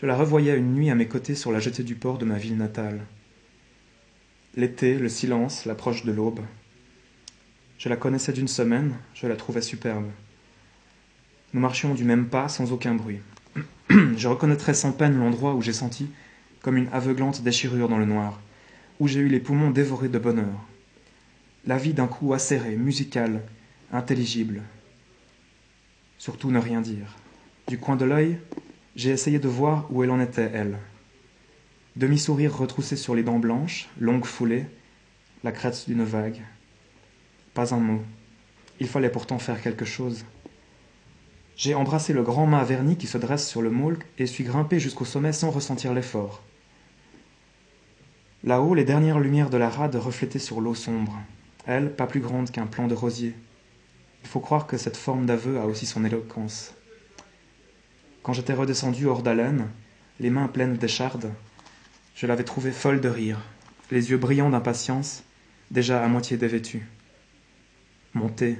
Je 0.00 0.06
la 0.06 0.16
revoyais 0.16 0.56
une 0.56 0.74
nuit 0.74 0.90
à 0.90 0.94
mes 0.94 1.06
côtés 1.06 1.34
sur 1.34 1.52
la 1.52 1.60
jetée 1.60 1.84
du 1.84 1.94
port 1.94 2.18
de 2.18 2.24
ma 2.24 2.36
ville 2.36 2.56
natale. 2.56 3.00
L'été, 4.56 4.98
le 4.98 5.08
silence, 5.08 5.66
l'approche 5.66 6.04
de 6.04 6.10
l'aube. 6.10 6.40
Je 7.78 7.88
la 7.88 7.96
connaissais 7.96 8.32
d'une 8.32 8.48
semaine, 8.48 8.96
je 9.14 9.26
la 9.26 9.36
trouvais 9.36 9.62
superbe. 9.62 10.10
Nous 11.52 11.60
marchions 11.60 11.94
du 11.94 12.04
même 12.04 12.26
pas 12.26 12.48
sans 12.48 12.72
aucun 12.72 12.94
bruit. 12.94 13.20
je 14.16 14.28
reconnaîtrais 14.28 14.74
sans 14.74 14.92
peine 14.92 15.18
l'endroit 15.18 15.54
où 15.54 15.62
j'ai 15.62 15.72
senti 15.72 16.10
comme 16.60 16.76
une 16.76 16.88
aveuglante 16.92 17.42
déchirure 17.42 17.88
dans 17.88 17.98
le 17.98 18.04
noir, 18.04 18.40
où 19.00 19.08
j'ai 19.08 19.20
eu 19.20 19.28
les 19.28 19.40
poumons 19.40 19.70
dévorés 19.70 20.10
de 20.10 20.18
bonheur. 20.18 20.68
La 21.66 21.78
vie 21.78 21.94
d'un 21.94 22.06
coup 22.06 22.34
acéré, 22.34 22.76
musical, 22.76 23.42
intelligible. 23.92 24.62
Surtout 26.18 26.50
ne 26.50 26.58
rien 26.58 26.82
dire. 26.82 27.16
Du 27.66 27.78
coin 27.78 27.96
de 27.96 28.04
l'œil, 28.04 28.38
j'ai 28.96 29.10
essayé 29.10 29.38
de 29.38 29.48
voir 29.48 29.86
où 29.90 30.04
elle 30.04 30.10
en 30.10 30.20
était, 30.20 30.50
elle. 30.52 30.78
Demi-sourire 31.96 32.56
retroussé 32.56 32.94
sur 32.94 33.14
les 33.14 33.22
dents 33.22 33.38
blanches, 33.38 33.88
longue 33.98 34.26
foulée, 34.26 34.66
la 35.44 35.52
crête 35.52 35.84
d'une 35.88 36.04
vague. 36.04 36.42
Pas 37.54 37.74
un 37.74 37.80
mot. 37.80 38.02
Il 38.80 38.86
fallait 38.86 39.10
pourtant 39.10 39.38
faire 39.38 39.62
quelque 39.62 39.86
chose. 39.86 40.26
J'ai 41.56 41.74
embrassé 41.74 42.12
le 42.12 42.22
grand 42.22 42.46
mât 42.46 42.64
verni 42.64 42.96
qui 42.96 43.06
se 43.06 43.18
dresse 43.18 43.48
sur 43.48 43.62
le 43.62 43.70
môle 43.70 43.98
et 44.18 44.26
suis 44.26 44.44
grimpé 44.44 44.78
jusqu'au 44.78 45.04
sommet 45.06 45.32
sans 45.32 45.50
ressentir 45.50 45.94
l'effort. 45.94 46.42
Là-haut, 48.42 48.74
les 48.74 48.84
dernières 48.84 49.20
lumières 49.20 49.50
de 49.50 49.58
la 49.58 49.68
rade 49.68 49.96
reflétaient 49.96 50.38
sur 50.38 50.62
l'eau 50.62 50.74
sombre, 50.74 51.20
elle 51.66 51.94
pas 51.94 52.06
plus 52.06 52.20
grande 52.20 52.50
qu'un 52.50 52.66
plant 52.66 52.86
de 52.86 52.94
rosier. 52.94 53.34
Il 54.22 54.28
faut 54.28 54.40
croire 54.40 54.66
que 54.66 54.78
cette 54.78 54.96
forme 54.96 55.26
d'aveu 55.26 55.58
a 55.58 55.66
aussi 55.66 55.84
son 55.84 56.06
éloquence. 56.06 56.74
Quand 58.22 58.32
j'étais 58.32 58.54
redescendu 58.54 59.06
hors 59.06 59.22
d'haleine, 59.22 59.68
les 60.20 60.30
mains 60.30 60.48
pleines 60.48 60.76
d'échardes, 60.76 61.30
je 62.14 62.26
l'avais 62.26 62.44
trouvée 62.44 62.72
folle 62.72 63.02
de 63.02 63.10
rire, 63.10 63.40
les 63.90 64.10
yeux 64.10 64.16
brillants 64.16 64.50
d'impatience, 64.50 65.22
déjà 65.70 66.02
à 66.02 66.08
moitié 66.08 66.38
dévêtus. 66.38 66.88
Montée. 68.14 68.58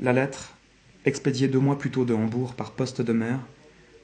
La 0.00 0.12
lettre, 0.12 0.56
expédié 1.04 1.46
deux 1.46 1.60
mois 1.60 1.78
plus 1.78 1.92
tôt 1.92 2.04
de 2.04 2.14
Hambourg 2.14 2.54
par 2.54 2.72
poste 2.72 3.00
de 3.00 3.12
mer, 3.12 3.38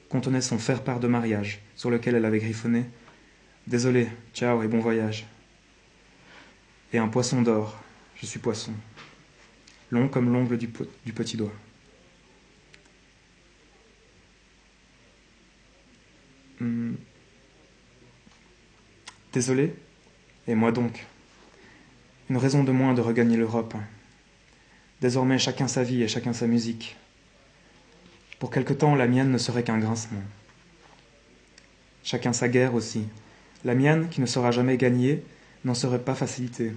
contenait 0.07 0.41
son 0.41 0.57
faire-part 0.57 1.01
de 1.01 1.07
mariage, 1.07 1.61
sur 1.75 1.91
lequel 1.91 2.15
elle 2.15 2.25
avait 2.25 2.39
griffonné 2.39 2.85
Désolé, 3.67 4.07
ciao 4.33 4.63
et 4.63 4.67
bon 4.69 4.79
voyage. 4.79 5.25
Et 6.93 6.99
un 6.99 7.09
poisson 7.09 7.41
d'or, 7.41 7.77
je 8.15 8.25
suis 8.25 8.39
poisson, 8.39 8.71
long 9.91 10.07
comme 10.07 10.31
l'ongle 10.31 10.57
du, 10.57 10.69
petit 10.69 11.35
doigt. 11.35 11.51
Hmm. 16.61 16.93
Désolé 19.33 19.75
Et 20.47 20.55
moi 20.55 20.71
donc 20.71 21.05
Une 22.29 22.37
raison 22.37 22.63
de 22.63 22.71
moins 22.71 22.93
de 22.93 23.01
regagner 23.01 23.35
l'Europe. 23.35 23.75
Désormais 25.01 25.39
chacun 25.39 25.67
sa 25.67 25.83
vie 25.83 26.03
et 26.03 26.07
chacun 26.07 26.31
sa 26.31 26.47
musique. 26.47 26.95
Pour 28.39 28.49
quelque 28.49 28.73
temps, 28.73 28.95
la 28.95 29.07
mienne 29.07 29.29
ne 29.29 29.37
serait 29.37 29.65
qu'un 29.65 29.77
grincement. 29.77 30.23
Chacun 32.03 32.31
sa 32.31 32.47
guerre 32.47 32.73
aussi. 32.73 33.03
La 33.67 33.75
mienne, 33.75 34.07
qui 34.07 34.21
ne 34.21 34.25
sera 34.25 34.51
jamais 34.51 34.77
gagnée, 34.77 35.21
n'en 35.65 35.73
serait 35.73 35.99
pas 35.99 36.15
facilitée. 36.15 36.71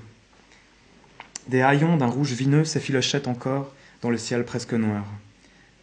Des 1.46 1.60
haillons 1.60 1.96
d'un 1.96 2.08
rouge 2.08 2.32
vineux 2.32 2.64
s'effilochaient 2.64 3.28
encore 3.28 3.72
dans 4.02 4.10
le 4.10 4.18
ciel 4.18 4.44
presque 4.44 4.74
noir. 4.74 5.04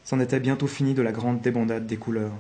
C'en 0.03 0.19
était 0.19 0.41
bientôt 0.41 0.67
fini 0.67 0.93
de 0.93 1.01
la 1.01 1.13
grande 1.13 1.39
débandade 1.39 1.87
des 1.87 1.95
couleurs. 1.95 2.35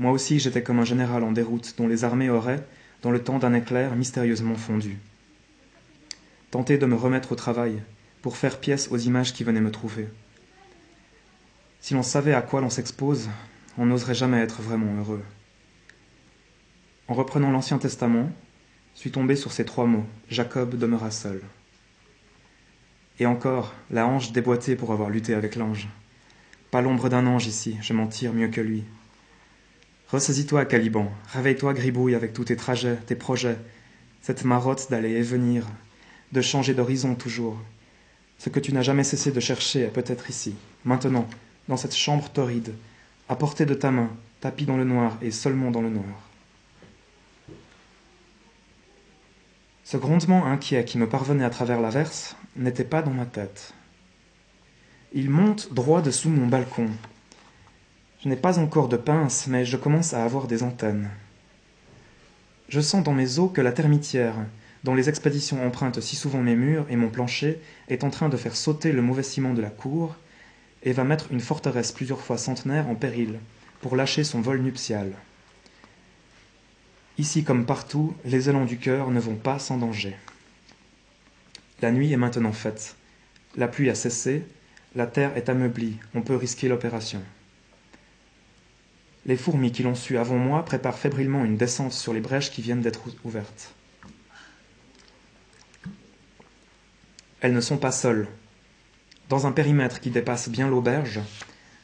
Moi 0.00 0.10
aussi 0.10 0.40
j'étais 0.40 0.64
comme 0.64 0.80
un 0.80 0.84
général 0.84 1.22
en 1.22 1.30
déroute 1.30 1.76
dont 1.78 1.86
les 1.86 2.02
armées 2.02 2.30
auraient, 2.30 2.66
dans 3.02 3.12
le 3.12 3.22
temps 3.22 3.38
d'un 3.38 3.54
éclair, 3.54 3.94
mystérieusement 3.94 4.56
fondu. 4.56 4.98
Tenter 6.50 6.78
de 6.78 6.86
me 6.86 6.96
remettre 6.96 7.30
au 7.30 7.36
travail, 7.36 7.80
pour 8.22 8.36
faire 8.36 8.58
pièce 8.58 8.88
aux 8.90 8.98
images 8.98 9.32
qui 9.32 9.44
venaient 9.44 9.60
me 9.60 9.70
trouver. 9.70 10.08
Si 11.78 11.94
l'on 11.94 12.02
savait 12.02 12.34
à 12.34 12.42
quoi 12.42 12.60
l'on 12.60 12.70
s'expose, 12.70 13.28
on 13.78 13.86
n'oserait 13.86 14.16
jamais 14.16 14.40
être 14.40 14.62
vraiment 14.62 14.96
heureux. 14.98 15.22
En 17.10 17.14
reprenant 17.14 17.50
l'Ancien 17.50 17.78
Testament, 17.78 18.30
suis 18.94 19.10
tombé 19.10 19.34
sur 19.34 19.50
ces 19.50 19.64
trois 19.64 19.86
mots 19.86 20.04
Jacob 20.28 20.76
demeura 20.76 21.10
seul. 21.10 21.40
Et 23.18 23.24
encore, 23.24 23.72
la 23.90 24.06
hanche 24.06 24.32
déboîtée 24.32 24.76
pour 24.76 24.92
avoir 24.92 25.08
lutté 25.08 25.32
avec 25.32 25.56
l'ange. 25.56 25.88
Pas 26.70 26.82
l'ombre 26.82 27.08
d'un 27.08 27.26
ange 27.26 27.46
ici, 27.46 27.78
je 27.80 27.94
m'en 27.94 28.08
tire 28.08 28.34
mieux 28.34 28.48
que 28.48 28.60
lui. 28.60 28.84
Ressaisis-toi, 30.10 30.66
Caliban, 30.66 31.10
réveille-toi, 31.32 31.72
Gribouille, 31.72 32.14
avec 32.14 32.34
tous 32.34 32.44
tes 32.44 32.56
trajets, 32.56 32.96
tes 33.06 33.16
projets, 33.16 33.56
cette 34.20 34.44
marotte 34.44 34.90
d'aller 34.90 35.12
et 35.12 35.22
venir, 35.22 35.66
de 36.32 36.42
changer 36.42 36.74
d'horizon 36.74 37.14
toujours. 37.14 37.56
Ce 38.36 38.50
que 38.50 38.60
tu 38.60 38.74
n'as 38.74 38.82
jamais 38.82 39.04
cessé 39.04 39.32
de 39.32 39.40
chercher 39.40 39.80
est 39.80 39.92
peut-être 39.92 40.28
ici, 40.28 40.56
maintenant, 40.84 41.26
dans 41.68 41.78
cette 41.78 41.96
chambre 41.96 42.28
torride, 42.28 42.74
à 43.30 43.36
portée 43.36 43.64
de 43.64 43.74
ta 43.74 43.90
main, 43.90 44.10
tapis 44.40 44.66
dans 44.66 44.76
le 44.76 44.84
noir 44.84 45.16
et 45.22 45.30
seulement 45.30 45.70
dans 45.70 45.82
le 45.82 45.90
noir. 45.90 46.27
Ce 49.90 49.96
grondement 49.96 50.44
inquiet 50.44 50.84
qui 50.84 50.98
me 50.98 51.08
parvenait 51.08 51.46
à 51.46 51.48
travers 51.48 51.80
la 51.80 51.88
verse 51.88 52.36
n'était 52.56 52.84
pas 52.84 53.00
dans 53.00 53.14
ma 53.14 53.24
tête. 53.24 53.72
Il 55.14 55.30
monte 55.30 55.72
droit 55.72 56.02
dessous 56.02 56.28
mon 56.28 56.46
balcon, 56.46 56.90
je 58.22 58.28
n'ai 58.28 58.36
pas 58.36 58.58
encore 58.58 58.90
de 58.90 58.98
pince, 58.98 59.46
mais 59.46 59.64
je 59.64 59.78
commence 59.78 60.12
à 60.12 60.26
avoir 60.26 60.46
des 60.46 60.62
antennes. 60.62 61.08
Je 62.68 62.82
sens 62.82 63.02
dans 63.02 63.14
mes 63.14 63.38
os 63.38 63.50
que 63.50 63.62
la 63.62 63.72
termitière, 63.72 64.34
dont 64.84 64.94
les 64.94 65.08
expéditions 65.08 65.66
empruntent 65.66 66.02
si 66.02 66.16
souvent 66.16 66.42
mes 66.42 66.54
murs 66.54 66.84
et 66.90 66.96
mon 66.96 67.08
plancher, 67.08 67.58
est 67.88 68.04
en 68.04 68.10
train 68.10 68.28
de 68.28 68.36
faire 68.36 68.56
sauter 68.56 68.92
le 68.92 69.00
mauvais 69.00 69.22
ciment 69.22 69.54
de 69.54 69.62
la 69.62 69.70
cour, 69.70 70.16
et 70.82 70.92
va 70.92 71.04
mettre 71.04 71.32
une 71.32 71.40
forteresse 71.40 71.92
plusieurs 71.92 72.20
fois 72.20 72.36
centenaire 72.36 72.90
en 72.90 72.94
péril, 72.94 73.38
pour 73.80 73.96
lâcher 73.96 74.22
son 74.22 74.42
vol 74.42 74.60
nuptial. 74.60 75.14
Ici 77.18 77.42
comme 77.42 77.66
partout, 77.66 78.14
les 78.24 78.48
élans 78.48 78.64
du 78.64 78.78
cœur 78.78 79.10
ne 79.10 79.18
vont 79.18 79.34
pas 79.34 79.58
sans 79.58 79.76
danger. 79.76 80.16
La 81.82 81.90
nuit 81.90 82.12
est 82.12 82.16
maintenant 82.16 82.52
faite. 82.52 82.94
La 83.56 83.66
pluie 83.66 83.90
a 83.90 83.96
cessé, 83.96 84.46
la 84.94 85.06
terre 85.06 85.36
est 85.36 85.48
ameublée, 85.48 85.94
on 86.14 86.22
peut 86.22 86.36
risquer 86.36 86.68
l'opération. 86.68 87.20
Les 89.26 89.36
fourmis 89.36 89.72
qui 89.72 89.82
l'ont 89.82 89.96
su 89.96 90.16
avant 90.16 90.38
moi 90.38 90.64
préparent 90.64 90.98
fébrilement 90.98 91.44
une 91.44 91.56
descente 91.56 91.92
sur 91.92 92.12
les 92.12 92.20
brèches 92.20 92.52
qui 92.52 92.62
viennent 92.62 92.82
d'être 92.82 93.02
ouvertes. 93.24 93.74
Elles 97.40 97.52
ne 97.52 97.60
sont 97.60 97.78
pas 97.78 97.92
seules. 97.92 98.28
Dans 99.28 99.46
un 99.46 99.52
périmètre 99.52 100.00
qui 100.00 100.10
dépasse 100.10 100.48
bien 100.48 100.68
l'auberge, 100.68 101.20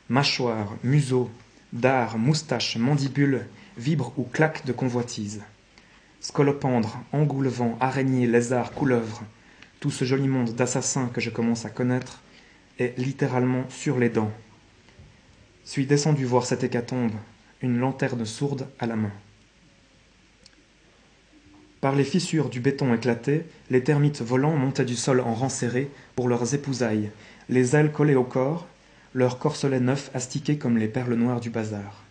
mâchoires, 0.09 0.75
museaux, 0.85 1.31
dards, 1.73 2.19
moustaches, 2.19 2.77
mandibules 2.77 3.47
vibrent 3.77 4.13
ou 4.17 4.25
claquent 4.25 4.67
de 4.67 4.73
convoitise. 4.73 5.43
Scolopendres, 6.21 6.99
engoulevents, 7.13 7.77
araignées, 7.81 8.27
lézards, 8.27 8.73
couleuvres, 8.73 9.23
tout 9.81 9.91
ce 9.91 10.05
joli 10.05 10.29
monde 10.29 10.55
d'assassins 10.55 11.11
que 11.13 11.21
je 11.21 11.31
commence 11.31 11.65
à 11.65 11.71
connaître 11.71 12.23
est 12.79 12.99
littéralement 12.99 13.65
sur 13.69 13.99
les 13.99 14.09
dents. 14.09 14.33
Suis 15.65 15.87
descendu 15.87 16.25
voir 16.25 16.47
cette 16.47 16.65
hécatombe 16.65 17.13
une 17.63 17.79
lanterne 17.79 18.27
sourde 18.27 18.69
à 18.79 18.87
la 18.87 18.97
main. 18.97 19.13
Par 21.81 21.95
les 21.95 22.05
fissures 22.05 22.49
du 22.49 22.61
béton 22.61 22.95
éclaté, 22.95 23.45
les 23.71 23.83
termites 23.83 24.23
volants 24.23 24.57
montaient 24.57 24.85
du 24.85 24.97
sol 24.97 25.21
en 25.21 25.35
rang 25.35 25.49
serré 25.49 25.91
pour 26.17 26.29
leurs 26.29 26.55
épousailles, 26.55 27.11
les 27.49 27.77
ailes 27.77 27.93
collées 27.93 28.15
au 28.15 28.25
corps, 28.25 28.67
leurs 29.15 29.39
corselets 29.39 29.81
neufs 29.81 30.11
astiqués 30.15 30.59
comme 30.59 30.79
les 30.79 30.89
perles 30.89 31.15
noires 31.15 31.41
du 31.41 31.51
bazar. 31.51 32.04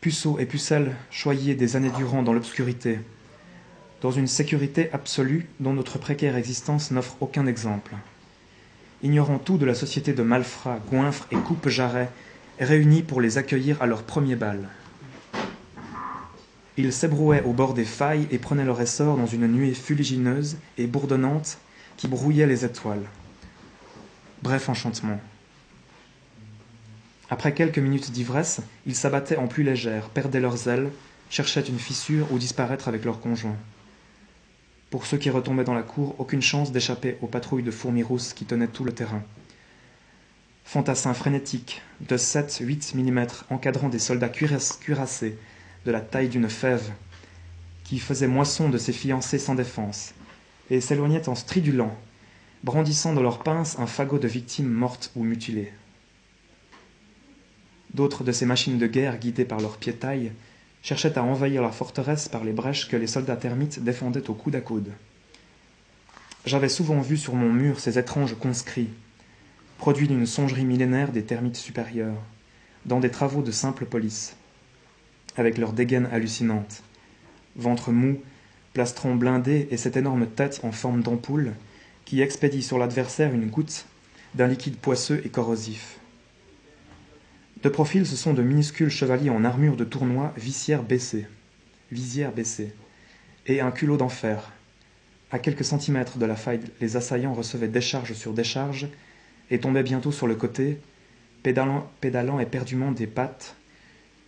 Puceaux 0.00 0.38
et 0.38 0.46
pucelles 0.46 0.94
choyés 1.10 1.54
des 1.54 1.76
années 1.76 1.90
durant 1.96 2.22
dans 2.22 2.32
l'obscurité, 2.32 3.00
dans 4.02 4.10
une 4.10 4.26
sécurité 4.26 4.90
absolue 4.92 5.48
dont 5.58 5.72
notre 5.72 5.98
précaire 5.98 6.36
existence 6.36 6.90
n'offre 6.90 7.16
aucun 7.20 7.46
exemple. 7.46 7.94
Ignorant 9.02 9.38
tout 9.38 9.58
de 9.58 9.66
la 9.66 9.74
société 9.74 10.12
de 10.12 10.22
malfrats, 10.22 10.78
goinfres 10.90 11.26
et 11.32 11.36
coupe-jarrets 11.36 12.10
réunis 12.60 13.02
pour 13.02 13.20
les 13.20 13.38
accueillir 13.38 13.82
à 13.82 13.86
leur 13.86 14.02
premier 14.02 14.36
bal. 14.36 14.68
Ils 16.78 16.92
s'ébrouaient 16.92 17.42
au 17.42 17.52
bord 17.52 17.74
des 17.74 17.84
failles 17.84 18.28
et 18.30 18.38
prenaient 18.38 18.64
leur 18.64 18.80
essor 18.80 19.16
dans 19.16 19.26
une 19.26 19.46
nuée 19.46 19.74
fuligineuse 19.74 20.58
et 20.76 20.86
bourdonnante 20.86 21.58
qui 21.96 22.06
brouillait 22.06 22.46
les 22.46 22.64
étoiles. 22.64 23.06
Bref 24.42 24.68
enchantement. 24.68 25.18
Après 27.30 27.54
quelques 27.54 27.78
minutes 27.78 28.12
d'ivresse, 28.12 28.60
ils 28.86 28.94
s'abattaient 28.94 29.36
en 29.36 29.48
plus 29.48 29.62
légères, 29.62 30.08
perdaient 30.10 30.40
leurs 30.40 30.68
ailes, 30.68 30.90
cherchaient 31.30 31.60
une 31.60 31.78
fissure 31.78 32.30
ou 32.32 32.38
disparaître 32.38 32.88
avec 32.88 33.04
leurs 33.04 33.20
conjoints. 33.20 33.56
Pour 34.90 35.06
ceux 35.06 35.18
qui 35.18 35.30
retombaient 35.30 35.64
dans 35.64 35.74
la 35.74 35.82
cour, 35.82 36.14
aucune 36.18 36.42
chance 36.42 36.72
d'échapper 36.72 37.18
aux 37.20 37.26
patrouilles 37.26 37.64
de 37.64 37.70
fourmis 37.70 38.04
rousses 38.04 38.32
qui 38.32 38.44
tenaient 38.44 38.68
tout 38.68 38.84
le 38.84 38.92
terrain 38.92 39.22
fantassin 40.66 41.14
frénétique 41.14 41.80
de 42.00 42.16
7-8 42.16 42.96
mm 42.96 43.26
encadrant 43.50 43.88
des 43.88 44.00
soldats 44.00 44.28
cuirassés 44.28 45.38
de 45.86 45.90
la 45.92 46.00
taille 46.00 46.28
d'une 46.28 46.48
fève, 46.48 46.90
qui 47.84 48.00
faisaient 48.00 48.26
moisson 48.26 48.68
de 48.68 48.76
ses 48.76 48.92
fiancés 48.92 49.38
sans 49.38 49.54
défense, 49.54 50.12
et 50.68 50.80
s'éloignaient 50.80 51.28
en 51.28 51.36
stridulants, 51.36 51.96
brandissant 52.64 53.14
dans 53.14 53.22
leurs 53.22 53.44
pinces 53.44 53.78
un 53.78 53.86
fagot 53.86 54.18
de 54.18 54.26
victimes 54.26 54.68
mortes 54.68 55.12
ou 55.14 55.22
mutilées. 55.22 55.72
D'autres 57.96 58.24
de 58.24 58.32
ces 58.32 58.44
machines 58.44 58.76
de 58.76 58.86
guerre, 58.86 59.18
guidées 59.18 59.46
par 59.46 59.58
leur 59.58 59.78
piétaille, 59.78 60.30
cherchaient 60.82 61.16
à 61.16 61.22
envahir 61.22 61.62
leur 61.62 61.74
forteresse 61.74 62.28
par 62.28 62.44
les 62.44 62.52
brèches 62.52 62.88
que 62.88 62.96
les 62.96 63.06
soldats 63.06 63.36
termites 63.36 63.82
défendaient 63.82 64.28
au 64.28 64.34
coude 64.34 64.54
à 64.54 64.60
coude. 64.60 64.92
J'avais 66.44 66.68
souvent 66.68 67.00
vu 67.00 67.16
sur 67.16 67.34
mon 67.34 67.50
mur 67.50 67.80
ces 67.80 67.98
étranges 67.98 68.38
conscrits, 68.38 68.90
produit 69.78 70.08
d'une 70.08 70.26
songerie 70.26 70.66
millénaire 70.66 71.10
des 71.10 71.22
termites 71.24 71.56
supérieurs, 71.56 72.20
dans 72.84 73.00
des 73.00 73.10
travaux 73.10 73.40
de 73.40 73.50
simple 73.50 73.86
police, 73.86 74.36
avec 75.38 75.56
leurs 75.56 75.72
dégaines 75.72 76.10
hallucinantes, 76.12 76.82
ventre 77.56 77.92
mou, 77.92 78.20
plastron 78.74 79.14
blindé 79.14 79.68
et 79.70 79.78
cette 79.78 79.96
énorme 79.96 80.26
tête 80.26 80.60
en 80.64 80.70
forme 80.70 81.00
d'ampoule 81.00 81.54
qui 82.04 82.20
expédie 82.20 82.62
sur 82.62 82.76
l'adversaire 82.76 83.32
une 83.32 83.48
goutte 83.48 83.86
d'un 84.34 84.48
liquide 84.48 84.76
poisseux 84.76 85.22
et 85.24 85.30
corrosif. 85.30 85.98
De 87.66 87.70
profil, 87.70 88.06
ce 88.06 88.14
sont 88.14 88.32
de 88.32 88.44
minuscules 88.44 88.90
chevaliers 88.90 89.28
en 89.28 89.42
armure 89.42 89.74
de 89.74 89.82
tournoi, 89.82 90.32
visière 90.36 90.84
baissée, 90.84 91.26
visière 91.90 92.30
baissée, 92.30 92.72
et 93.48 93.60
un 93.60 93.72
culot 93.72 93.96
d'enfer. 93.96 94.52
À 95.32 95.40
quelques 95.40 95.64
centimètres 95.64 96.16
de 96.16 96.26
la 96.26 96.36
faille, 96.36 96.60
les 96.80 96.96
assaillants 96.96 97.34
recevaient 97.34 97.66
décharge 97.66 98.12
sur 98.12 98.34
décharge 98.34 98.86
et 99.50 99.58
tombait 99.58 99.82
bientôt 99.82 100.12
sur 100.12 100.28
le 100.28 100.36
côté, 100.36 100.78
pédalant, 101.42 101.90
pédalant 102.00 102.38
éperdument 102.38 102.92
des 102.92 103.08
pattes, 103.08 103.56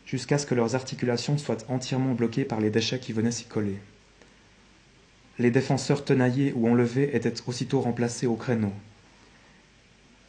jusqu'à 0.04 0.38
ce 0.38 0.44
que 0.44 0.56
leurs 0.56 0.74
articulations 0.74 1.38
soient 1.38 1.58
entièrement 1.68 2.14
bloquées 2.14 2.44
par 2.44 2.60
les 2.60 2.70
déchets 2.70 2.98
qui 2.98 3.12
venaient 3.12 3.30
s'y 3.30 3.44
coller. 3.44 3.78
Les 5.38 5.52
défenseurs 5.52 6.04
tenaillés 6.04 6.52
ou 6.56 6.68
enlevés 6.68 7.14
étaient 7.14 7.34
aussitôt 7.46 7.82
remplacés 7.82 8.26
au 8.26 8.34
créneau. 8.34 8.72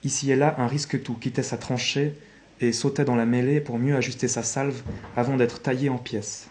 Ici 0.03 0.29
et 0.29 0.35
là, 0.35 0.53
un 0.59 0.67
risque-tout 0.67 1.15
quittait 1.15 1.41
sa 1.41 1.57
tranchée 1.57 2.13
et 2.61 2.73
sautait 2.73 3.05
dans 3.05 3.15
la 3.15 3.25
mêlée 3.25 3.61
pour 3.61 3.79
mieux 3.79 3.95
ajuster 3.95 4.27
sa 4.27 4.43
salve 4.43 4.81
avant 5.15 5.37
d'être 5.37 5.61
taillé 5.61 5.89
en 5.89 5.97
pièces. 5.97 6.49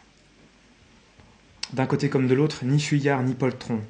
D'un 1.73 1.87
côté 1.87 2.09
comme 2.09 2.29
de 2.29 2.35
l'autre, 2.35 2.65
ni 2.65 2.81
fuyards 2.81 3.23
ni 3.23 3.35
poltrons, 3.35 3.83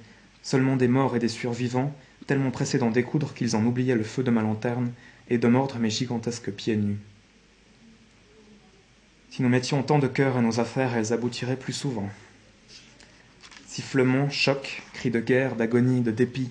seulement 0.43 0.77
des 0.77 0.89
morts 0.89 1.15
et 1.15 1.21
des 1.21 1.29
survivants, 1.29 1.95
tellement 2.27 2.51
pressés 2.51 2.79
d'en 2.79 2.91
découdre 2.91 3.35
qu'ils 3.35 3.55
en 3.55 3.65
oubliaient 3.65 3.95
le 3.95 4.05
feu 4.05 4.23
de 4.23 4.31
ma 4.31 4.43
lanterne 4.43 4.93
et 5.29 5.39
de 5.39 5.49
mordre 5.49 5.79
mes 5.79 5.91
gigantesques 5.91 6.51
pieds 6.51 6.77
nus. 6.77 6.99
Si 9.31 9.43
nous 9.43 9.49
mettions 9.49 9.83
tant 9.83 9.99
de 9.99 10.09
cœur 10.09 10.37
à 10.37 10.43
nos 10.43 10.59
affaires, 10.59 10.97
elles 10.97 11.13
aboutiraient 11.13 11.57
plus 11.57 11.73
souvent. 11.73 12.09
Sifflements, 13.67 14.31
chocs, 14.31 14.83
cris 14.93 15.11
de 15.11 15.21
guerre, 15.21 15.55
d'agonie, 15.55 16.01
de 16.01 16.11
dépit, 16.11 16.51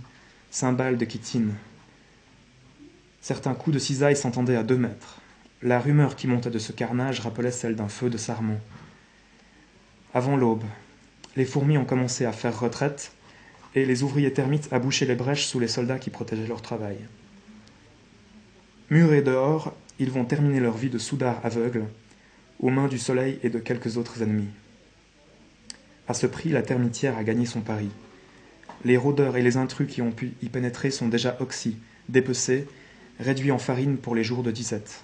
cymbales 0.49 0.97
de 0.97 1.09
chitine. 1.09 1.53
Certains 3.20 3.53
coups 3.53 3.74
de 3.74 3.80
cisaille 3.80 4.15
s'entendaient 4.15 4.55
à 4.55 4.63
deux 4.63 4.78
mètres. 4.78 5.20
La 5.64 5.80
rumeur 5.80 6.16
qui 6.16 6.28
montait 6.28 6.51
de 6.51 6.60
ce 6.60 6.72
carnage 6.72 7.20
rappelait 7.20 7.49
celle 7.49 7.76
d'un 7.76 7.88
feu 7.88 8.12
de 8.12 8.18
sarment. 8.18 8.60
Avant 10.14 10.38
l'aube, 10.38 10.64
les 11.36 11.45
fourmis 11.45 11.80
ont 11.80 11.86
commencé 11.86 12.26
à 12.26 12.32
faire 12.32 12.60
retraite 12.60 13.12
et 13.74 13.84
les 13.84 14.03
ouvriers 14.03 14.32
termites 14.32 14.72
à 14.72 14.78
boucher 14.78 15.08
les 15.08 15.16
brèches 15.16 15.47
sous 15.47 15.60
les 15.60 15.68
soldats 15.68 15.97
qui 15.97 16.12
protégeaient 16.12 16.45
leur 16.45 16.62
travail. 16.62 16.97
Murés 18.91 19.24
dehors, 19.24 19.76
ils 19.97 20.12
vont 20.12 20.26
terminer 20.26 20.60
leur 20.60 20.78
vie 20.78 20.91
de 20.91 20.99
soudards 20.99 21.43
aveugles, 21.43 21.86
aux 22.60 22.70
mains 22.70 22.88
du 22.88 22.99
soleil 22.99 23.39
et 23.41 23.49
de 23.49 23.58
quelques 23.58 23.97
autres 23.97 24.22
ennemis. 24.22 24.49
À 26.08 26.14
ce 26.14 26.28
prix, 26.28 26.49
la 26.49 26.62
termitière 26.62 27.18
a 27.18 27.24
gagné 27.24 27.47
son 27.47 27.62
pari. 27.62 27.89
Les 28.86 28.95
rôdeurs 28.95 29.38
et 29.38 29.41
les 29.41 29.58
intrus 29.58 29.89
qui 29.89 30.03
ont 30.03 30.12
pu 30.12 30.34
y 30.43 30.49
pénétrer 30.49 30.91
sont 30.91 31.08
déjà 31.08 31.36
oxy, 31.39 31.78
dépecés, 32.10 32.68
réduits 33.20 33.51
en 33.51 33.58
farine 33.58 33.97
pour 33.97 34.14
les 34.14 34.24
jours 34.24 34.43
de 34.43 34.51
disette. 34.51 35.03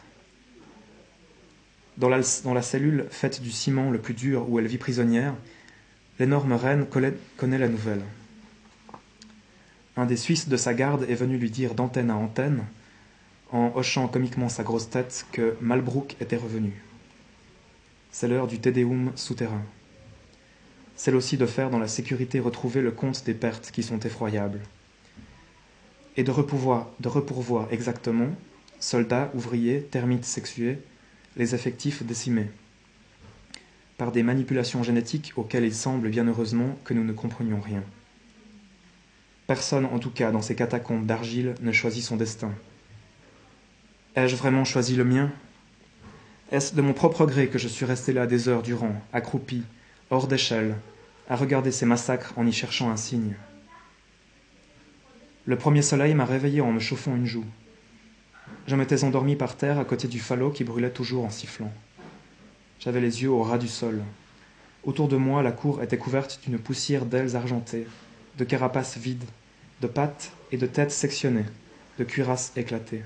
Dans 1.97 2.09
la, 2.09 2.61
cellule 2.61 3.05
faite 3.11 3.41
du 3.41 3.51
ciment 3.51 3.91
le 3.91 3.99
plus 3.99 4.15
dur 4.15 4.49
où 4.49 4.59
elle 4.59 4.67
vit 4.67 4.77
prisonnière, 4.77 5.35
l'énorme 6.19 6.53
reine 6.53 6.85
connaît 6.87 7.57
la 7.57 7.67
nouvelle. 7.67 8.01
Un 9.95 10.05
des 10.05 10.17
Suisses 10.17 10.49
de 10.49 10.57
sa 10.57 10.73
garde 10.73 11.05
est 11.07 11.15
venu 11.15 11.37
lui 11.37 11.51
dire 11.51 11.75
d'antenne 11.75 12.09
à 12.09 12.15
antenne 12.15 12.63
en 13.51 13.71
hochant 13.75 14.07
comiquement 14.07 14.49
sa 14.49 14.63
grosse 14.63 14.89
tête, 14.89 15.27
que 15.31 15.55
Malbrook 15.61 16.15
était 16.19 16.37
revenu. 16.37 16.73
C'est 18.11 18.27
l'heure 18.27 18.47
du 18.47 18.59
Tédéum 18.59 19.11
souterrain. 19.15 19.61
Celle 20.95 21.15
aussi 21.15 21.37
de 21.37 21.45
faire 21.45 21.69
dans 21.69 21.77
la 21.77 21.87
sécurité 21.87 22.39
retrouver 22.39 22.81
le 22.81 22.91
compte 22.91 23.23
des 23.25 23.35
pertes 23.35 23.69
qui 23.71 23.83
sont 23.83 23.99
effroyables. 23.99 24.59
Et 26.17 26.23
de 26.23 26.31
repourvoir, 26.31 26.89
de 26.99 27.09
repourvoir 27.09 27.67
exactement, 27.71 28.29
soldats, 28.79 29.31
ouvriers, 29.35 29.83
termites 29.83 30.25
sexués, 30.25 30.79
les 31.35 31.55
effectifs 31.55 32.03
décimés. 32.03 32.49
Par 33.97 34.11
des 34.11 34.23
manipulations 34.23 34.83
génétiques 34.83 35.33
auxquelles 35.35 35.65
il 35.65 35.73
semble 35.73 36.09
bien 36.09 36.27
heureusement 36.27 36.77
que 36.83 36.93
nous 36.93 37.03
ne 37.03 37.13
comprenions 37.13 37.61
rien. 37.61 37.83
Personne, 39.47 39.85
en 39.85 39.99
tout 39.99 40.09
cas 40.09 40.31
dans 40.31 40.41
ces 40.41 40.55
catacombes 40.55 41.05
d'argile, 41.05 41.55
ne 41.61 41.71
choisit 41.71 42.03
son 42.03 42.17
destin. 42.17 42.51
Ai-je 44.15 44.35
vraiment 44.35 44.65
choisi 44.65 44.95
le 44.95 45.03
mien? 45.03 45.31
Est-ce 46.51 46.75
de 46.75 46.81
mon 46.81 46.93
propre 46.93 47.25
gré 47.25 47.47
que 47.47 47.57
je 47.57 47.67
suis 47.67 47.85
resté 47.85 48.13
là 48.13 48.27
des 48.27 48.47
heures 48.47 48.61
durant, 48.61 48.95
accroupi, 49.11 49.63
hors 50.11 50.27
d'échelle, 50.27 50.75
à 51.27 51.35
regarder 51.35 51.71
ces 51.71 51.85
massacres 51.85 52.33
en 52.37 52.45
y 52.45 52.51
cherchant 52.51 52.91
un 52.91 52.97
signe? 52.97 53.35
Le 55.45 55.57
premier 55.57 55.81
soleil 55.81 56.13
m'a 56.13 56.25
réveillé 56.25 56.61
en 56.61 56.71
me 56.71 56.79
chauffant 56.79 57.15
une 57.15 57.25
joue. 57.25 57.45
Je 58.65 58.75
m'étais 58.77 59.03
endormi 59.03 59.35
par 59.35 59.57
terre 59.57 59.77
à 59.77 59.85
côté 59.85 60.07
du 60.07 60.19
falot 60.19 60.49
qui 60.49 60.63
brûlait 60.63 60.89
toujours 60.89 61.25
en 61.25 61.29
sifflant. 61.29 61.71
J'avais 62.79 63.01
les 63.01 63.21
yeux 63.21 63.29
au 63.29 63.43
ras 63.43 63.57
du 63.57 63.67
sol. 63.67 64.01
Autour 64.83 65.07
de 65.09 65.17
moi, 65.17 65.43
la 65.43 65.51
cour 65.51 65.81
était 65.83 65.97
couverte 65.97 66.39
d'une 66.45 66.57
poussière 66.57 67.05
d'ailes 67.05 67.35
argentées, 67.35 67.87
de 68.37 68.43
carapaces 68.43 68.97
vides, 68.97 69.25
de 69.81 69.87
pattes 69.87 70.31
et 70.51 70.57
de 70.57 70.65
têtes 70.65 70.91
sectionnées, 70.91 71.45
de 71.99 72.05
cuirasses 72.05 72.53
éclatées. 72.55 73.03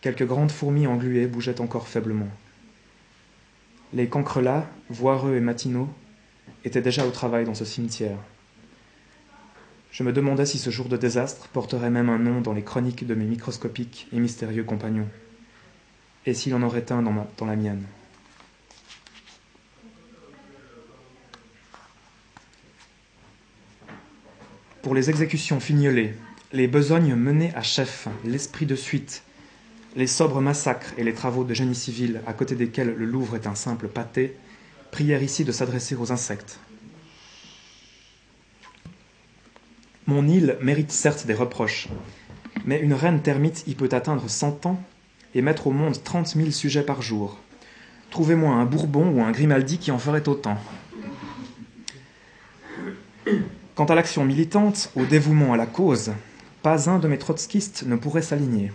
Quelques 0.00 0.26
grandes 0.26 0.50
fourmis 0.50 0.86
engluées 0.86 1.26
bougeaient 1.26 1.60
encore 1.60 1.86
faiblement. 1.86 2.28
Les 3.92 4.08
cancrelats, 4.08 4.68
voireux 4.88 5.36
et 5.36 5.40
matinaux, 5.40 5.88
étaient 6.64 6.82
déjà 6.82 7.06
au 7.06 7.10
travail 7.10 7.44
dans 7.44 7.54
ce 7.54 7.64
cimetière. 7.64 8.18
Je 9.92 10.04
me 10.04 10.12
demandais 10.12 10.46
si 10.46 10.58
ce 10.58 10.70
jour 10.70 10.88
de 10.88 10.96
désastre 10.96 11.48
porterait 11.48 11.90
même 11.90 12.08
un 12.08 12.18
nom 12.18 12.40
dans 12.40 12.52
les 12.52 12.62
chroniques 12.62 13.06
de 13.06 13.14
mes 13.14 13.24
microscopiques 13.24 14.06
et 14.12 14.20
mystérieux 14.20 14.62
compagnons, 14.62 15.08
et 16.26 16.34
s'il 16.34 16.54
en 16.54 16.62
aurait 16.62 16.92
un 16.92 17.02
dans, 17.02 17.46
la 17.46 17.56
mienne. 17.56 17.82
Pour 24.82 24.94
les 24.94 25.10
exécutions 25.10 25.60
fignolées, 25.60 26.14
les 26.52 26.68
besognes 26.68 27.16
menées 27.16 27.52
à 27.54 27.62
chef, 27.62 28.06
l'esprit 28.24 28.66
de 28.66 28.76
suite, 28.76 29.24
les 29.96 30.06
sobres 30.06 30.40
massacres 30.40 30.94
et 30.98 31.04
les 31.04 31.14
travaux 31.14 31.42
de 31.42 31.52
génie 31.52 31.74
civil, 31.74 32.20
à 32.26 32.32
côté 32.32 32.54
desquels 32.54 32.94
le 32.96 33.04
Louvre 33.04 33.34
est 33.34 33.48
un 33.48 33.56
simple 33.56 33.88
pâté, 33.88 34.36
prièrent 34.92 35.22
ici 35.22 35.44
de 35.44 35.52
s'adresser 35.52 35.96
aux 35.96 36.12
insectes. 36.12 36.60
Mon 40.10 40.26
île 40.26 40.56
mérite 40.60 40.90
certes 40.90 41.24
des 41.24 41.34
reproches, 41.34 41.86
mais 42.64 42.80
une 42.80 42.94
reine 42.94 43.22
termite 43.22 43.62
y 43.68 43.76
peut 43.76 43.90
atteindre 43.92 44.28
cent 44.28 44.66
ans 44.66 44.82
et 45.36 45.40
mettre 45.40 45.68
au 45.68 45.70
monde 45.70 46.02
trente 46.02 46.34
mille 46.34 46.52
sujets 46.52 46.82
par 46.82 47.00
jour. 47.00 47.38
Trouvez-moi 48.10 48.52
un 48.52 48.64
Bourbon 48.64 49.08
ou 49.08 49.22
un 49.22 49.30
Grimaldi 49.30 49.78
qui 49.78 49.92
en 49.92 50.00
ferait 50.00 50.28
autant. 50.28 50.58
Quant 53.76 53.84
à 53.84 53.94
l'action 53.94 54.24
militante, 54.24 54.90
au 54.96 55.04
dévouement 55.04 55.52
à 55.52 55.56
la 55.56 55.66
cause, 55.66 56.10
pas 56.60 56.90
un 56.90 56.98
de 56.98 57.06
mes 57.06 57.18
trotskistes 57.18 57.84
ne 57.86 57.94
pourrait 57.94 58.20
s'aligner. 58.20 58.72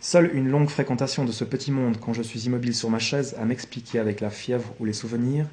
Seule 0.00 0.32
une 0.34 0.48
longue 0.48 0.70
fréquentation 0.70 1.24
de 1.24 1.30
ce 1.30 1.44
petit 1.44 1.70
monde 1.70 1.98
quand 2.00 2.14
je 2.14 2.22
suis 2.22 2.46
immobile 2.46 2.74
sur 2.74 2.90
ma 2.90 2.98
chaise 2.98 3.36
à 3.38 3.44
m'expliquer 3.44 4.00
avec 4.00 4.20
la 4.20 4.30
fièvre 4.30 4.74
ou 4.80 4.86
les 4.86 4.92
souvenirs 4.92 5.46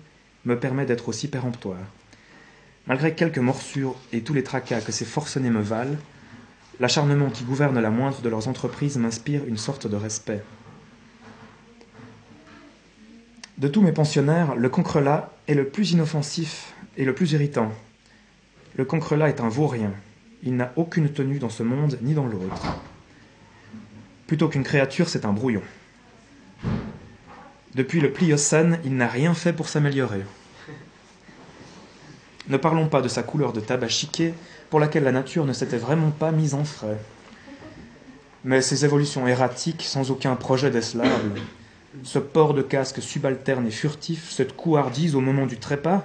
me 0.46 0.60
permet 0.60 0.88
d'être 0.88 1.10
aussi 1.10 1.28
péremptoire. 1.28 1.78
Malgré 2.88 3.14
quelques 3.14 3.38
morsures 3.38 3.96
et 4.12 4.22
tous 4.22 4.34
les 4.34 4.44
tracas 4.44 4.82
que 4.82 4.92
ces 4.92 5.06
forcenés 5.06 5.50
me 5.50 5.62
valent, 5.62 5.98
l'acharnement 6.80 7.30
qui 7.30 7.44
gouverne 7.44 7.80
la 7.80 7.92
moindre 7.92 8.22
de 8.22 8.30
leurs 8.30 8.48
entreprises 8.48 8.98
m'inspire 8.98 9.46
une 9.46 9.58
sorte 9.58 9.88
de 9.88 9.96
respect. 9.96 10.44
De 13.60 13.68
tous 13.68 13.82
mes 13.82 13.92
pensionnaires, 13.92 14.56
le 14.56 14.70
concrelat 14.70 15.32
est 15.48 15.54
le 15.54 15.68
plus 15.68 15.92
inoffensif 15.92 16.74
et 16.98 17.06
le 17.06 17.14
plus 17.14 17.34
irritant. 17.34 17.72
Le 18.76 18.86
concrelat 18.86 19.30
est 19.30 19.42
un 19.42 19.50
vaurien. 19.50 19.94
Il 20.42 20.56
n'a 20.56 20.74
aucune 20.76 21.10
tenue 21.10 21.38
dans 21.38 21.50
ce 21.50 21.62
monde 21.62 22.00
ni 22.02 22.16
dans 22.16 22.26
l'autre. 22.26 22.80
Plutôt 24.26 24.48
qu'une 24.48 24.64
créature, 24.64 25.08
c'est 25.08 25.26
un 25.26 25.34
brouillon. 25.34 25.62
Depuis 27.76 28.00
le 28.02 28.12
Pliocène, 28.12 28.80
il 28.84 28.96
n'a 28.96 29.08
rien 29.08 29.36
fait 29.36 29.54
pour 29.54 29.70
s'améliorer. 29.70 30.24
Ne 32.48 32.58
parlons 32.58 32.88
pas 32.88 33.02
de 33.02 33.08
sa 33.08 33.24
couleur 33.24 33.54
de 33.54 33.60
tabac 33.60 33.90
chiqué, 33.90 34.34
pour 34.70 34.80
laquelle 34.80 35.04
la 35.04 35.12
nature 35.12 35.46
ne 35.46 35.54
s'était 35.54 35.78
vraiment 35.78 36.12
pas 36.12 36.32
mise 36.32 36.54
en 36.54 36.64
frais. 36.64 36.98
Mais 38.44 38.62
ses 38.62 38.86
évolutions 38.86 39.28
erratiques, 39.28 39.84
sans 39.84 40.10
aucun 40.10 40.36
projet 40.36 40.72
décelable, 40.72 41.40
ce 42.04 42.20
port 42.20 42.54
de 42.54 42.62
casque 42.62 43.02
subalterne 43.02 43.68
et 43.68 43.72
furtif, 43.72 44.32
cette 44.32 44.56
couardise 44.56 45.16
au 45.16 45.20
moment 45.20 45.46
du 45.46 45.58
trépas, 45.58 46.04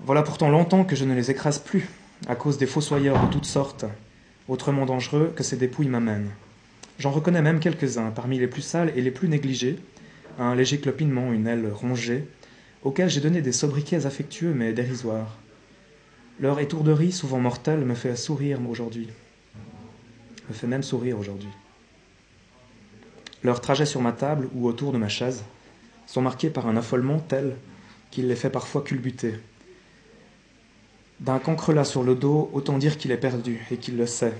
voilà 0.00 0.22
pourtant 0.22 0.50
longtemps 0.50 0.84
que 0.84 0.96
je 0.96 1.04
ne 1.04 1.14
les 1.14 1.30
écrase 1.30 1.58
plus, 1.58 1.88
à 2.28 2.34
cause 2.34 2.58
des 2.58 2.66
fossoyeurs 2.66 3.24
de 3.24 3.32
toutes 3.32 3.46
sortes, 3.46 3.84
autrement 4.48 4.86
dangereux 4.86 5.32
que 5.34 5.42
ces 5.42 5.56
dépouilles 5.56 5.88
m'amènent. 5.88 6.30
J'en 6.98 7.10
reconnais 7.10 7.42
même 7.42 7.60
quelques-uns, 7.60 8.10
parmi 8.10 8.38
les 8.38 8.48
plus 8.48 8.62
sales 8.62 8.92
et 8.96 9.00
les 9.00 9.10
plus 9.10 9.28
négligés, 9.28 9.78
un 10.38 10.54
léger 10.54 10.78
clopinement, 10.78 11.32
une 11.32 11.46
aile 11.46 11.70
rongée, 11.72 12.28
auxquels 12.82 13.10
j'ai 13.10 13.20
donné 13.20 13.42
des 13.42 13.52
sobriquets 13.52 14.06
affectueux 14.06 14.54
mais 14.54 14.72
dérisoires. 14.72 15.36
Leur 16.40 16.60
étourderie, 16.60 17.12
souvent 17.12 17.40
mortelle, 17.40 17.80
me 17.80 17.94
fait 17.94 18.14
sourire 18.16 18.60
aujourd'hui. 18.68 19.08
Me 20.48 20.54
fait 20.54 20.66
même 20.66 20.82
sourire 20.82 21.18
aujourd'hui. 21.18 21.48
Leurs 23.42 23.60
trajets 23.60 23.86
sur 23.86 24.00
ma 24.00 24.12
table 24.12 24.48
ou 24.54 24.66
autour 24.66 24.92
de 24.92 24.98
ma 24.98 25.08
chaise 25.08 25.44
sont 26.06 26.22
marqués 26.22 26.50
par 26.50 26.66
un 26.66 26.76
affolement 26.76 27.18
tel 27.18 27.56
qu'il 28.10 28.28
les 28.28 28.36
fait 28.36 28.50
parfois 28.50 28.82
culbuter. 28.82 29.34
D'un 31.20 31.38
cancrelat 31.38 31.84
sur 31.84 32.02
le 32.02 32.14
dos, 32.14 32.48
autant 32.52 32.78
dire 32.78 32.96
qu'il 32.96 33.10
est 33.10 33.16
perdu 33.16 33.66
et 33.70 33.76
qu'il 33.76 33.96
le 33.96 34.06
sait, 34.06 34.34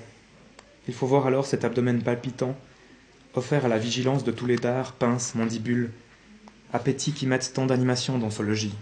il 0.86 0.95
faut 0.95 1.07
voir 1.07 1.26
alors 1.26 1.45
cet 1.45 1.64
abdomen 1.64 2.03
palpitant, 2.03 2.57
offert 3.34 3.66
à 3.66 3.68
la 3.68 3.78
vigilance 3.78 4.24
de 4.24 4.30
tous 4.30 4.47
les 4.47 4.57
dards, 4.57 4.93
pinces, 4.93 5.34
mandibules, 5.34 5.91
appétits 6.73 7.12
qui 7.12 7.27
mettent 7.27 7.53
tant 7.55 7.66
d'animation 7.66 8.19
dans 8.19 8.31
ce 8.31 8.43
logis. 8.43 8.75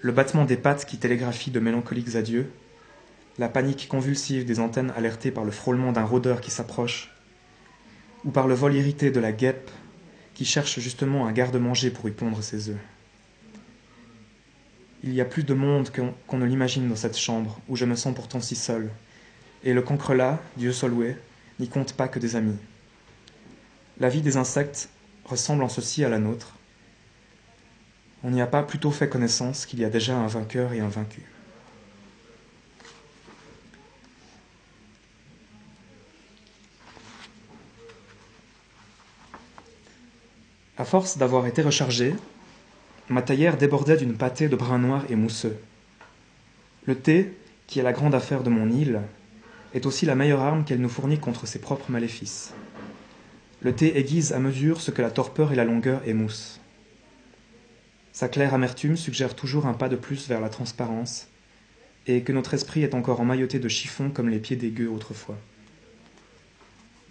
Le 0.00 0.12
battement 0.12 0.44
des 0.44 0.56
pattes 0.56 0.84
qui 0.84 0.98
télégraphie 0.98 1.50
de 1.50 1.60
mélancoliques 1.60 2.16
adieux, 2.16 2.50
la 3.38 3.48
panique 3.48 3.88
convulsive 3.88 4.44
des 4.44 4.60
antennes 4.60 4.92
alertées 4.96 5.30
par 5.30 5.44
le 5.44 5.50
frôlement 5.50 5.92
d'un 5.92 6.04
rôdeur 6.04 6.40
qui 6.40 6.50
s'approche, 6.50 7.10
ou 8.24 8.30
par 8.30 8.46
le 8.46 8.54
vol 8.54 8.74
irrité 8.74 9.10
de 9.10 9.20
la 9.20 9.32
guêpe 9.32 9.70
qui 10.34 10.44
cherche 10.44 10.80
justement 10.80 11.26
un 11.26 11.32
garde-manger 11.32 11.90
pour 11.90 12.08
y 12.08 12.12
pondre 12.12 12.42
ses 12.42 12.68
œufs. 12.68 12.78
Il 15.02 15.12
y 15.12 15.20
a 15.20 15.24
plus 15.24 15.44
de 15.44 15.54
monde 15.54 15.90
qu'on 16.26 16.38
ne 16.38 16.46
l'imagine 16.46 16.88
dans 16.88 16.96
cette 16.96 17.18
chambre, 17.18 17.60
où 17.68 17.76
je 17.76 17.84
me 17.84 17.94
sens 17.94 18.14
pourtant 18.14 18.40
si 18.40 18.56
seul, 18.56 18.90
et 19.62 19.72
le 19.72 19.82
cancrelat, 19.82 20.40
Dieu 20.56 20.72
soit 20.72 20.88
loué, 20.88 21.16
n'y 21.60 21.68
compte 21.68 21.94
pas 21.94 22.08
que 22.08 22.18
des 22.18 22.36
amis. 22.36 22.56
La 24.00 24.08
vie 24.08 24.22
des 24.22 24.36
insectes 24.36 24.88
ressemble 25.24 25.62
en 25.62 25.68
ceci 25.68 26.04
à 26.04 26.08
la 26.08 26.18
nôtre. 26.18 26.54
On 28.22 28.30
n'y 28.30 28.40
a 28.40 28.46
pas 28.46 28.62
plutôt 28.62 28.90
fait 28.90 29.08
connaissance 29.08 29.66
qu'il 29.66 29.80
y 29.80 29.84
a 29.84 29.90
déjà 29.90 30.16
un 30.16 30.26
vainqueur 30.26 30.72
et 30.72 30.80
un 30.80 30.88
vaincu. 30.88 31.22
À 40.76 40.84
force 40.84 41.18
d'avoir 41.18 41.46
été 41.46 41.62
rechargé, 41.62 42.14
ma 43.08 43.22
taillère 43.22 43.56
débordait 43.56 43.96
d'une 43.96 44.16
pâtée 44.16 44.48
de 44.48 44.56
brun 44.56 44.78
noir 44.78 45.04
et 45.08 45.14
mousseux. 45.14 45.56
Le 46.86 46.96
thé, 46.96 47.32
qui 47.66 47.78
est 47.78 47.82
la 47.82 47.92
grande 47.92 48.14
affaire 48.14 48.42
de 48.42 48.50
mon 48.50 48.68
île, 48.70 49.00
est 49.72 49.86
aussi 49.86 50.04
la 50.04 50.14
meilleure 50.14 50.40
arme 50.40 50.64
qu'elle 50.64 50.80
nous 50.80 50.88
fournit 50.88 51.18
contre 51.18 51.46
ses 51.46 51.60
propres 51.60 51.90
maléfices. 51.90 52.52
Le 53.64 53.74
thé 53.74 53.98
aiguise 53.98 54.34
à 54.34 54.38
mesure 54.38 54.82
ce 54.82 54.90
que 54.90 55.00
la 55.00 55.10
torpeur 55.10 55.50
et 55.50 55.56
la 55.56 55.64
longueur 55.64 56.06
émoussent. 56.06 56.60
Sa 58.12 58.28
claire 58.28 58.52
amertume 58.52 58.98
suggère 58.98 59.34
toujours 59.34 59.64
un 59.64 59.72
pas 59.72 59.88
de 59.88 59.96
plus 59.96 60.28
vers 60.28 60.42
la 60.42 60.50
transparence, 60.50 61.28
et 62.06 62.20
que 62.20 62.32
notre 62.32 62.52
esprit 62.52 62.82
est 62.82 62.92
encore 62.92 63.20
emmailloté 63.20 63.58
de 63.58 63.68
chiffons 63.68 64.10
comme 64.10 64.28
les 64.28 64.38
pieds 64.38 64.56
des 64.56 64.68
gueux 64.68 64.90
autrefois. 64.90 65.38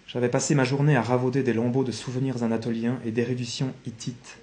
J'avais 0.06 0.28
passé 0.28 0.54
ma 0.54 0.62
journée 0.62 0.94
à 0.94 1.02
ravauder 1.02 1.42
des 1.42 1.54
lambeaux 1.54 1.82
de 1.82 1.90
souvenirs 1.90 2.44
anatoliens 2.44 3.00
et 3.04 3.10
d'éruditions 3.10 3.74
hittites 3.84 4.38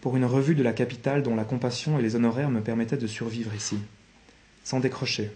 pour 0.00 0.16
une 0.16 0.26
revue 0.26 0.54
de 0.54 0.62
la 0.62 0.72
capitale 0.72 1.24
dont 1.24 1.34
la 1.34 1.42
compassion 1.42 1.98
et 1.98 2.02
les 2.02 2.14
honoraires 2.14 2.50
me 2.50 2.60
permettaient 2.60 2.96
de 2.96 3.08
survivre 3.08 3.52
ici, 3.52 3.78
sans 4.62 4.78
décrocher. 4.78 5.32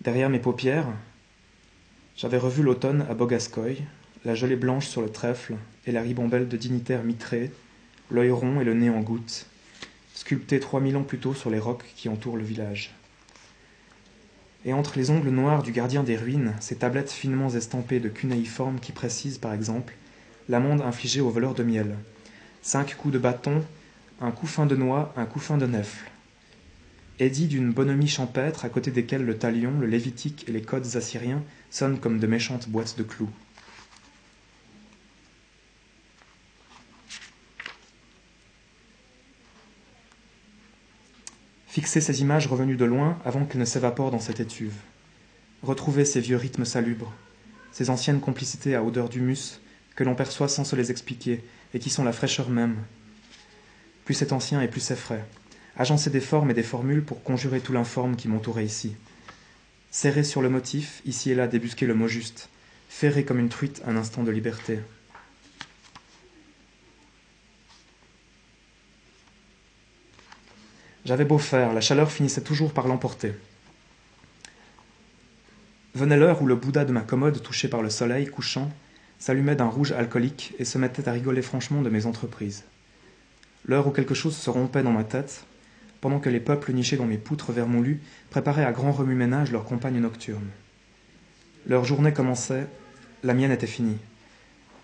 Derrière 0.00 0.30
mes 0.30 0.38
paupières, 0.38 0.88
j'avais 2.16 2.38
revu 2.38 2.62
l'automne 2.62 3.04
à 3.10 3.12
Bogascoy, 3.12 3.82
la 4.26 4.34
gelée 4.34 4.56
blanche 4.56 4.86
sur 4.88 5.00
le 5.00 5.08
trèfle 5.08 5.56
et 5.86 5.92
la 5.92 6.02
ribambelle 6.02 6.48
de 6.48 6.56
dignitaires 6.58 7.04
mitrés, 7.04 7.50
l'œil 8.10 8.30
rond 8.30 8.60
et 8.60 8.64
le 8.64 8.74
nez 8.74 8.90
en 8.90 9.00
gouttes, 9.00 9.46
sculptés 10.14 10.60
trois 10.60 10.80
mille 10.80 10.96
ans 10.96 11.02
plus 11.02 11.18
tôt 11.18 11.32
sur 11.32 11.48
les 11.48 11.58
rocs 11.58 11.84
qui 11.96 12.10
entourent 12.10 12.36
le 12.36 12.44
village 12.44 12.94
et 14.66 14.72
entre 14.72 14.98
les 14.98 15.10
ongles 15.10 15.30
noirs 15.30 15.62
du 15.62 15.70
gardien 15.70 16.02
des 16.02 16.16
ruines, 16.16 16.52
ces 16.58 16.74
tablettes 16.74 17.12
finement 17.12 17.48
estampées 17.48 18.00
de 18.00 18.08
cunéiformes 18.08 18.80
qui 18.80 18.90
précisent, 18.90 19.38
par 19.38 19.52
exemple, 19.52 19.94
l'amende 20.48 20.82
infligée 20.82 21.20
au 21.20 21.30
voleur 21.30 21.54
de 21.54 21.62
miel. 21.62 21.94
Cinq 22.62 22.96
coups 22.96 23.14
de 23.14 23.20
bâton, 23.20 23.62
un 24.20 24.32
coup 24.32 24.48
fin 24.48 24.66
de 24.66 24.74
noix, 24.74 25.14
un 25.16 25.24
coup 25.24 25.38
fin 25.38 25.56
de 25.56 25.66
nefle. 25.66 26.10
Édit 27.20 27.46
d'une 27.46 27.70
bonhomie 27.70 28.08
champêtre 28.08 28.64
à 28.64 28.68
côté 28.68 28.90
desquels 28.90 29.24
le 29.24 29.38
talion, 29.38 29.78
le 29.78 29.86
lévitique 29.86 30.44
et 30.48 30.52
les 30.52 30.62
codes 30.62 30.96
assyriens 30.96 31.42
sonnent 31.70 32.00
comme 32.00 32.18
de 32.18 32.26
méchantes 32.26 32.68
boîtes 32.68 32.98
de 32.98 33.04
clous. 33.04 33.30
Fixer 41.76 42.00
ces 42.00 42.22
images 42.22 42.46
revenues 42.46 42.78
de 42.78 42.86
loin 42.86 43.18
avant 43.26 43.44
qu'elles 43.44 43.60
ne 43.60 43.66
s'évaporent 43.66 44.10
dans 44.10 44.18
cette 44.18 44.40
étuve, 44.40 44.72
retrouver 45.62 46.06
ces 46.06 46.20
vieux 46.20 46.38
rythmes 46.38 46.64
salubres, 46.64 47.12
ces 47.70 47.90
anciennes 47.90 48.20
complicités 48.20 48.74
à 48.74 48.82
odeur 48.82 49.10
d'humus 49.10 49.60
que 49.94 50.02
l'on 50.02 50.14
perçoit 50.14 50.48
sans 50.48 50.64
se 50.64 50.74
les 50.74 50.90
expliquer 50.90 51.44
et 51.74 51.78
qui 51.78 51.90
sont 51.90 52.02
la 52.02 52.14
fraîcheur 52.14 52.48
même. 52.48 52.76
Plus 54.06 54.14
c'est 54.14 54.32
ancien 54.32 54.62
et 54.62 54.68
plus 54.68 54.80
c'est 54.80 54.96
frais. 54.96 55.22
Agencer 55.76 56.08
des 56.08 56.22
formes 56.22 56.50
et 56.50 56.54
des 56.54 56.62
formules 56.62 57.04
pour 57.04 57.22
conjurer 57.22 57.60
tout 57.60 57.74
l'informe 57.74 58.16
qui 58.16 58.28
m'entourait 58.28 58.64
ici. 58.64 58.96
Serrer 59.90 60.24
sur 60.24 60.40
le 60.40 60.48
motif, 60.48 61.02
ici 61.04 61.30
et 61.30 61.34
là 61.34 61.46
débusquer 61.46 61.84
le 61.84 61.94
mot 61.94 62.08
juste. 62.08 62.48
Ferrer 62.88 63.26
comme 63.26 63.38
une 63.38 63.50
truite 63.50 63.82
un 63.86 63.98
instant 63.98 64.22
de 64.22 64.30
liberté. 64.30 64.78
J'avais 71.06 71.24
beau 71.24 71.38
faire, 71.38 71.72
la 71.72 71.80
chaleur 71.80 72.10
finissait 72.10 72.40
toujours 72.40 72.72
par 72.72 72.88
l'emporter. 72.88 73.32
Venait 75.94 76.16
l'heure 76.16 76.42
où 76.42 76.46
le 76.46 76.56
Bouddha 76.56 76.84
de 76.84 76.90
ma 76.90 77.02
commode, 77.02 77.40
touché 77.44 77.68
par 77.68 77.80
le 77.80 77.90
soleil 77.90 78.26
couchant, 78.26 78.72
s'allumait 79.20 79.54
d'un 79.54 79.68
rouge 79.68 79.92
alcoolique 79.92 80.54
et 80.58 80.64
se 80.64 80.78
mettait 80.78 81.08
à 81.08 81.12
rigoler 81.12 81.42
franchement 81.42 81.80
de 81.80 81.90
mes 81.90 82.06
entreprises. 82.06 82.64
L'heure 83.66 83.86
où 83.86 83.92
quelque 83.92 84.14
chose 84.14 84.36
se 84.36 84.50
rompait 84.50 84.82
dans 84.82 84.90
ma 84.90 85.04
tête, 85.04 85.44
pendant 86.00 86.18
que 86.18 86.28
les 86.28 86.40
peuples 86.40 86.72
nichés 86.72 86.96
dans 86.96 87.06
mes 87.06 87.18
poutres 87.18 87.52
vermoulues 87.52 88.00
préparaient 88.30 88.64
à 88.64 88.72
grand 88.72 88.90
remue-ménage 88.90 89.52
leur 89.52 89.64
campagne 89.64 90.00
nocturne. 90.00 90.50
Leur 91.68 91.84
journée 91.84 92.12
commençait, 92.12 92.66
la 93.22 93.32
mienne 93.32 93.52
était 93.52 93.68
finie. 93.68 93.98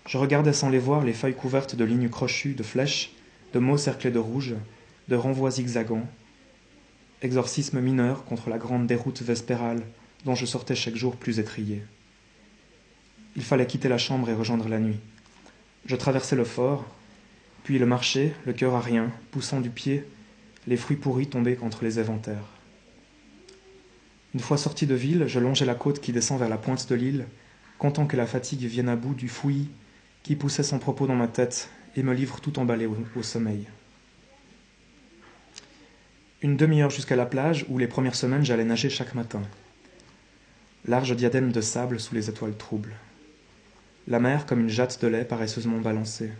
Je 0.07 0.17
regardais 0.17 0.53
sans 0.53 0.69
les 0.69 0.79
voir 0.79 1.03
les 1.03 1.11
feuilles 1.11 1.35
couvertes 1.35 1.75
de 1.75 1.83
lignes 1.83 2.09
crochues, 2.09 2.53
de 2.53 2.63
flèches, 2.63 3.11
de 3.51 3.59
mots 3.59 3.77
cerclés 3.77 4.09
de 4.09 4.19
rouge, 4.19 4.55
de 5.07 5.15
renvois 5.15 5.51
zigzagants, 5.51 6.07
exorcisme 7.21 7.79
mineur 7.79 8.25
contre 8.25 8.49
la 8.49 8.57
grande 8.57 8.87
déroute 8.87 9.21
vespérale 9.21 9.81
dont 10.25 10.35
je 10.35 10.45
sortais 10.45 10.75
chaque 10.75 10.95
jour 10.95 11.15
plus 11.15 11.39
étrié. 11.39 11.83
Il 13.35 13.43
fallait 13.43 13.67
quitter 13.67 13.89
la 13.89 13.97
chambre 13.97 14.29
et 14.29 14.33
rejoindre 14.33 14.69
la 14.69 14.79
nuit. 14.79 14.99
Je 15.85 15.95
traversai 15.95 16.35
le 16.35 16.45
fort, 16.45 16.85
puis 17.63 17.79
le 17.79 17.85
marché, 17.85 18.33
le 18.45 18.53
cœur 18.53 18.75
à 18.75 18.81
rien, 18.81 19.11
poussant 19.31 19.59
du 19.59 19.69
pied, 19.69 20.05
les 20.67 20.77
fruits 20.77 20.97
pourris 20.97 21.27
tombés 21.27 21.55
contre 21.55 21.83
les 21.83 21.99
éventaires. 21.99 22.47
Une 24.33 24.39
fois 24.39 24.57
sorti 24.57 24.87
de 24.87 24.95
ville, 24.95 25.25
je 25.27 25.39
longeai 25.39 25.65
la 25.65 25.75
côte 25.75 25.99
qui 25.99 26.11
descend 26.11 26.39
vers 26.39 26.49
la 26.49 26.57
pointe 26.57 26.89
de 26.89 26.95
l'île, 26.95 27.25
content 27.77 28.05
que 28.05 28.17
la 28.17 28.27
fatigue 28.27 28.65
vienne 28.65 28.89
à 28.89 28.95
bout 28.95 29.13
du 29.13 29.27
fouillis 29.27 29.69
qui 30.23 30.35
poussait 30.35 30.63
son 30.63 30.79
propos 30.79 31.05
dans 31.05 31.15
ma 31.15 31.27
tête 31.27 31.69
et 31.97 32.03
me 32.03 32.13
livre 32.13 32.39
tout 32.39 32.57
emballé 32.57 32.87
au 32.87 33.23
sommeil 33.23 33.67
une 36.43 36.57
demi-heure 36.57 36.89
jusqu'à 36.89 37.15
la 37.15 37.25
plage 37.25 37.65
où 37.69 37.77
les 37.77 37.87
premières 37.87 38.15
semaines 38.15 38.43
j'allais 38.43 38.65
nager 38.65 38.89
chaque 38.89 39.15
matin. 39.15 39.41
Large 40.85 41.15
diadème 41.15 41.53
de 41.53 41.61
sable 41.61 42.01
sous 42.01 42.13
les 42.13 42.29
étoiles 42.29 42.57
troubles. 42.57 42.93
La 44.09 44.19
mer 44.19 44.45
comme 44.45 44.59
une 44.59 44.69
jatte 44.69 45.01
de 45.01 45.07
lait 45.07 45.23
paresseusement 45.23 45.79
balancée. 45.79 46.31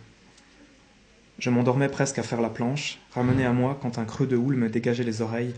Je 1.38 1.48
m'endormais 1.48 1.88
presque 1.88 2.18
à 2.18 2.22
faire 2.22 2.42
la 2.42 2.50
planche, 2.50 2.98
ramené 3.12 3.46
à 3.46 3.54
moi 3.54 3.78
quand 3.80 3.98
un 3.98 4.04
creux 4.04 4.26
de 4.26 4.36
houle 4.36 4.56
me 4.56 4.68
dégageait 4.68 5.04
les 5.04 5.22
oreilles, 5.22 5.54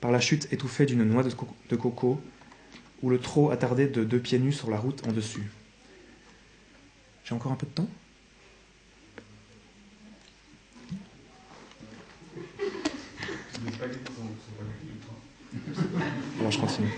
par 0.00 0.10
la 0.10 0.18
chute 0.18 0.50
étouffée 0.50 0.86
d'une 0.86 1.04
noix 1.04 1.22
de, 1.22 1.76
coco, 1.76 2.20
ou 3.02 3.10
le 3.10 3.18
trot 3.18 3.50
attardé 3.50 3.86
de 3.86 4.02
deux 4.02 4.18
pieds 4.18 4.38
nus 4.38 4.52
sur 4.52 4.70
la 4.70 4.78
route 4.78 5.06
en 5.06 5.12
dessus. 5.12 5.50
J'ai 7.24 7.34
encore 7.34 7.52
un 7.52 7.56
peu 7.56 7.66
de 7.66 7.72
temps 7.72 7.88
Bon, 16.38 16.43
je 16.54 16.60
continue. 16.60 16.88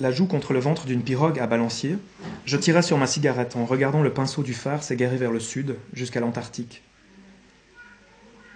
La 0.00 0.10
joue 0.10 0.26
contre 0.26 0.54
le 0.54 0.60
ventre 0.60 0.86
d'une 0.86 1.02
pirogue 1.02 1.38
à 1.38 1.46
balancier, 1.46 1.98
je 2.46 2.56
tirais 2.56 2.82
sur 2.82 2.96
ma 2.96 3.06
cigarette 3.06 3.56
en 3.56 3.66
regardant 3.66 4.02
le 4.02 4.12
pinceau 4.12 4.42
du 4.42 4.54
phare 4.54 4.82
s'égarer 4.82 5.16
vers 5.16 5.30
le 5.30 5.40
sud, 5.40 5.76
jusqu'à 5.92 6.20
l'Antarctique. 6.20 6.82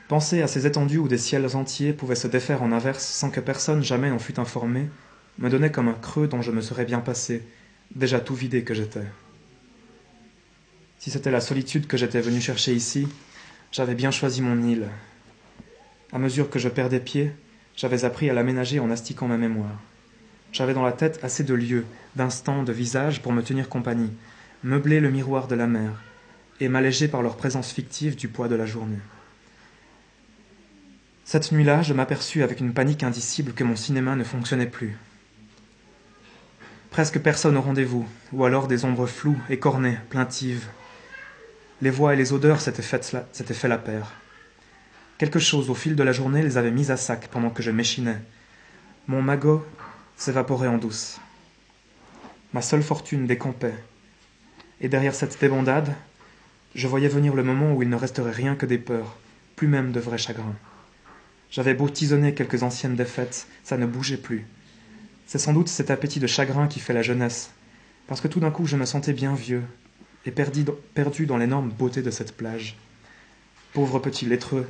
Penser 0.08 0.42
à 0.42 0.46
ces 0.46 0.66
étendues 0.66 0.98
où 0.98 1.08
des 1.08 1.18
ciels 1.18 1.56
entiers 1.56 1.92
pouvaient 1.92 2.14
se 2.14 2.28
défaire 2.28 2.62
en 2.62 2.72
averse 2.72 3.04
sans 3.04 3.30
que 3.30 3.40
personne 3.40 3.82
jamais 3.82 4.10
en 4.10 4.18
fût 4.18 4.38
informé 4.38 4.88
me 5.38 5.50
donnait 5.50 5.72
comme 5.72 5.88
un 5.88 5.94
creux 5.94 6.28
dont 6.28 6.42
je 6.42 6.52
me 6.52 6.60
serais 6.60 6.84
bien 6.84 7.00
passé, 7.00 7.42
déjà 7.94 8.20
tout 8.20 8.34
vidé 8.34 8.62
que 8.62 8.74
j'étais. 8.74 9.04
Si 11.04 11.10
c'était 11.10 11.30
la 11.30 11.42
solitude 11.42 11.86
que 11.86 11.98
j'étais 11.98 12.22
venu 12.22 12.40
chercher 12.40 12.72
ici, 12.72 13.06
j'avais 13.72 13.94
bien 13.94 14.10
choisi 14.10 14.40
mon 14.40 14.62
île. 14.62 14.88
À 16.14 16.18
mesure 16.18 16.48
que 16.48 16.58
je 16.58 16.70
perdais 16.70 16.98
pied, 16.98 17.30
j'avais 17.76 18.06
appris 18.06 18.30
à 18.30 18.32
l'aménager 18.32 18.80
en 18.80 18.90
astiquant 18.90 19.28
ma 19.28 19.36
mémoire. 19.36 19.78
J'avais 20.50 20.72
dans 20.72 20.82
la 20.82 20.92
tête 20.92 21.20
assez 21.22 21.44
de 21.44 21.52
lieux, 21.52 21.84
d'instants, 22.16 22.62
de 22.62 22.72
visages 22.72 23.20
pour 23.20 23.32
me 23.32 23.42
tenir 23.42 23.68
compagnie, 23.68 24.12
meubler 24.62 24.98
le 24.98 25.10
miroir 25.10 25.46
de 25.46 25.54
la 25.54 25.66
mer, 25.66 26.02
et 26.58 26.70
m'alléger 26.70 27.06
par 27.06 27.20
leur 27.20 27.36
présence 27.36 27.70
fictive 27.70 28.16
du 28.16 28.28
poids 28.28 28.48
de 28.48 28.54
la 28.54 28.64
journée. 28.64 29.00
Cette 31.26 31.52
nuit-là, 31.52 31.82
je 31.82 31.92
m'aperçus 31.92 32.42
avec 32.42 32.60
une 32.60 32.72
panique 32.72 33.02
indicible 33.02 33.52
que 33.52 33.64
mon 33.64 33.76
cinéma 33.76 34.16
ne 34.16 34.24
fonctionnait 34.24 34.64
plus. 34.64 34.96
Presque 36.90 37.18
personne 37.18 37.58
au 37.58 37.60
rendez-vous, 37.60 38.08
ou 38.32 38.46
alors 38.46 38.68
des 38.68 38.86
ombres 38.86 39.06
floues, 39.06 39.38
écornées, 39.50 39.98
plaintives, 40.08 40.66
les 41.82 41.90
voix 41.90 42.14
et 42.14 42.16
les 42.16 42.32
odeurs 42.32 42.60
s'étaient 42.60 42.82
fait, 42.82 43.68
la 43.68 43.78
paire. 43.78 44.12
quelque 45.18 45.38
chose 45.38 45.70
au 45.70 45.74
fil 45.74 45.96
de 45.96 46.02
la 46.02 46.12
journée 46.12 46.42
les 46.42 46.56
avait 46.56 46.70
mis 46.70 46.90
à 46.90 46.96
sac 46.96 47.28
pendant 47.28 47.50
que 47.50 47.62
je 47.62 47.70
m'échinais. 47.70 48.20
Mon 49.06 49.22
magot 49.22 49.64
s'évaporait 50.16 50.68
en 50.68 50.78
douce. 50.78 51.20
Ma 52.52 52.62
seule 52.62 52.82
fortune 52.82 53.26
décampait. 53.26 53.74
Et 54.80 54.88
derrière 54.88 55.14
cette 55.14 55.40
débandade 55.40 55.94
je 56.74 56.88
voyais 56.88 57.08
venir 57.08 57.34
le 57.34 57.44
moment 57.44 57.72
où 57.72 57.82
il 57.82 57.88
ne 57.88 57.96
resterait 57.96 58.32
rien 58.32 58.56
que 58.56 58.66
des 58.66 58.78
peurs 58.78 59.16
plus 59.54 59.68
même 59.68 59.92
de 59.92 60.00
vrais 60.00 60.18
chagrins. 60.18 60.56
J'avais 61.50 61.74
beau 61.74 61.88
tisonner 61.88 62.34
quelques 62.34 62.62
anciennes 62.62 62.96
défaites 62.96 63.46
ça 63.62 63.76
ne 63.76 63.86
bougeait 63.86 64.16
plus. 64.16 64.46
C'est 65.26 65.38
sans 65.38 65.52
doute 65.52 65.68
cet 65.68 65.90
appétit 65.90 66.20
de 66.20 66.26
chagrin 66.26 66.66
qui 66.66 66.80
fait 66.80 66.92
la 66.92 67.02
jeunesse 67.02 67.50
parce 68.06 68.20
que 68.20 68.28
tout 68.28 68.40
d'un 68.40 68.50
coup 68.50 68.66
je 68.66 68.76
me 68.76 68.84
sentais 68.84 69.12
bien 69.12 69.34
vieux 69.34 69.62
et 70.26 70.30
perdu 70.30 71.26
dans 71.26 71.36
l'énorme 71.36 71.70
beauté 71.70 72.02
de 72.02 72.10
cette 72.10 72.36
plage. 72.36 72.76
Pauvre 73.72 73.98
petit 73.98 74.26
lettreux 74.26 74.66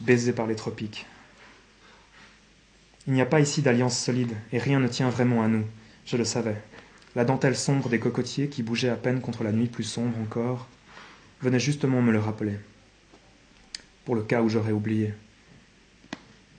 baisé 0.00 0.32
par 0.32 0.46
les 0.46 0.56
tropiques. 0.56 1.06
Il 3.06 3.12
n'y 3.14 3.20
a 3.20 3.26
pas 3.26 3.40
ici 3.40 3.62
d'alliance 3.62 3.98
solide 3.98 4.34
et 4.52 4.58
rien 4.58 4.78
ne 4.78 4.88
tient 4.88 5.10
vraiment 5.10 5.42
à 5.42 5.48
nous 5.48 5.64
je 6.04 6.16
le 6.16 6.24
savais. 6.24 6.56
La 7.14 7.24
dentelle 7.24 7.56
sombre 7.56 7.88
des 7.88 7.98
cocotiers 7.98 8.48
qui 8.48 8.62
bougeait 8.62 8.88
à 8.88 8.96
peine 8.96 9.20
contre 9.20 9.44
la 9.44 9.52
nuit 9.52 9.66
plus 9.66 9.84
sombre 9.84 10.18
encore 10.18 10.68
venait 11.40 11.60
justement 11.60 12.02
me 12.02 12.12
le 12.12 12.18
rappeler. 12.18 12.58
Pour 14.04 14.14
le 14.14 14.22
cas 14.22 14.42
où 14.42 14.48
j'aurais 14.48 14.72
oublié. 14.72 15.14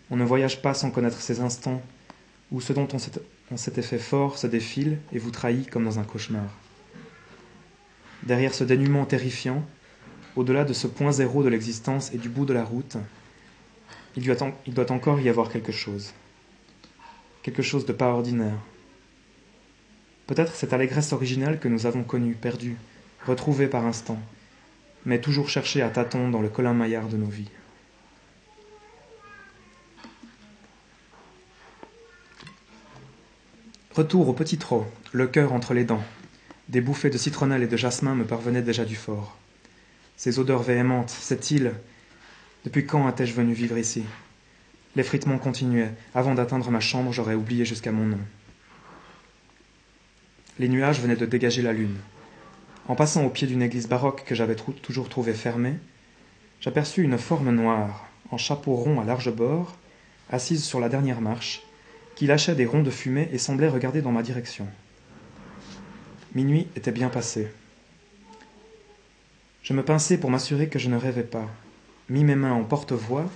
On 0.09 0.15
ne 0.15 0.23
voyage 0.23 0.61
pas 0.61 0.73
sans 0.73 0.91
connaître 0.91 1.21
ces 1.21 1.39
instants 1.39 1.81
où 2.51 2.61
ce 2.61 2.73
dont 2.73 2.87
on 3.51 3.57
s'était 3.57 3.81
fait 3.81 3.99
fort 3.99 4.37
se 4.37 4.47
défile 4.47 4.99
et 5.11 5.17
vous 5.17 5.31
trahit 5.31 5.69
comme 5.69 5.85
dans 5.85 5.99
un 5.99 6.03
cauchemar 6.03 6.62
derrière 8.25 8.53
ce 8.53 8.63
dénuement 8.63 9.05
terrifiant 9.05 9.63
au-delà 10.35 10.63
de 10.63 10.73
ce 10.73 10.87
point 10.87 11.11
zéro 11.11 11.43
de 11.43 11.49
l'existence 11.49 12.13
et 12.13 12.17
du 12.17 12.29
bout 12.29 12.45
de 12.45 12.53
la 12.53 12.63
route 12.63 12.97
il 14.15 14.23
doit, 14.23 14.51
il 14.65 14.73
doit 14.73 14.91
encore 14.91 15.19
y 15.19 15.29
avoir 15.29 15.49
quelque 15.49 15.71
chose. 15.71 16.13
Quelque 17.41 17.63
chose 17.63 17.85
de 17.85 17.93
pas 17.93 18.09
ordinaire. 18.09 18.57
Peut-être 20.27 20.55
cette 20.55 20.71
allégresse 20.71 21.13
originale 21.13 21.59
que 21.59 21.67
nous 21.67 21.85
avons 21.85 22.03
connue 22.03 22.35
perdue 22.35 22.77
retrouvée 23.25 23.67
par 23.67 23.85
instant 23.85 24.19
mais 25.05 25.19
toujours 25.19 25.49
cherchée 25.49 25.81
à 25.81 25.89
tâtons 25.89 26.29
dans 26.29 26.41
le 26.41 26.49
colin-maillard 26.49 27.07
de 27.07 27.17
nos 27.17 27.27
vies. 27.27 27.49
Retour 33.93 34.29
au 34.29 34.33
petit 34.33 34.57
trot 34.57 34.85
le 35.11 35.27
cœur 35.27 35.53
entre 35.53 35.73
les 35.73 35.83
dents 35.83 36.03
des 36.69 36.81
bouffées 36.81 37.09
de 37.09 37.17
citronnelle 37.17 37.63
et 37.63 37.67
de 37.67 37.77
jasmin 37.77 38.15
me 38.15 38.23
parvenaient 38.23 38.61
déjà 38.61 38.85
du 38.85 38.95
fort. 38.95 39.37
Ces 40.15 40.39
odeurs 40.39 40.63
véhémentes 40.63 41.09
cette 41.09 41.51
île 41.51 41.73
depuis 42.65 42.85
quand 42.85 43.09
étais-je 43.09 43.33
venu 43.33 43.53
vivre 43.53 43.77
ici? 43.77 44.03
L'effritement 44.95 45.37
continuait 45.37 45.91
avant 46.15 46.35
d'atteindre 46.35 46.69
ma 46.69 46.79
chambre 46.79 47.11
j'aurais 47.11 47.35
oublié 47.35 47.65
jusqu'à 47.65 47.91
mon 47.91 48.05
nom. 48.05 48.19
Les 50.59 50.69
nuages 50.69 51.01
venaient 51.01 51.15
de 51.15 51.25
dégager 51.25 51.61
la 51.61 51.73
lune. 51.73 51.97
En 52.87 52.95
passant 52.95 53.25
au 53.25 53.29
pied 53.29 53.47
d'une 53.47 53.61
église 53.61 53.87
baroque 53.87 54.23
que 54.25 54.35
j'avais 54.35 54.55
toujours 54.55 55.09
trouvée 55.09 55.33
fermée 55.33 55.75
j'aperçus 56.61 57.03
une 57.03 57.17
forme 57.17 57.51
noire 57.51 58.07
en 58.31 58.37
chapeau 58.37 58.75
rond 58.75 59.01
à 59.01 59.03
large 59.03 59.31
bord 59.31 59.75
assise 60.29 60.63
sur 60.63 60.79
la 60.79 60.89
dernière 60.89 61.19
marche 61.19 61.63
qui 62.15 62.27
lâchait 62.27 62.55
des 62.55 62.65
ronds 62.65 62.83
de 62.83 62.91
fumée 62.91 63.29
et 63.33 63.37
semblait 63.37 63.67
regarder 63.67 64.01
dans 64.01 64.11
ma 64.11 64.23
direction 64.23 64.67
minuit 66.35 66.67
était 66.75 66.91
bien 66.91 67.09
passé. 67.09 67.51
Je 69.61 69.73
me 69.73 69.83
pinçai 69.83 70.17
pour 70.17 70.29
m'assurer 70.29 70.67
que 70.67 70.79
je 70.79 70.89
ne 70.89 70.97
rêvais 70.97 71.23
pas. 71.23 71.49
Mis 72.09 72.23
mes 72.23 72.35
mains 72.35 72.53
en 72.53 72.63
porte-voix 72.63 73.29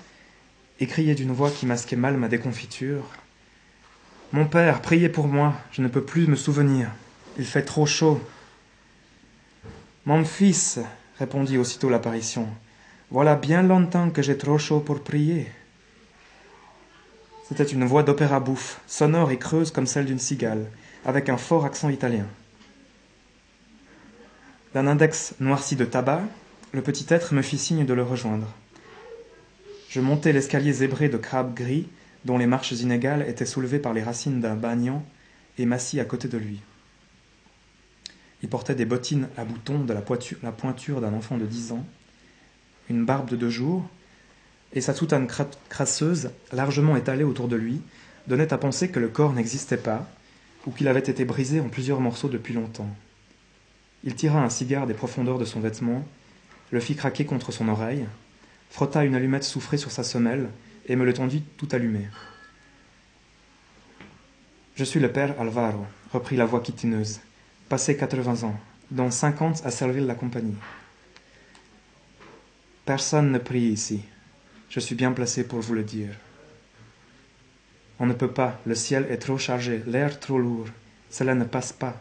et 0.79 0.87
criai 0.87 1.15
d'une 1.15 1.31
voix 1.31 1.51
qui 1.51 1.65
masquait 1.65 1.95
mal 1.95 2.17
ma 2.17 2.27
déconfiture. 2.27 3.03
Mon 4.33 4.45
père 4.45 4.81
priez 4.81 5.09
pour 5.09 5.27
moi 5.27 5.53
je 5.71 5.81
ne 5.81 5.87
peux 5.87 6.03
plus 6.03 6.27
me 6.27 6.35
souvenir. 6.35 6.89
Il 7.37 7.45
fait 7.45 7.63
trop 7.63 7.85
chaud. 7.85 8.21
Mon 10.05 10.25
fils 10.25 10.79
répondit 11.19 11.57
aussitôt 11.57 11.89
l'apparition 11.89 12.47
voilà 13.09 13.35
bien 13.35 13.63
longtemps 13.63 14.09
que 14.09 14.21
j'ai 14.21 14.37
trop 14.37 14.57
chaud 14.57 14.81
pour 14.81 15.01
prier. 15.01 15.49
C'était 17.47 17.63
une 17.63 17.85
voix 17.85 18.03
d'opéra 18.03 18.41
bouffe 18.41 18.81
sonore 18.85 19.31
et 19.31 19.39
creuse 19.39 19.71
comme 19.71 19.87
celle 19.87 20.05
d'une 20.05 20.19
cigale 20.19 20.65
avec 21.05 21.29
un 21.29 21.37
fort 21.37 21.63
accent 21.63 21.87
italien 21.87 22.25
d'un 24.77 24.85
index 24.85 25.33
noirci 25.39 25.75
de 25.75 25.85
tabac 25.85 26.21
le 26.71 26.83
petit 26.83 27.07
être 27.09 27.33
me 27.33 27.41
fit 27.41 27.57
signe 27.57 27.83
de 27.83 27.95
le 27.95 28.03
rejoindre. 28.03 28.53
Je 29.89 29.99
montai 29.99 30.33
l'escalier 30.33 30.71
zébré 30.71 31.09
de 31.09 31.17
crabes 31.17 31.55
gris 31.55 31.87
dont 32.25 32.37
les 32.37 32.45
marches 32.45 32.73
inégales 32.73 33.27
étaient 33.27 33.47
soulevées 33.47 33.79
par 33.79 33.95
les 33.95 34.03
racines 34.03 34.39
d'un 34.39 34.53
banyan 34.53 35.03
et 35.57 35.65
m'assis 35.65 35.99
à 35.99 36.05
côté 36.05 36.27
de 36.27 36.37
lui. 36.37 36.61
Il 38.43 38.49
portait 38.49 38.75
des 38.75 38.85
bottines 38.85 39.29
à 39.35 39.45
boutons 39.45 39.79
de 39.79 39.93
la, 39.93 40.01
pointure 40.51 41.01
d'un 41.01 41.13
enfant 41.15 41.39
de 41.39 41.47
dix 41.47 41.71
ans 41.71 41.83
une 42.87 43.03
barbe 43.03 43.31
de 43.31 43.35
deux 43.35 43.49
jours 43.49 43.83
et 44.73 44.81
sa 44.81 44.93
soutane 44.93 45.27
crasseuse 45.69 46.29
largement 46.53 46.95
étalée 46.97 47.23
autour 47.23 47.47
de 47.47 47.55
lui 47.55 47.81
donnait 48.27 48.53
à 48.53 48.59
penser 48.59 48.91
que 48.91 48.99
le 48.99 49.07
corps 49.07 49.33
n'existait 49.33 49.75
pas 49.75 50.07
ou 50.67 50.71
qu'il 50.71 50.87
avait 50.87 50.99
été 50.99 51.25
brisé 51.25 51.61
en 51.61 51.69
plusieurs 51.69 51.99
morceaux 51.99 52.29
depuis 52.29 52.53
longtemps 52.53 52.95
il 54.03 54.15
tira 54.15 54.43
un 54.43 54.49
cigare 54.49 54.87
des 54.87 54.93
profondeurs 54.93 55.39
de 55.39 55.45
son 55.45 55.59
vêtement 55.59 56.05
le 56.71 56.79
fit 56.79 56.95
craquer 56.95 57.25
contre 57.25 57.51
son 57.51 57.67
oreille 57.69 58.05
frotta 58.69 59.03
une 59.05 59.15
allumette 59.15 59.43
soufrée 59.43 59.77
sur 59.77 59.91
sa 59.91 60.03
semelle 60.03 60.49
et 60.87 60.95
me 60.95 61.05
le 61.05 61.13
tendit 61.13 61.43
tout 61.57 61.67
allumé. 61.71 62.07
Je 64.75 64.83
suis 64.83 64.99
le 64.99 65.11
père 65.11 65.39
alvaro 65.39 65.85
reprit 66.13 66.35
la 66.35 66.45
voix 66.45 66.61
quitineuse 66.61 67.19
passé 67.69 67.97
quatre-vingts 67.97 68.43
ans 68.43 68.59
dont 68.91 69.11
cinquante 69.11 69.65
à 69.65 69.71
servir 69.71 70.03
la 70.03 70.15
compagnie. 70.15 70.55
Personne 72.85 73.31
ne 73.31 73.37
prie 73.37 73.63
ici. 73.63 74.01
Je 74.69 74.79
suis 74.79 74.95
bien 74.95 75.11
placé 75.11 75.45
pour 75.45 75.59
vous 75.59 75.73
le 75.73 75.83
dire. 75.83 76.11
On 77.99 78.05
ne 78.05 78.13
peut 78.13 78.31
pas 78.31 78.59
le 78.65 78.75
ciel 78.75 79.07
est 79.09 79.17
trop 79.17 79.37
chargé 79.37 79.81
l'air 79.87 80.19
trop 80.19 80.37
lourd 80.37 80.67
cela 81.09 81.35
ne 81.35 81.45
passe 81.45 81.71
pas 81.71 81.95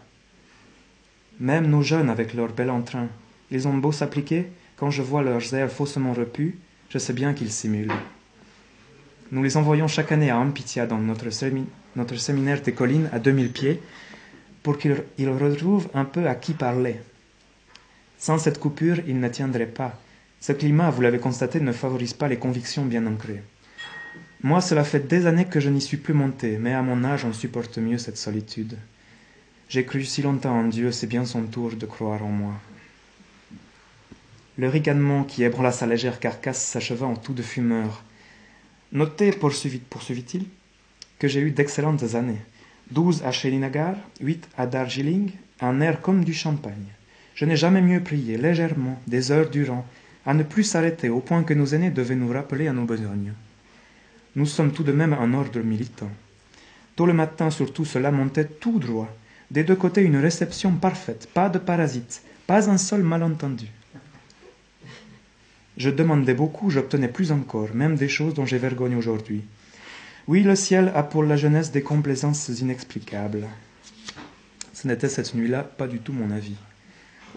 même 1.41 1.67
nos 1.67 1.83
jeunes 1.83 2.11
avec 2.11 2.35
leur 2.35 2.53
bel 2.53 2.71
entrain 2.71 3.09
ils 3.51 3.69
ont 3.69 3.77
beau 3.77 3.93
s'appliquer 3.93 4.47
quand 4.77 4.91
je 4.91 5.03
vois 5.03 5.23
leurs 5.23 5.55
airs 5.55 5.71
faussement 5.71 6.13
repus 6.13 6.57
je 6.91 6.99
sais 6.99 7.13
bien 7.13 7.35
qu'ils 7.35 7.53
simulent 7.53 7.93
nous 9.33 9.43
les 9.43 9.57
envoyons 9.57 9.89
chaque 9.89 10.13
année 10.13 10.31
à 10.31 10.39
Ampitia 10.39 10.87
dans 10.87 10.99
notre, 10.99 11.27
notre 11.97 12.17
séminaire 12.17 12.63
des 12.63 12.73
collines 12.73 13.09
à 13.13 13.19
2000 13.19 13.53
pieds 13.53 13.83
pour 14.63 14.79
qu'ils 14.79 15.29
retrouvent 15.29 15.89
un 15.95 16.05
peu 16.05 16.29
à 16.29 16.35
qui 16.35 16.53
parler. 16.53 16.97
Sans 18.19 18.39
cette 18.39 18.61
coupure, 18.61 18.99
ils 19.07 19.19
ne 19.19 19.29
tiendraient 19.29 19.67
pas. 19.67 20.01
Ce 20.41 20.53
climat, 20.53 20.91
vous 20.91 21.03
l'avez 21.03 21.19
constaté, 21.19 21.61
ne 21.61 21.73
favorise 21.73 22.15
pas 22.15 22.29
les 22.29 22.37
convictions 22.37 22.85
bien 22.85 23.07
ancrées. 23.07 23.43
Moi, 24.43 24.61
cela 24.61 24.85
fait 24.85 25.09
des 25.09 25.27
années 25.27 25.47
que 25.47 25.61
je 25.61 25.71
n'y 25.71 25.81
suis 25.81 25.97
plus 25.97 26.15
monté, 26.15 26.59
mais 26.59 26.73
à 26.73 26.83
mon 26.83 27.03
âge, 27.05 27.25
on 27.25 27.33
supporte 27.33 27.79
mieux 27.79 27.99
cette 27.99 28.19
solitude. 28.19 28.77
J'ai 29.69 29.85
cru 29.85 30.05
si 30.05 30.23
longtemps 30.23 30.61
en 30.61 30.65
Dieu, 30.65 30.93
c'est 30.93 31.09
bien 31.09 31.25
son 31.25 31.43
tour 31.43 31.73
de 31.73 31.87
croire 31.87 32.25
en 32.25 32.29
moi. 32.29 32.55
Le 34.59 34.69
ricanement 34.69 35.25
qui 35.25 35.43
ébranla 35.43 35.73
sa 35.73 35.87
légère 35.87 36.21
carcasse 36.21 36.65
s'acheva 36.65 37.07
en 37.07 37.17
tout 37.17 37.35
de 37.35 37.43
fumeur. 37.43 38.05
Notez, 38.93 39.33
poursuivit-il, 39.33 40.47
que 41.19 41.27
j'ai 41.27 41.41
eu 41.41 41.51
d'excellentes 41.51 42.15
années. 42.15 42.41
Douze 42.93 43.25
à 43.25 43.33
Shelinagar, 43.33 43.97
huit 44.21 44.49
à 44.57 44.67
Darjeeling, 44.67 45.33
un 45.61 45.81
air 45.81 46.01
comme 46.01 46.25
du 46.25 46.33
champagne. 46.33 46.93
Je 47.35 47.45
n'ai 47.45 47.57
jamais 47.57 47.83
mieux 47.83 48.03
prié, 48.03 48.39
légèrement, 48.39 49.01
des 49.09 49.33
heures 49.33 49.51
durant, 49.51 49.85
à 50.25 50.33
ne 50.33 50.45
plus 50.45 50.63
s'arrêter 50.63 51.09
au 51.09 51.19
point 51.19 51.43
que 51.43 51.55
nos 51.55 51.67
aînés 51.67 51.91
devaient 51.91 52.15
nous 52.15 52.33
rappeler 52.33 52.69
à 52.69 52.73
nos 52.73 52.85
besognes. 52.85 53.33
Nous 54.37 54.47
sommes 54.47 54.73
tout 54.73 54.85
de 54.85 54.93
même 54.93 55.13
un 55.13 55.35
ordre 55.35 55.61
militant. 55.61 56.11
Tôt 56.95 57.07
le 57.07 57.13
matin 57.13 57.51
surtout 57.51 57.85
cela 57.85 58.13
montait 58.13 58.47
tout 58.47 58.79
droit. 58.79 59.13
Des 59.51 59.65
deux 59.65 59.77
côtés 59.77 60.03
une 60.03 60.17
réception 60.17 60.73
parfaite, 60.73 61.29
pas 61.33 61.49
de 61.49 61.59
parasites, 61.59 62.23
pas 62.47 62.69
un 62.69 62.79
seul 62.79 63.03
malentendu. 63.03 63.67
Je 65.77 65.91
demandais 65.91 66.35
beaucoup, 66.35 66.71
j'obtenais 66.71 67.09
plus 67.09 67.33
encore, 67.33 67.75
même 67.75 67.97
des 67.97 68.09
choses 68.09 68.35
dont 68.35 68.47
j'ai 68.47 68.59
vergogne 68.59 68.97
aujourd'hui. 68.97 69.45
Oui, 70.27 70.43
le 70.43 70.57
ciel 70.57 70.91
a 70.95 71.03
pour 71.03 71.23
la 71.23 71.37
jeunesse 71.37 71.71
des 71.71 71.83
complaisances 71.83 72.49
inexplicables. 72.49 73.47
Ce 74.73 74.89
n'était 74.89 75.09
cette 75.09 75.35
nuit-là 75.35 75.63
pas 75.63 75.87
du 75.87 75.99
tout 75.99 76.13
mon 76.13 76.31
avis. 76.31 76.57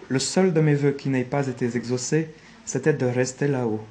Le 0.08 0.20
seul 0.20 0.54
de 0.54 0.62
mes 0.62 0.74
voeux 0.74 0.92
qui 0.92 1.10
n'ait 1.10 1.24
pas 1.24 1.48
été 1.48 1.66
exaucé, 1.76 2.30
c'était 2.66 2.94
de 2.94 3.06
rester 3.06 3.48
là-haut. 3.48 3.86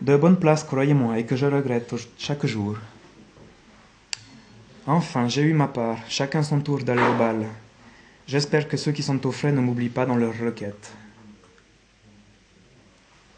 De 0.00 0.16
bonne 0.16 0.38
place, 0.38 0.64
croyez-moi, 0.64 1.18
et 1.18 1.26
que 1.26 1.36
je 1.36 1.46
regrette 1.46 1.94
chaque 2.16 2.46
jour. 2.46 2.76
Enfin, 4.90 5.28
j'ai 5.28 5.42
eu 5.42 5.52
ma 5.52 5.68
part, 5.68 5.98
chacun 6.08 6.42
son 6.42 6.60
tour 6.60 6.78
d'aller 6.78 7.02
au 7.02 7.18
bal. 7.18 7.44
J'espère 8.26 8.68
que 8.68 8.78
ceux 8.78 8.90
qui 8.90 9.02
sont 9.02 9.26
au 9.26 9.32
frais 9.32 9.52
ne 9.52 9.60
m'oublient 9.60 9.90
pas 9.90 10.06
dans 10.06 10.16
leurs 10.16 10.40
requêtes. 10.40 10.92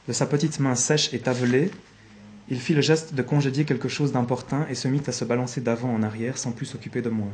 De 0.07 0.13
sa 0.13 0.27
petite 0.27 0.61
main 0.61 0.77
sèche 0.77 1.13
et 1.13 1.19
tavelée, 1.19 1.73
Il 2.51 2.61
fit 2.61 2.75
le 2.75 2.81
geste 2.81 3.15
de 3.15 3.23
congédier 3.23 3.65
quelque 3.65 3.89
chose 3.89 4.13
d'important 4.13 4.65
et 4.71 4.77
se 4.77 4.87
mit 4.87 5.03
à 5.09 5.13
se 5.13 5.25
balancer 5.25 5.61
d'avant 5.61 5.93
en 5.93 6.05
arrière 6.05 6.39
sans 6.39 6.53
plus 6.53 6.67
s'occuper 6.67 7.03
de 7.03 7.09
moi. 7.09 7.29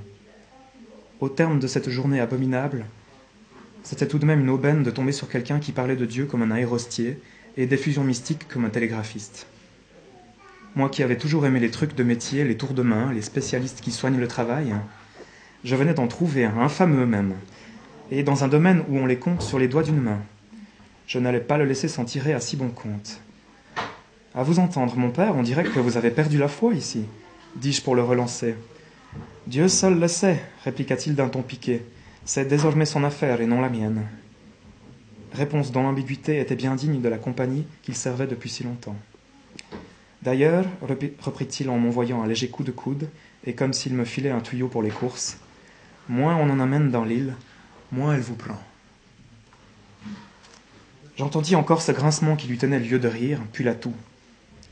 Au 1.20 1.28
terme 1.28 1.58
de 1.58 1.66
cette 1.66 1.90
journée 1.90 2.20
abominable, 2.20 2.86
c'était 3.82 4.08
tout 4.08 4.18
de 4.18 4.26
même 4.26 4.40
une 4.40 4.50
aubaine 4.50 4.82
de 4.82 4.90
tomber 4.90 5.12
sur 5.12 5.28
quelqu'un 5.28 5.58
qui 5.58 5.72
parlait 5.72 5.96
de 5.96 6.06
Dieu 6.06 6.24
comme 6.24 6.42
un 6.42 6.50
aérostier 6.50 7.20
et 7.58 7.66
d'effusion 7.66 8.02
mystique 8.02 8.48
comme 8.48 8.64
un 8.64 8.70
télégraphiste. 8.70 9.46
Moi 10.76 10.90
qui 10.90 11.02
avais 11.02 11.16
toujours 11.16 11.46
aimé 11.46 11.58
les 11.58 11.70
trucs 11.70 11.94
de 11.94 12.02
métier, 12.04 12.44
les 12.44 12.58
tours 12.58 12.74
de 12.74 12.82
main, 12.82 13.10
les 13.10 13.22
spécialistes 13.22 13.80
qui 13.80 13.90
soignent 13.90 14.20
le 14.20 14.28
travail, 14.28 14.74
je 15.64 15.74
venais 15.74 15.94
d'en 15.94 16.06
trouver 16.06 16.44
un, 16.44 16.58
un 16.58 16.68
fameux 16.68 17.06
même, 17.06 17.32
et 18.10 18.22
dans 18.22 18.44
un 18.44 18.48
domaine 18.48 18.84
où 18.90 18.98
on 18.98 19.06
les 19.06 19.18
compte 19.18 19.40
sur 19.40 19.58
les 19.58 19.68
doigts 19.68 19.82
d'une 19.82 20.02
main. 20.02 20.20
Je 21.06 21.18
n'allais 21.18 21.40
pas 21.40 21.56
le 21.56 21.64
laisser 21.64 21.88
s'en 21.88 22.04
tirer 22.04 22.34
à 22.34 22.40
si 22.40 22.56
bon 22.56 22.68
compte. 22.68 23.22
À 24.34 24.42
vous 24.42 24.58
entendre, 24.58 24.96
mon 24.98 25.10
père, 25.10 25.34
on 25.34 25.42
dirait 25.42 25.64
que 25.64 25.80
vous 25.80 25.96
avez 25.96 26.10
perdu 26.10 26.36
la 26.36 26.46
foi 26.46 26.74
ici, 26.74 27.06
dis-je 27.54 27.80
pour 27.80 27.94
le 27.94 28.02
relancer. 28.02 28.54
Dieu 29.46 29.68
seul 29.68 29.98
le 29.98 30.08
sait, 30.08 30.44
répliqua-t-il 30.62 31.14
d'un 31.14 31.30
ton 31.30 31.40
piqué. 31.40 31.86
C'est 32.26 32.48
désormais 32.48 32.84
son 32.84 33.02
affaire 33.02 33.40
et 33.40 33.46
non 33.46 33.62
la 33.62 33.70
mienne. 33.70 34.02
Réponse 35.32 35.72
dont 35.72 35.84
l'ambiguïté 35.84 36.38
était 36.38 36.54
bien 36.54 36.74
digne 36.74 37.00
de 37.00 37.08
la 37.08 37.16
compagnie 37.16 37.66
qu'il 37.82 37.96
servait 37.96 38.26
depuis 38.26 38.50
si 38.50 38.62
longtemps. 38.62 38.96
D'ailleurs, 40.26 40.64
reprit-il 41.20 41.70
en 41.70 41.78
m'envoyant 41.78 42.20
un 42.20 42.26
léger 42.26 42.48
coup 42.48 42.64
de 42.64 42.72
coude, 42.72 43.08
et 43.44 43.54
comme 43.54 43.72
s'il 43.72 43.94
me 43.94 44.04
filait 44.04 44.32
un 44.32 44.40
tuyau 44.40 44.66
pour 44.66 44.82
les 44.82 44.90
courses, 44.90 45.38
moins 46.08 46.34
on 46.34 46.50
en 46.50 46.58
amène 46.58 46.90
dans 46.90 47.04
l'île, 47.04 47.36
moins 47.92 48.12
elle 48.12 48.22
vous 48.22 48.34
prend. 48.34 48.60
J'entendis 51.16 51.54
encore 51.54 51.80
ce 51.80 51.92
grincement 51.92 52.34
qui 52.34 52.48
lui 52.48 52.58
tenait 52.58 52.80
lieu 52.80 52.98
de 52.98 53.06
rire, 53.06 53.40
puis 53.52 53.62
la 53.62 53.76
toux. 53.76 53.94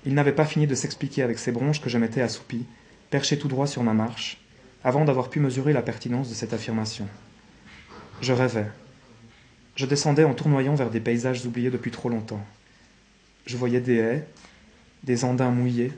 Il 0.05 0.15
n'avait 0.15 0.33
pas 0.33 0.45
fini 0.45 0.67
de 0.67 0.75
s'expliquer 0.75 1.23
avec 1.23 1.39
ses 1.39 1.53
bronches 1.53 1.81
que 1.81 1.89
je 1.89 1.99
m'étais 1.99 2.21
assoupi, 2.21 2.67
perché 3.11 3.39
tout 3.39 3.47
droit 3.47 3.69
sur 3.69 3.85
ma 3.85 3.95
marche, 3.95 4.39
avant 4.83 5.05
d'avoir 5.05 5.31
pu 5.31 5.39
mesurer 5.39 5.73
la 5.73 5.83
pertinence 5.83 6.29
de 6.29 6.35
cette 6.35 6.53
affirmation. 6.53 7.07
Je 8.21 8.33
rêvais. 8.33 8.67
Je 9.77 9.87
descendais 9.87 10.25
en 10.25 10.35
tournoyant 10.35 10.75
vers 10.75 10.91
des 10.91 10.99
paysages 10.99 11.47
oubliés 11.47 11.71
depuis 11.71 11.93
trop 11.93 12.09
longtemps. 12.09 12.45
Je 13.47 13.57
voyais 13.57 13.81
des 13.81 13.99
haies, 13.99 14.27
des 15.05 15.25
andins 15.25 15.51
mouillés, 15.51 15.93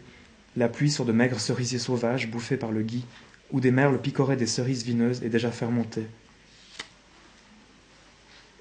la 0.57 0.69
pluie 0.69 0.91
sur 0.91 1.05
de 1.05 1.13
maigres 1.13 1.41
cerisiers 1.41 1.79
sauvages 1.79 2.29
bouffés 2.29 2.57
par 2.57 2.73
le 2.73 2.83
gui, 2.83 3.05
où 3.53 3.61
des 3.61 3.71
merles 3.71 4.01
picoraient 4.01 4.37
des 4.37 4.47
cerises 4.47 4.85
vineuses 4.85 5.23
et 5.23 5.29
déjà 5.29 5.51
fermentées. 5.51 6.07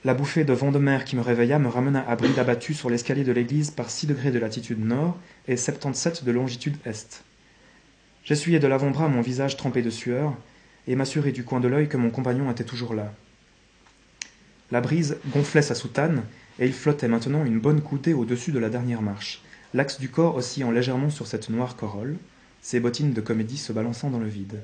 La 0.03 0.13
bouffée 0.13 0.43
de 0.43 0.53
vent 0.53 0.71
de 0.71 0.77
mer 0.77 1.03
qui 1.03 1.15
me 1.15 1.21
réveilla 1.21 1.57
me 1.57 1.67
ramena 1.67 2.07
à 2.07 2.15
bride 2.15 2.37
abattu 2.37 2.75
sur 2.75 2.91
l'escalier 2.91 3.23
de 3.23 3.31
l'église 3.31 3.71
par 3.71 3.89
6 3.89 4.05
degrés 4.05 4.29
de 4.29 4.37
latitude 4.37 4.85
nord 4.85 5.17
et 5.47 5.57
77 5.57 6.23
de 6.23 6.31
longitude 6.31 6.77
est. 6.85 7.23
J'essuyai 8.23 8.59
de 8.59 8.67
l'avant-bras 8.67 9.07
mon 9.07 9.21
visage 9.21 9.57
trempé 9.57 9.81
de 9.81 9.89
sueur 9.89 10.35
et 10.87 10.95
m'assurai 10.95 11.31
du 11.31 11.43
coin 11.43 11.59
de 11.59 11.67
l'œil 11.67 11.89
que 11.89 11.97
mon 11.97 12.11
compagnon 12.11 12.51
était 12.51 12.63
toujours 12.63 12.93
là. 12.93 13.13
La 14.69 14.81
brise 14.81 15.17
gonflait 15.33 15.63
sa 15.63 15.73
soutane 15.73 16.23
et 16.59 16.67
il 16.67 16.73
flottait 16.73 17.07
maintenant 17.07 17.43
une 17.43 17.59
bonne 17.59 17.81
coudée 17.81 18.13
au-dessus 18.13 18.51
de 18.51 18.59
la 18.59 18.69
dernière 18.69 19.01
marche 19.01 19.41
l'axe 19.75 19.99
du 19.99 20.07
corps 20.07 20.37
oscillant 20.37 20.71
légèrement 20.71 21.09
sur 21.09 21.27
cette 21.27 21.49
noire 21.49 21.75
corolle, 21.75 22.15
ses 22.61 22.79
bottines 22.79 23.11
de 23.11 23.19
comédie 23.19 23.57
se 23.57 23.73
balançant 23.73 24.09
dans 24.09 24.19
le 24.19 24.29
vide. 24.29 24.63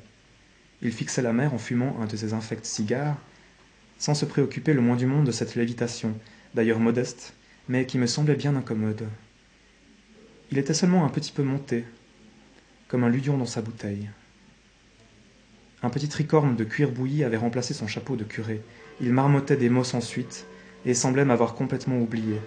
Il 0.81 0.93
fixait 0.93 1.21
la 1.21 1.33
mer 1.33 1.53
en 1.53 1.57
fumant 1.57 1.97
un 1.99 2.05
de 2.05 2.15
ses 2.15 2.31
infects 2.31 2.65
cigares, 2.65 3.17
sans 3.97 4.15
se 4.15 4.23
préoccuper 4.23 4.73
le 4.73 4.79
moins 4.79 4.95
du 4.95 5.05
monde 5.05 5.25
de 5.25 5.33
cette 5.33 5.55
lévitation, 5.55 6.17
d'ailleurs 6.55 6.79
modeste, 6.79 7.33
mais 7.67 7.85
qui 7.85 7.97
me 7.97 8.07
semblait 8.07 8.37
bien 8.37 8.55
incommode. 8.55 9.05
Il 10.49 10.57
était 10.57 10.73
seulement 10.73 11.03
un 11.03 11.09
petit 11.09 11.33
peu 11.33 11.43
monté, 11.43 11.83
comme 12.87 13.03
un 13.03 13.09
ludion 13.09 13.37
dans 13.37 13.45
sa 13.45 13.61
bouteille. 13.61 14.09
Un 15.83 15.89
petit 15.89 16.07
tricorne 16.07 16.55
de 16.55 16.63
cuir 16.63 16.89
bouilli 16.89 17.25
avait 17.25 17.35
remplacé 17.35 17.73
son 17.73 17.87
chapeau 17.87 18.15
de 18.15 18.23
curé. 18.23 18.61
Il 19.01 19.11
marmottait 19.11 19.57
des 19.57 19.69
mots 19.69 19.83
sans 19.83 19.99
suite, 19.99 20.45
et 20.85 20.93
semblait 20.93 21.25
m'avoir 21.25 21.53
complètement 21.53 21.99
oublié, 21.99 22.39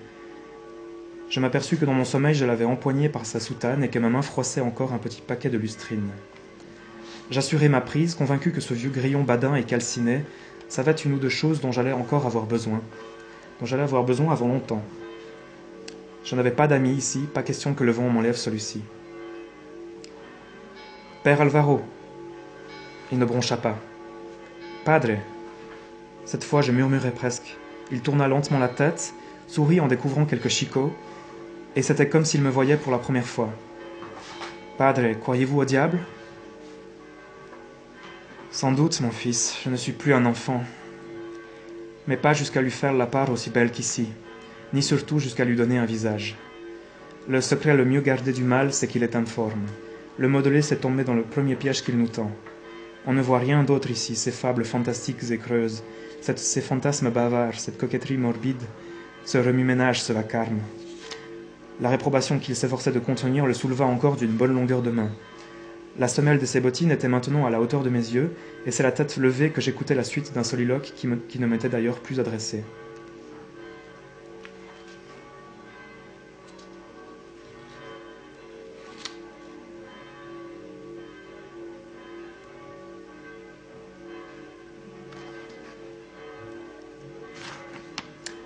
je 1.30 1.40
m'aperçus 1.40 1.76
que 1.76 1.84
dans 1.84 1.94
mon 1.94 2.04
sommeil 2.04 2.34
je 2.34 2.44
l'avais 2.44 2.64
empoigné 2.64 3.08
par 3.08 3.26
sa 3.26 3.40
soutane 3.40 3.82
et 3.82 3.88
que 3.88 3.98
ma 3.98 4.08
main 4.08 4.22
froissait 4.22 4.60
encore 4.60 4.92
un 4.92 4.98
petit 4.98 5.22
paquet 5.22 5.48
de 5.48 5.58
lustrine. 5.58 6.10
J'assurai 7.30 7.68
ma 7.68 7.80
prise, 7.80 8.14
convaincu 8.14 8.52
que 8.52 8.60
ce 8.60 8.74
vieux 8.74 8.90
grillon 8.90 9.22
badin 9.22 9.54
et 9.54 9.64
calciné 9.64 10.24
savait 10.68 10.92
une 10.92 11.14
ou 11.14 11.18
deux 11.18 11.30
choses 11.30 11.60
dont 11.60 11.72
j'allais 11.72 11.92
encore 11.92 12.26
avoir 12.26 12.44
besoin, 12.44 12.82
dont 13.60 13.66
j'allais 13.66 13.82
avoir 13.82 14.04
besoin 14.04 14.32
avant 14.32 14.48
longtemps. 14.48 14.82
Je 16.24 16.36
n'avais 16.36 16.50
pas 16.50 16.68
d'amis 16.68 16.92
ici, 16.92 17.20
pas 17.32 17.42
question 17.42 17.74
que 17.74 17.84
le 17.84 17.92
vent 17.92 18.08
m'enlève 18.08 18.36
celui-ci. 18.36 18.82
Père 21.22 21.40
Alvaro. 21.40 21.80
Il 23.10 23.18
ne 23.18 23.24
broncha 23.24 23.56
pas. 23.56 23.78
Padre. 24.84 25.16
Cette 26.26 26.44
fois 26.44 26.60
je 26.60 26.72
murmurai 26.72 27.10
presque. 27.10 27.56
Il 27.90 28.00
tourna 28.00 28.28
lentement 28.28 28.58
la 28.58 28.68
tête, 28.68 29.14
sourit 29.46 29.80
en 29.80 29.86
découvrant 29.86 30.26
quelques 30.26 30.48
chicots, 30.48 30.92
et 31.76 31.82
c'était 31.82 32.08
comme 32.08 32.24
s'il 32.24 32.42
me 32.42 32.50
voyait 32.50 32.76
pour 32.76 32.92
la 32.92 32.98
première 32.98 33.26
fois. 33.26 33.50
Padre, 34.78 35.12
croyez-vous 35.20 35.60
au 35.60 35.64
diable? 35.64 35.98
Sans 38.50 38.72
doute, 38.72 39.00
mon 39.00 39.10
fils, 39.10 39.58
je 39.64 39.70
ne 39.70 39.76
suis 39.76 39.92
plus 39.92 40.14
un 40.14 40.26
enfant, 40.26 40.62
mais 42.06 42.16
pas 42.16 42.32
jusqu'à 42.32 42.62
lui 42.62 42.70
faire 42.70 42.92
la 42.92 43.06
part 43.06 43.30
aussi 43.30 43.50
belle 43.50 43.72
qu'ici, 43.72 44.08
ni 44.72 44.82
surtout 44.82 45.18
jusqu'à 45.18 45.44
lui 45.44 45.56
donner 45.56 45.78
un 45.78 45.84
visage. 45.84 46.36
Le 47.28 47.40
secret 47.40 47.74
le 47.74 47.84
mieux 47.84 48.00
gardé 48.00 48.32
du 48.32 48.44
mal, 48.44 48.72
c'est 48.72 48.86
qu'il 48.86 49.02
est 49.02 49.16
informe. 49.16 49.66
Le 50.18 50.28
modelé 50.28 50.62
s'est 50.62 50.76
tombé 50.76 51.02
dans 51.02 51.14
le 51.14 51.22
premier 51.22 51.56
piège 51.56 51.82
qu'il 51.82 51.98
nous 51.98 52.08
tend. 52.08 52.30
On 53.06 53.12
ne 53.12 53.22
voit 53.22 53.38
rien 53.38 53.64
d'autre 53.64 53.90
ici, 53.90 54.14
ces 54.14 54.30
fables 54.30 54.64
fantastiques 54.64 55.30
et 55.30 55.38
creuses, 55.38 55.82
ces 56.20 56.60
fantasmes 56.60 57.10
bavards, 57.10 57.58
cette 57.58 57.78
coquetterie 57.78 58.16
morbide, 58.16 58.62
ce 59.24 59.38
remue-ménage, 59.38 60.02
ce 60.02 60.12
vacarme. 60.12 60.60
La 61.80 61.88
réprobation 61.88 62.38
qu'il 62.38 62.54
s'efforçait 62.54 62.92
de 62.92 63.00
contenir 63.00 63.46
le 63.46 63.52
souleva 63.52 63.84
encore 63.84 64.14
d'une 64.14 64.30
bonne 64.30 64.54
longueur 64.54 64.80
de 64.80 64.90
main. 64.90 65.10
La 65.98 66.06
semelle 66.06 66.38
de 66.38 66.46
ses 66.46 66.60
bottines 66.60 66.92
était 66.92 67.08
maintenant 67.08 67.46
à 67.46 67.50
la 67.50 67.60
hauteur 67.60 67.82
de 67.82 67.90
mes 67.90 67.98
yeux, 67.98 68.32
et 68.64 68.70
c'est 68.70 68.84
la 68.84 68.92
tête 68.92 69.16
levée 69.16 69.50
que 69.50 69.60
j'écoutais 69.60 69.94
la 69.96 70.04
suite 70.04 70.32
d'un 70.32 70.44
soliloque 70.44 70.92
qui, 70.94 71.08
ne 71.08 71.46
m'était 71.46 71.68
d'ailleurs 71.68 71.98
plus 71.98 72.20
adressé. 72.20 72.62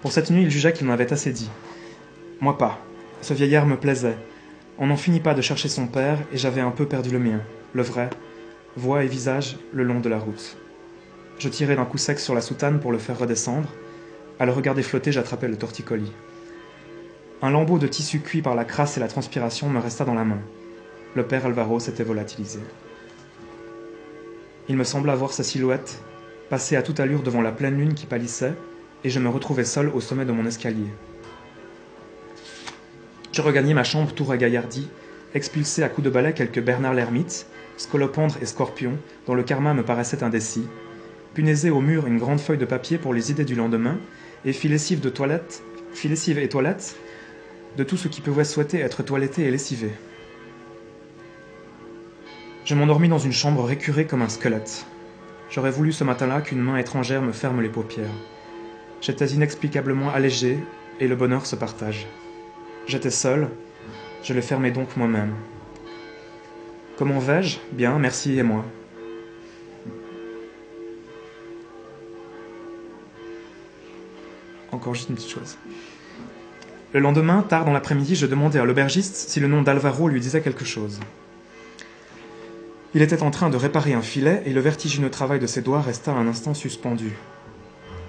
Pour 0.01 0.13
cette 0.13 0.31
nuit, 0.31 0.45
il 0.45 0.51
jugea 0.51 0.73
qu'il 0.73 0.87
m'en 0.87 0.95
avait 0.95 1.13
assez 1.13 1.33
dit. 1.33 1.51
Moi 2.41 2.57
pas. 2.57 2.88
Ce 3.21 3.35
vieillard 3.35 3.67
me 3.67 3.77
plaisait. 3.77 4.17
On 4.79 4.87
n'en 4.87 4.97
finit 4.97 5.21
pas 5.21 5.35
de 5.35 5.43
chercher 5.43 5.69
son 5.69 5.87
père, 5.87 6.19
et 6.33 6.39
j'avais 6.39 6.61
un 6.61 6.71
peu 6.71 6.87
perdu 6.87 7.11
le 7.11 7.19
mien, 7.19 7.41
le 7.73 7.83
vrai, 7.83 8.11
voix 8.77 9.05
et 9.05 9.09
visage, 9.09 9.59
le 9.73 9.83
long 9.83 10.01
de 10.01 10.09
la 10.09 10.19
route. 10.19 10.57
Je 11.39 11.49
tirai 11.49 11.77
d'un 11.77 11.85
coup 11.85 11.99
sec 11.99 12.19
sur 12.19 12.35
la 12.35 12.41
soutane 12.41 12.81
pour 12.81 12.93
le 12.93 12.99
faire 12.99 13.19
redescendre. 13.19 13.69
À 14.39 14.47
le 14.47 14.53
regarder 14.53 14.83
flotter, 14.83 15.13
j'attrapais 15.13 15.49
le 15.49 15.57
torticolis. 15.57 16.13
Un 17.43 17.51
lambeau 17.51 17.79
de 17.79 17.87
tissu 17.87 18.21
cuit 18.21 18.43
par 18.43 18.55
la 18.55 18.65
crasse 18.65 18.97
et 18.97 19.01
la 19.01 19.09
transpiration 19.09 19.69
me 19.69 19.79
resta 19.79 20.05
dans 20.05 20.15
la 20.15 20.25
main. 20.25 20.41
Le 21.15 21.25
père 21.25 21.47
Alvaro 21.47 21.81
s'était 21.81 22.05
volatilisé. 22.05 22.61
Il 24.69 24.77
me 24.77 24.85
sembla 24.85 25.15
voir 25.15 25.33
sa 25.33 25.45
silhouette 25.45 26.03
passer 26.49 26.77
à 26.77 26.83
toute 26.83 27.01
allure 27.01 27.23
devant 27.23 27.43
la 27.43 27.53
pleine 27.53 27.77
lune 27.77 27.95
qui 27.95 28.07
pâlissait, 28.07 28.55
et 29.05 29.11
je 29.11 29.21
me 29.21 29.29
retrouvai 29.29 29.65
seul 29.65 29.89
au 29.89 30.01
sommet 30.01 30.25
de 30.25 30.33
mon 30.33 30.47
escalier. 30.47 30.89
Je 33.39 33.43
regagnai 33.45 33.73
ma 33.73 33.85
chambre 33.85 34.13
tout 34.13 34.25
ragaillardi, 34.25 34.89
expulsé 35.33 35.85
à 35.85 35.89
coups 35.89 36.05
de 36.05 36.11
balai 36.11 36.33
quelques 36.33 36.61
Bernard 36.61 36.93
l'ermite, 36.93 37.47
scolopendre 37.77 38.35
et 38.43 38.47
scorpions, 38.47 38.99
dont 39.29 39.35
le 39.35 39.45
karma 39.45 39.75
me 39.75 39.85
paraissait 39.85 40.25
indécis, 40.25 40.67
punaisé 41.35 41.71
au 41.71 41.81
mur 41.81 42.09
une 42.09 42.19
grande 42.19 42.41
feuille 42.41 42.59
de 42.59 42.65
papier 42.65 42.99
pour 42.99 43.15
les 43.15 43.31
idées 43.31 43.45
du 43.45 43.55
lendemain, 43.55 43.97
et 44.45 44.53
fit 44.53 44.67
lessive 44.67 44.99
de 44.99 45.09
toilette, 45.09 45.63
fit 45.93 46.11
et 46.13 46.49
toilette 46.49 46.97
de 47.77 47.85
tout 47.85 47.97
ce 47.97 48.09
qui 48.09 48.23
pouvait 48.23 48.43
souhaiter 48.43 48.81
être 48.81 49.05
toiletté 49.05 49.45
et 49.45 49.53
lessivé. 49.53 49.93
Je 52.65 52.75
m'endormis 52.75 53.09
dans 53.09 53.19
une 53.19 53.31
chambre 53.31 53.63
récurée 53.63 54.07
comme 54.07 54.23
un 54.23 54.29
squelette. 54.29 54.85
J'aurais 55.49 55.71
voulu 55.71 55.93
ce 55.93 56.03
matin-là 56.03 56.41
qu'une 56.41 56.61
main 56.61 56.77
étrangère 56.77 57.23
me 57.23 57.31
ferme 57.31 57.63
les 57.63 57.69
paupières. 57.69 58.11
J'étais 59.01 59.27
inexplicablement 59.27 60.11
allégé, 60.11 60.59
et 60.99 61.07
le 61.07 61.15
bonheur 61.15 61.47
se 61.47 61.55
partage. 61.55 62.09
J'étais 62.89 63.11
seul, 63.11 63.49
je 64.25 64.33
le 64.33 64.41
fermais 64.41 64.71
donc 64.71 64.97
moi-même. 64.97 65.35
Comment 66.97 67.19
vais-je? 67.19 67.59
Bien, 67.73 67.99
merci, 67.99 68.39
et 68.39 68.43
moi? 68.43 68.65
Encore 74.73 74.95
juste 74.95 75.11
une 75.11 75.17
petite 75.17 75.31
chose. 75.31 75.59
Le 76.95 77.01
lendemain, 77.01 77.43
tard 77.43 77.67
dans 77.67 77.75
l'après-midi, 77.75 78.17
je 78.17 78.25
demandai 78.25 78.59
à 78.59 78.65
l'aubergiste 78.65 79.17
si 79.17 79.39
le 79.39 79.49
nom 79.49 79.61
d'Alvaro 79.61 80.09
lui 80.09 80.21
disait 80.21 80.41
quelque 80.41 80.65
chose. 80.65 80.99
Il 82.95 83.03
était 83.03 83.23
en 83.23 83.31
train 83.31 83.51
de 83.51 83.59
réparer 83.59 83.93
un 83.93 84.01
filet 84.01 84.43
et 84.47 84.55
le 84.55 84.63
vertigineux 84.63 85.11
travail 85.11 85.41
de 85.41 85.47
ses 85.47 85.61
doigts 85.61 85.83
resta 85.83 86.13
un 86.13 86.27
instant 86.27 86.55
suspendu. 86.55 87.13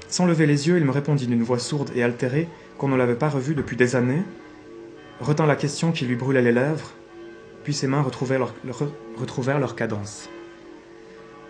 Sans 0.07 0.25
lever 0.25 0.45
les 0.45 0.69
yeux, 0.69 0.77
il 0.77 0.85
me 0.85 0.91
répondit 0.91 1.27
d'une 1.27 1.43
voix 1.43 1.59
sourde 1.59 1.91
et 1.95 2.01
altérée 2.01 2.47
qu'on 2.77 2.87
ne 2.87 2.95
l'avait 2.95 3.15
pas 3.15 3.27
revu 3.27 3.55
depuis 3.55 3.75
des 3.75 3.97
années, 3.97 4.23
retint 5.19 5.45
la 5.45 5.55
question 5.55 5.91
qui 5.91 6.05
lui 6.05 6.15
brûlait 6.15 6.41
les 6.41 6.51
lèvres, 6.51 6.91
puis 7.63 7.73
ses 7.73 7.87
mains 7.87 8.01
retrouvèrent 8.01 9.59
leur, 9.59 9.75
cadence. 9.75 10.29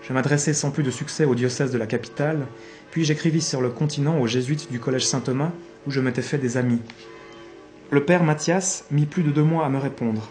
Je 0.01 0.13
m'adressai 0.13 0.53
sans 0.53 0.72
plus 0.72 0.84
de 0.84 0.91
succès 0.91 1.26
au 1.26 1.36
diocèse 1.36 1.72
de 1.72 1.78
la 1.78 1.88
capitale, 1.88 2.47
puis 2.91 3.05
j'écrivis 3.05 3.41
sur 3.41 3.61
le 3.61 3.70
continent 3.70 4.20
aux 4.20 4.28
jésuites 4.28 4.72
du 4.72 4.80
collège 4.80 5.05
Saint-Thomas, 5.05 5.51
où 5.88 5.91
je 5.91 6.01
m'étais 6.01 6.22
fait 6.22 6.38
des 6.38 6.57
amis. 6.57 6.82
Le 7.91 8.03
père 8.03 8.24
Mathias 8.24 8.86
mit 8.91 9.05
plus 9.05 9.24
de 9.24 9.32
deux 9.32 9.43
mois 9.43 9.65
à 9.65 9.70
me 9.70 9.78
répondre. 9.78 10.30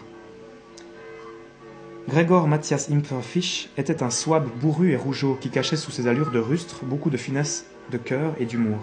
Grégor 2.09 2.47
Mathias 2.47 2.89
Imperfisch 2.89 3.69
était 3.77 4.01
un 4.01 4.09
souabe 4.09 4.49
bourru 4.59 4.91
et 4.91 4.95
rougeau 4.95 5.37
qui 5.39 5.49
cachait 5.49 5.77
sous 5.77 5.91
ses 5.91 6.07
allures 6.07 6.31
de 6.31 6.39
rustre 6.39 6.83
beaucoup 6.83 7.09
de 7.09 7.17
finesse 7.17 7.65
de 7.91 7.97
cœur 7.97 8.33
et 8.39 8.45
d'humour. 8.45 8.79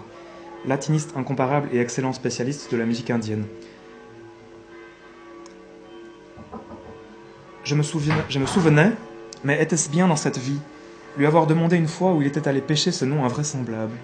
Latiniste 0.65 1.13
incomparable 1.15 1.69
et 1.73 1.79
excellent 1.79 2.13
spécialiste 2.13 2.71
de 2.71 2.77
la 2.77 2.85
musique 2.85 3.09
indienne. 3.09 3.45
Je 7.67 7.75
me, 7.75 7.83
souvenais, 7.83 8.93
mais 9.43 9.61
était-ce 9.61 9.89
bien 9.89 10.07
dans 10.07 10.15
cette 10.15 10.37
vie, 10.37 10.61
lui 11.17 11.25
avoir 11.25 11.47
demandé 11.47 11.75
une 11.75 11.89
fois 11.89 12.13
où 12.13 12.21
il 12.21 12.27
était 12.29 12.47
allé 12.47 12.61
pêcher 12.61 12.93
ce 12.93 13.03
nom 13.03 13.25
invraisemblable? 13.25 13.97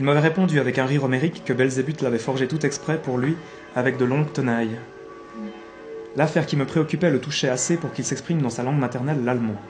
Il 0.00 0.04
m'avait 0.04 0.18
répondu 0.18 0.58
avec 0.58 0.78
un 0.78 0.84
rire 0.84 1.04
homérique 1.04 1.44
que 1.44 1.52
Belzébuth 1.52 2.02
l'avait 2.02 2.18
forgé 2.18 2.48
tout 2.48 2.66
exprès 2.66 3.00
pour 3.00 3.18
lui 3.18 3.36
avec 3.76 3.98
de 3.98 4.04
longues 4.04 4.32
tenailles. 4.32 4.76
L'affaire 6.16 6.44
qui 6.44 6.56
me 6.56 6.66
préoccupait 6.66 7.12
le 7.12 7.20
touchait 7.20 7.48
assez 7.48 7.76
pour 7.76 7.92
qu'il 7.92 8.04
s'exprime 8.04 8.42
dans 8.42 8.50
sa 8.50 8.64
langue 8.64 8.80
maternelle, 8.80 9.22
l'allemand. 9.24 9.62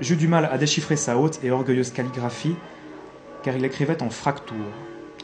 J'eus 0.00 0.16
du 0.16 0.26
mal 0.26 0.48
à 0.50 0.58
déchiffrer 0.58 0.96
sa 0.96 1.16
haute 1.16 1.38
et 1.44 1.52
orgueilleuse 1.52 1.92
calligraphie, 1.92 2.56
car 3.44 3.56
il 3.56 3.64
écrivait 3.64 4.02
en 4.02 4.10
fracture. 4.10 4.56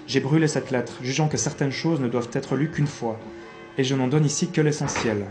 J'ai 0.07 0.21
brûlé 0.21 0.47
cette 0.47 0.71
lettre, 0.71 0.99
jugeant 1.03 1.27
que 1.27 1.37
certaines 1.37 1.73
choses 1.73 1.99
ne 1.99 2.07
doivent 2.07 2.31
être 2.33 2.55
lues 2.55 2.71
qu'une 2.71 2.87
fois, 2.87 3.19
et 3.79 3.85
je 3.85 3.95
n'en 3.95 4.09
donne 4.09 4.25
ici 4.25 4.51
que 4.51 4.61
l'essentiel. 4.61 5.27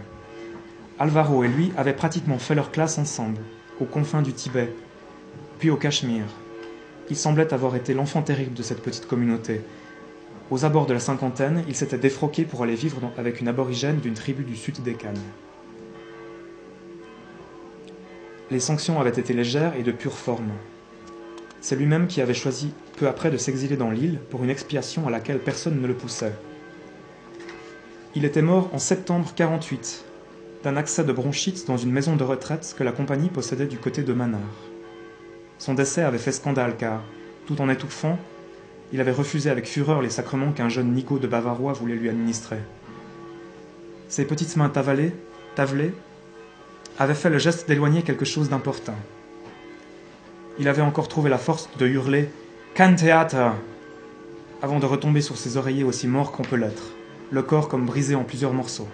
Alvaro 1.00 1.44
et 1.44 1.48
lui 1.48 1.72
avaient 1.78 1.94
pratiquement 1.94 2.40
fait 2.40 2.56
leur 2.56 2.72
classe 2.72 2.98
ensemble, 2.98 3.42
aux 3.80 3.86
confins 3.86 4.22
du 4.22 4.34
Tibet, 4.34 4.74
puis 5.60 5.70
au 5.70 5.78
Cachemire. 5.78 6.26
Il 7.10 7.16
semblait 7.16 7.54
avoir 7.54 7.76
été 7.76 7.94
l'enfant 7.94 8.22
terrible 8.22 8.54
de 8.54 8.64
cette 8.64 8.82
petite 8.82 9.08
communauté, 9.08 9.62
aux 10.52 10.66
abords 10.66 10.86
de 10.86 10.94
la 10.94 11.00
cinquantaine, 11.00 11.64
il 11.68 11.76
s'était 11.76 11.98
défroqué 11.98 12.44
pour 12.44 12.64
aller 12.64 12.76
vivre 12.76 13.00
avec 13.18 13.42
une 13.42 13.48
aborigène 13.48 14.00
d'une 14.00 14.14
tribu 14.14 14.44
du 14.44 14.56
sud 14.56 14.84
des 14.84 14.94
Cannes. 14.94 15.18
Les 18.52 18.60
sanctions 18.60 19.00
avaient 19.00 19.10
été 19.10 19.34
légères 19.34 19.74
et 19.76 19.84
de 19.84 19.92
pure 19.92 20.18
forme. 20.18 20.52
C'est 21.62 21.78
lui-même 21.78 22.08
qui 22.08 22.22
avait 22.22 22.34
choisi 22.34 22.74
peu 22.98 23.08
après 23.08 23.32
de 23.32 23.38
s'exiler 23.38 23.78
dans 23.78 23.90
l'île 23.90 24.20
pour 24.30 24.44
une 24.44 24.50
expiation 24.50 25.08
à 25.08 25.10
laquelle 25.10 25.40
personne 25.40 25.82
ne 25.82 25.88
le 25.88 25.96
poussait. 25.96 26.34
Il 28.16 28.26
était 28.26 28.44
mort 28.44 28.70
en 28.74 28.78
septembre 28.78 29.34
48 29.36 30.06
d'un 30.64 30.78
accès 30.78 31.04
de 31.04 31.12
bronchite 31.12 31.66
dans 31.66 31.78
une 31.78 31.92
maison 31.92 32.16
de 32.16 32.24
retraite 32.24 32.76
que 32.78 32.84
la 32.84 32.92
compagnie 32.92 33.30
possédait 33.30 33.66
du 33.66 33.80
côté 33.80 34.04
de 34.04 34.14
Manard. 34.14 34.40
Son 35.58 35.74
décès 35.74 36.04
avait 36.04 36.20
fait 36.20 36.32
scandale 36.32 36.78
car, 36.78 37.02
tout 37.48 37.60
en 37.60 37.70
étouffant, 37.70 38.20
il 38.92 39.02
avait 39.02 39.12
refusé 39.12 39.50
avec 39.50 39.66
fureur 39.66 40.04
les 40.04 40.12
sacrements 40.12 40.52
qu'un 40.52 40.70
jeune 40.70 40.94
Nico 40.94 41.18
de 41.18 41.26
Bavarois 41.26 41.74
voulait 41.74 41.96
lui 41.96 42.08
administrer. 42.08 42.60
Ses 44.10 44.26
petites 44.26 44.56
mains 44.58 44.70
tavelées, 44.70 45.12
avaient 47.00 47.16
fait 47.16 47.32
le 47.32 47.40
geste 47.40 47.68
d'éloigner 47.68 48.04
quelque 48.04 48.26
chose 48.26 48.48
d'important. 48.48 48.98
Il 50.60 50.68
avait 50.68 50.84
encore 50.84 51.08
trouvé 51.08 51.32
la 51.32 51.40
force 51.40 51.68
de 51.80 51.88
hurler 51.88 52.30
Can 52.76 52.96
avant 54.62 54.80
de 54.80 54.86
retomber 54.86 55.22
sur 55.22 55.36
ses 55.36 55.58
oreillers 55.58 55.84
aussi 55.84 56.08
mort 56.08 56.32
qu'on 56.32 56.44
peut 56.44 56.58
l'être, 56.58 56.94
le 57.34 57.42
corps 57.42 57.68
comme 57.68 57.88
brisé 57.88 58.14
en 58.14 58.24
plusieurs 58.24 58.54
morceaux. 58.54 58.88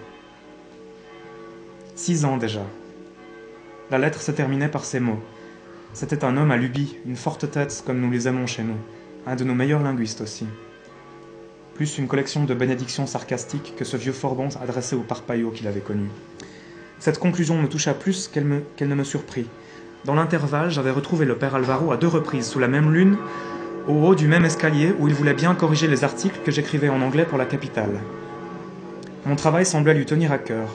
Six 1.96 2.24
ans 2.24 2.38
déjà. 2.38 2.62
La 3.92 3.98
lettre 3.98 4.22
se 4.22 4.32
terminait 4.32 4.70
par 4.70 4.86
ces 4.86 5.02
mots. 5.02 5.20
C'était 5.92 6.24
un 6.24 6.38
homme 6.38 6.52
à 6.52 6.56
lubie, 6.56 6.96
une 7.06 7.18
forte 7.18 7.52
tête 7.52 7.84
comme 7.86 8.00
nous 8.00 8.10
les 8.10 8.30
aimons 8.30 8.48
chez 8.48 8.64
nous 8.64 8.78
un 9.28 9.36
de 9.36 9.44
nos 9.44 9.54
meilleurs 9.54 9.84
linguistes 9.84 10.22
aussi. 10.22 10.48
Plus 11.76 11.98
une 11.98 12.08
collection 12.08 12.46
de 12.46 12.54
bénédictions 12.54 13.08
sarcastiques 13.08 13.74
que 13.78 13.84
ce 13.84 13.98
vieux 13.98 14.14
Forbon 14.14 14.48
adressait 14.62 14.96
au 14.96 15.02
parpaillot 15.02 15.52
qu'il 15.52 15.68
avait 15.68 15.82
connu. 15.82 16.08
Cette 16.98 17.20
conclusion 17.20 17.62
me 17.62 17.68
toucha 17.68 17.94
plus 17.94 18.30
qu'elle, 18.30 18.64
qu'elle 18.78 18.88
ne 18.88 18.96
me 18.96 19.04
surprit. 19.04 19.48
Dans 20.06 20.16
l'intervalle, 20.16 20.72
j'avais 20.72 20.92
retrouvé 20.92 21.26
le 21.26 21.36
père 21.36 21.56
Alvaro 21.56 21.92
à 21.92 21.98
deux 21.98 22.08
reprises, 22.08 22.48
sous 22.48 22.60
la 22.60 22.70
même 22.70 22.94
lune, 22.94 23.18
au 23.90 23.96
haut 24.06 24.16
du 24.16 24.30
même 24.30 24.46
escalier 24.46 24.96
où 24.98 25.10
il 25.10 25.14
voulait 25.14 25.34
bien 25.34 25.54
corriger 25.56 25.90
les 25.90 26.06
articles 26.06 26.40
que 26.46 26.52
j'écrivais 26.52 26.88
en 26.88 27.02
anglais 27.02 27.26
pour 27.26 27.38
la 27.38 27.46
capitale. 27.46 28.00
Mon 29.26 29.36
travail 29.36 29.66
semblait 29.66 29.94
lui 29.94 30.06
tenir 30.06 30.32
à 30.32 30.38
cœur. 30.38 30.70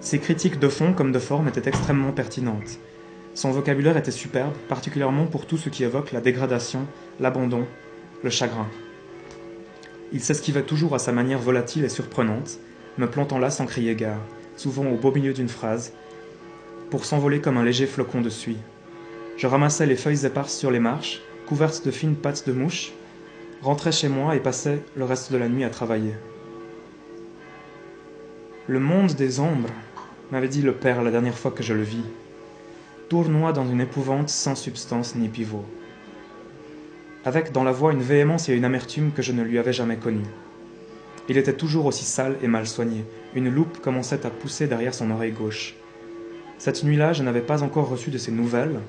Ses 0.00 0.20
critiques 0.20 0.60
de 0.60 0.68
fond 0.68 0.92
comme 0.92 1.10
de 1.10 1.18
forme 1.18 1.48
étaient 1.48 1.68
extrêmement 1.68 2.12
pertinentes. 2.12 2.78
Son 3.34 3.50
vocabulaire 3.50 3.96
était 3.96 4.12
superbe, 4.12 4.54
particulièrement 4.68 5.26
pour 5.26 5.46
tout 5.46 5.56
ce 5.56 5.68
qui 5.68 5.82
évoque 5.82 6.12
la 6.12 6.20
dégradation, 6.20 6.86
l'abandon, 7.18 7.66
le 8.22 8.30
chagrin. 8.30 8.68
Il 10.12 10.20
s'esquivait 10.20 10.62
toujours 10.62 10.94
à 10.94 11.00
sa 11.00 11.10
manière 11.10 11.40
volatile 11.40 11.84
et 11.84 11.88
surprenante, 11.88 12.60
me 12.98 13.10
plantant 13.10 13.38
là 13.38 13.50
sans 13.50 13.66
crier 13.66 13.96
gare, 13.96 14.20
souvent 14.56 14.86
au 14.86 14.96
beau 14.96 15.10
milieu 15.10 15.32
d'une 15.32 15.48
phrase, 15.48 15.92
pour 16.90 17.04
s'envoler 17.04 17.40
comme 17.40 17.56
un 17.56 17.64
léger 17.64 17.86
flocon 17.86 18.20
de 18.20 18.30
suie. 18.30 18.58
Je 19.36 19.48
ramassais 19.48 19.86
les 19.86 19.96
feuilles 19.96 20.24
éparses 20.24 20.54
sur 20.56 20.70
les 20.70 20.80
marches, 20.80 21.20
couvertes 21.46 21.84
de 21.84 21.90
fines 21.90 22.16
pattes 22.16 22.46
de 22.46 22.52
mouche, 22.52 22.92
rentrais 23.60 23.92
chez 23.92 24.08
moi 24.08 24.36
et 24.36 24.40
passais 24.40 24.82
le 24.96 25.04
reste 25.04 25.32
de 25.32 25.36
la 25.36 25.48
nuit 25.48 25.64
à 25.64 25.70
travailler. 25.70 26.14
Le 28.68 28.80
monde 28.80 29.14
des 29.14 29.40
ombres, 29.40 29.70
m'avait 30.30 30.48
dit 30.48 30.60
le 30.60 30.74
père 30.74 31.02
la 31.02 31.10
dernière 31.10 31.38
fois 31.38 31.50
que 31.50 31.62
je 31.62 31.72
le 31.72 31.82
vis, 31.82 32.04
tournoie 33.08 33.52
dans 33.52 33.66
une 33.66 33.80
épouvante 33.80 34.28
sans 34.28 34.54
substance 34.54 35.14
ni 35.16 35.28
pivot 35.28 35.64
avec 37.24 37.52
dans 37.52 37.64
la 37.64 37.72
voix 37.72 37.92
une 37.92 38.02
véhémence 38.02 38.48
et 38.48 38.54
une 38.54 38.64
amertume 38.64 39.12
que 39.12 39.22
je 39.22 39.32
ne 39.32 39.42
lui 39.42 39.58
avais 39.58 39.72
jamais 39.72 39.96
connues. 39.96 40.30
Il 41.28 41.36
était 41.36 41.52
toujours 41.52 41.86
aussi 41.86 42.04
sale 42.04 42.36
et 42.42 42.48
mal 42.48 42.66
soigné. 42.66 43.04
Une 43.34 43.50
loupe 43.50 43.80
commençait 43.80 44.24
à 44.24 44.30
pousser 44.30 44.66
derrière 44.66 44.94
son 44.94 45.10
oreille 45.10 45.32
gauche. 45.32 45.74
Cette 46.58 46.84
nuit-là, 46.84 47.12
je 47.12 47.22
n'avais 47.22 47.42
pas 47.42 47.62
encore 47.62 47.88
reçu 47.88 48.10
de 48.10 48.18
ses 48.18 48.32
nouvelles, 48.32 48.80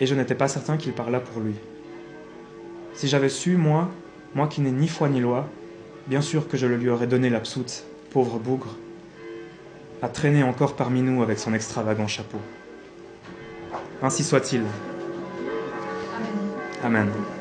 et 0.00 0.06
je 0.06 0.14
n'étais 0.14 0.34
pas 0.34 0.48
certain 0.48 0.76
qu'il 0.78 0.92
parlât 0.92 1.20
pour 1.20 1.42
lui. 1.42 1.54
Si 2.94 3.08
j'avais 3.08 3.28
su, 3.28 3.56
moi, 3.56 3.90
moi 4.34 4.46
qui 4.46 4.62
n'ai 4.62 4.70
ni 4.70 4.88
foi 4.88 5.08
ni 5.08 5.20
loi, 5.20 5.46
bien 6.06 6.22
sûr 6.22 6.48
que 6.48 6.56
je 6.56 6.66
le 6.66 6.76
lui 6.76 6.88
aurais 6.88 7.06
donné 7.06 7.28
l'absoute, 7.28 7.84
pauvre 8.10 8.38
bougre, 8.38 8.76
à 10.02 10.08
traîner 10.08 10.42
encore 10.42 10.76
parmi 10.76 11.02
nous 11.02 11.22
avec 11.22 11.38
son 11.38 11.54
extravagant 11.54 12.06
chapeau. 12.06 12.38
Ainsi 14.02 14.24
soit-il. 14.24 14.62
Amen. 16.82 17.08
Amen. 17.08 17.39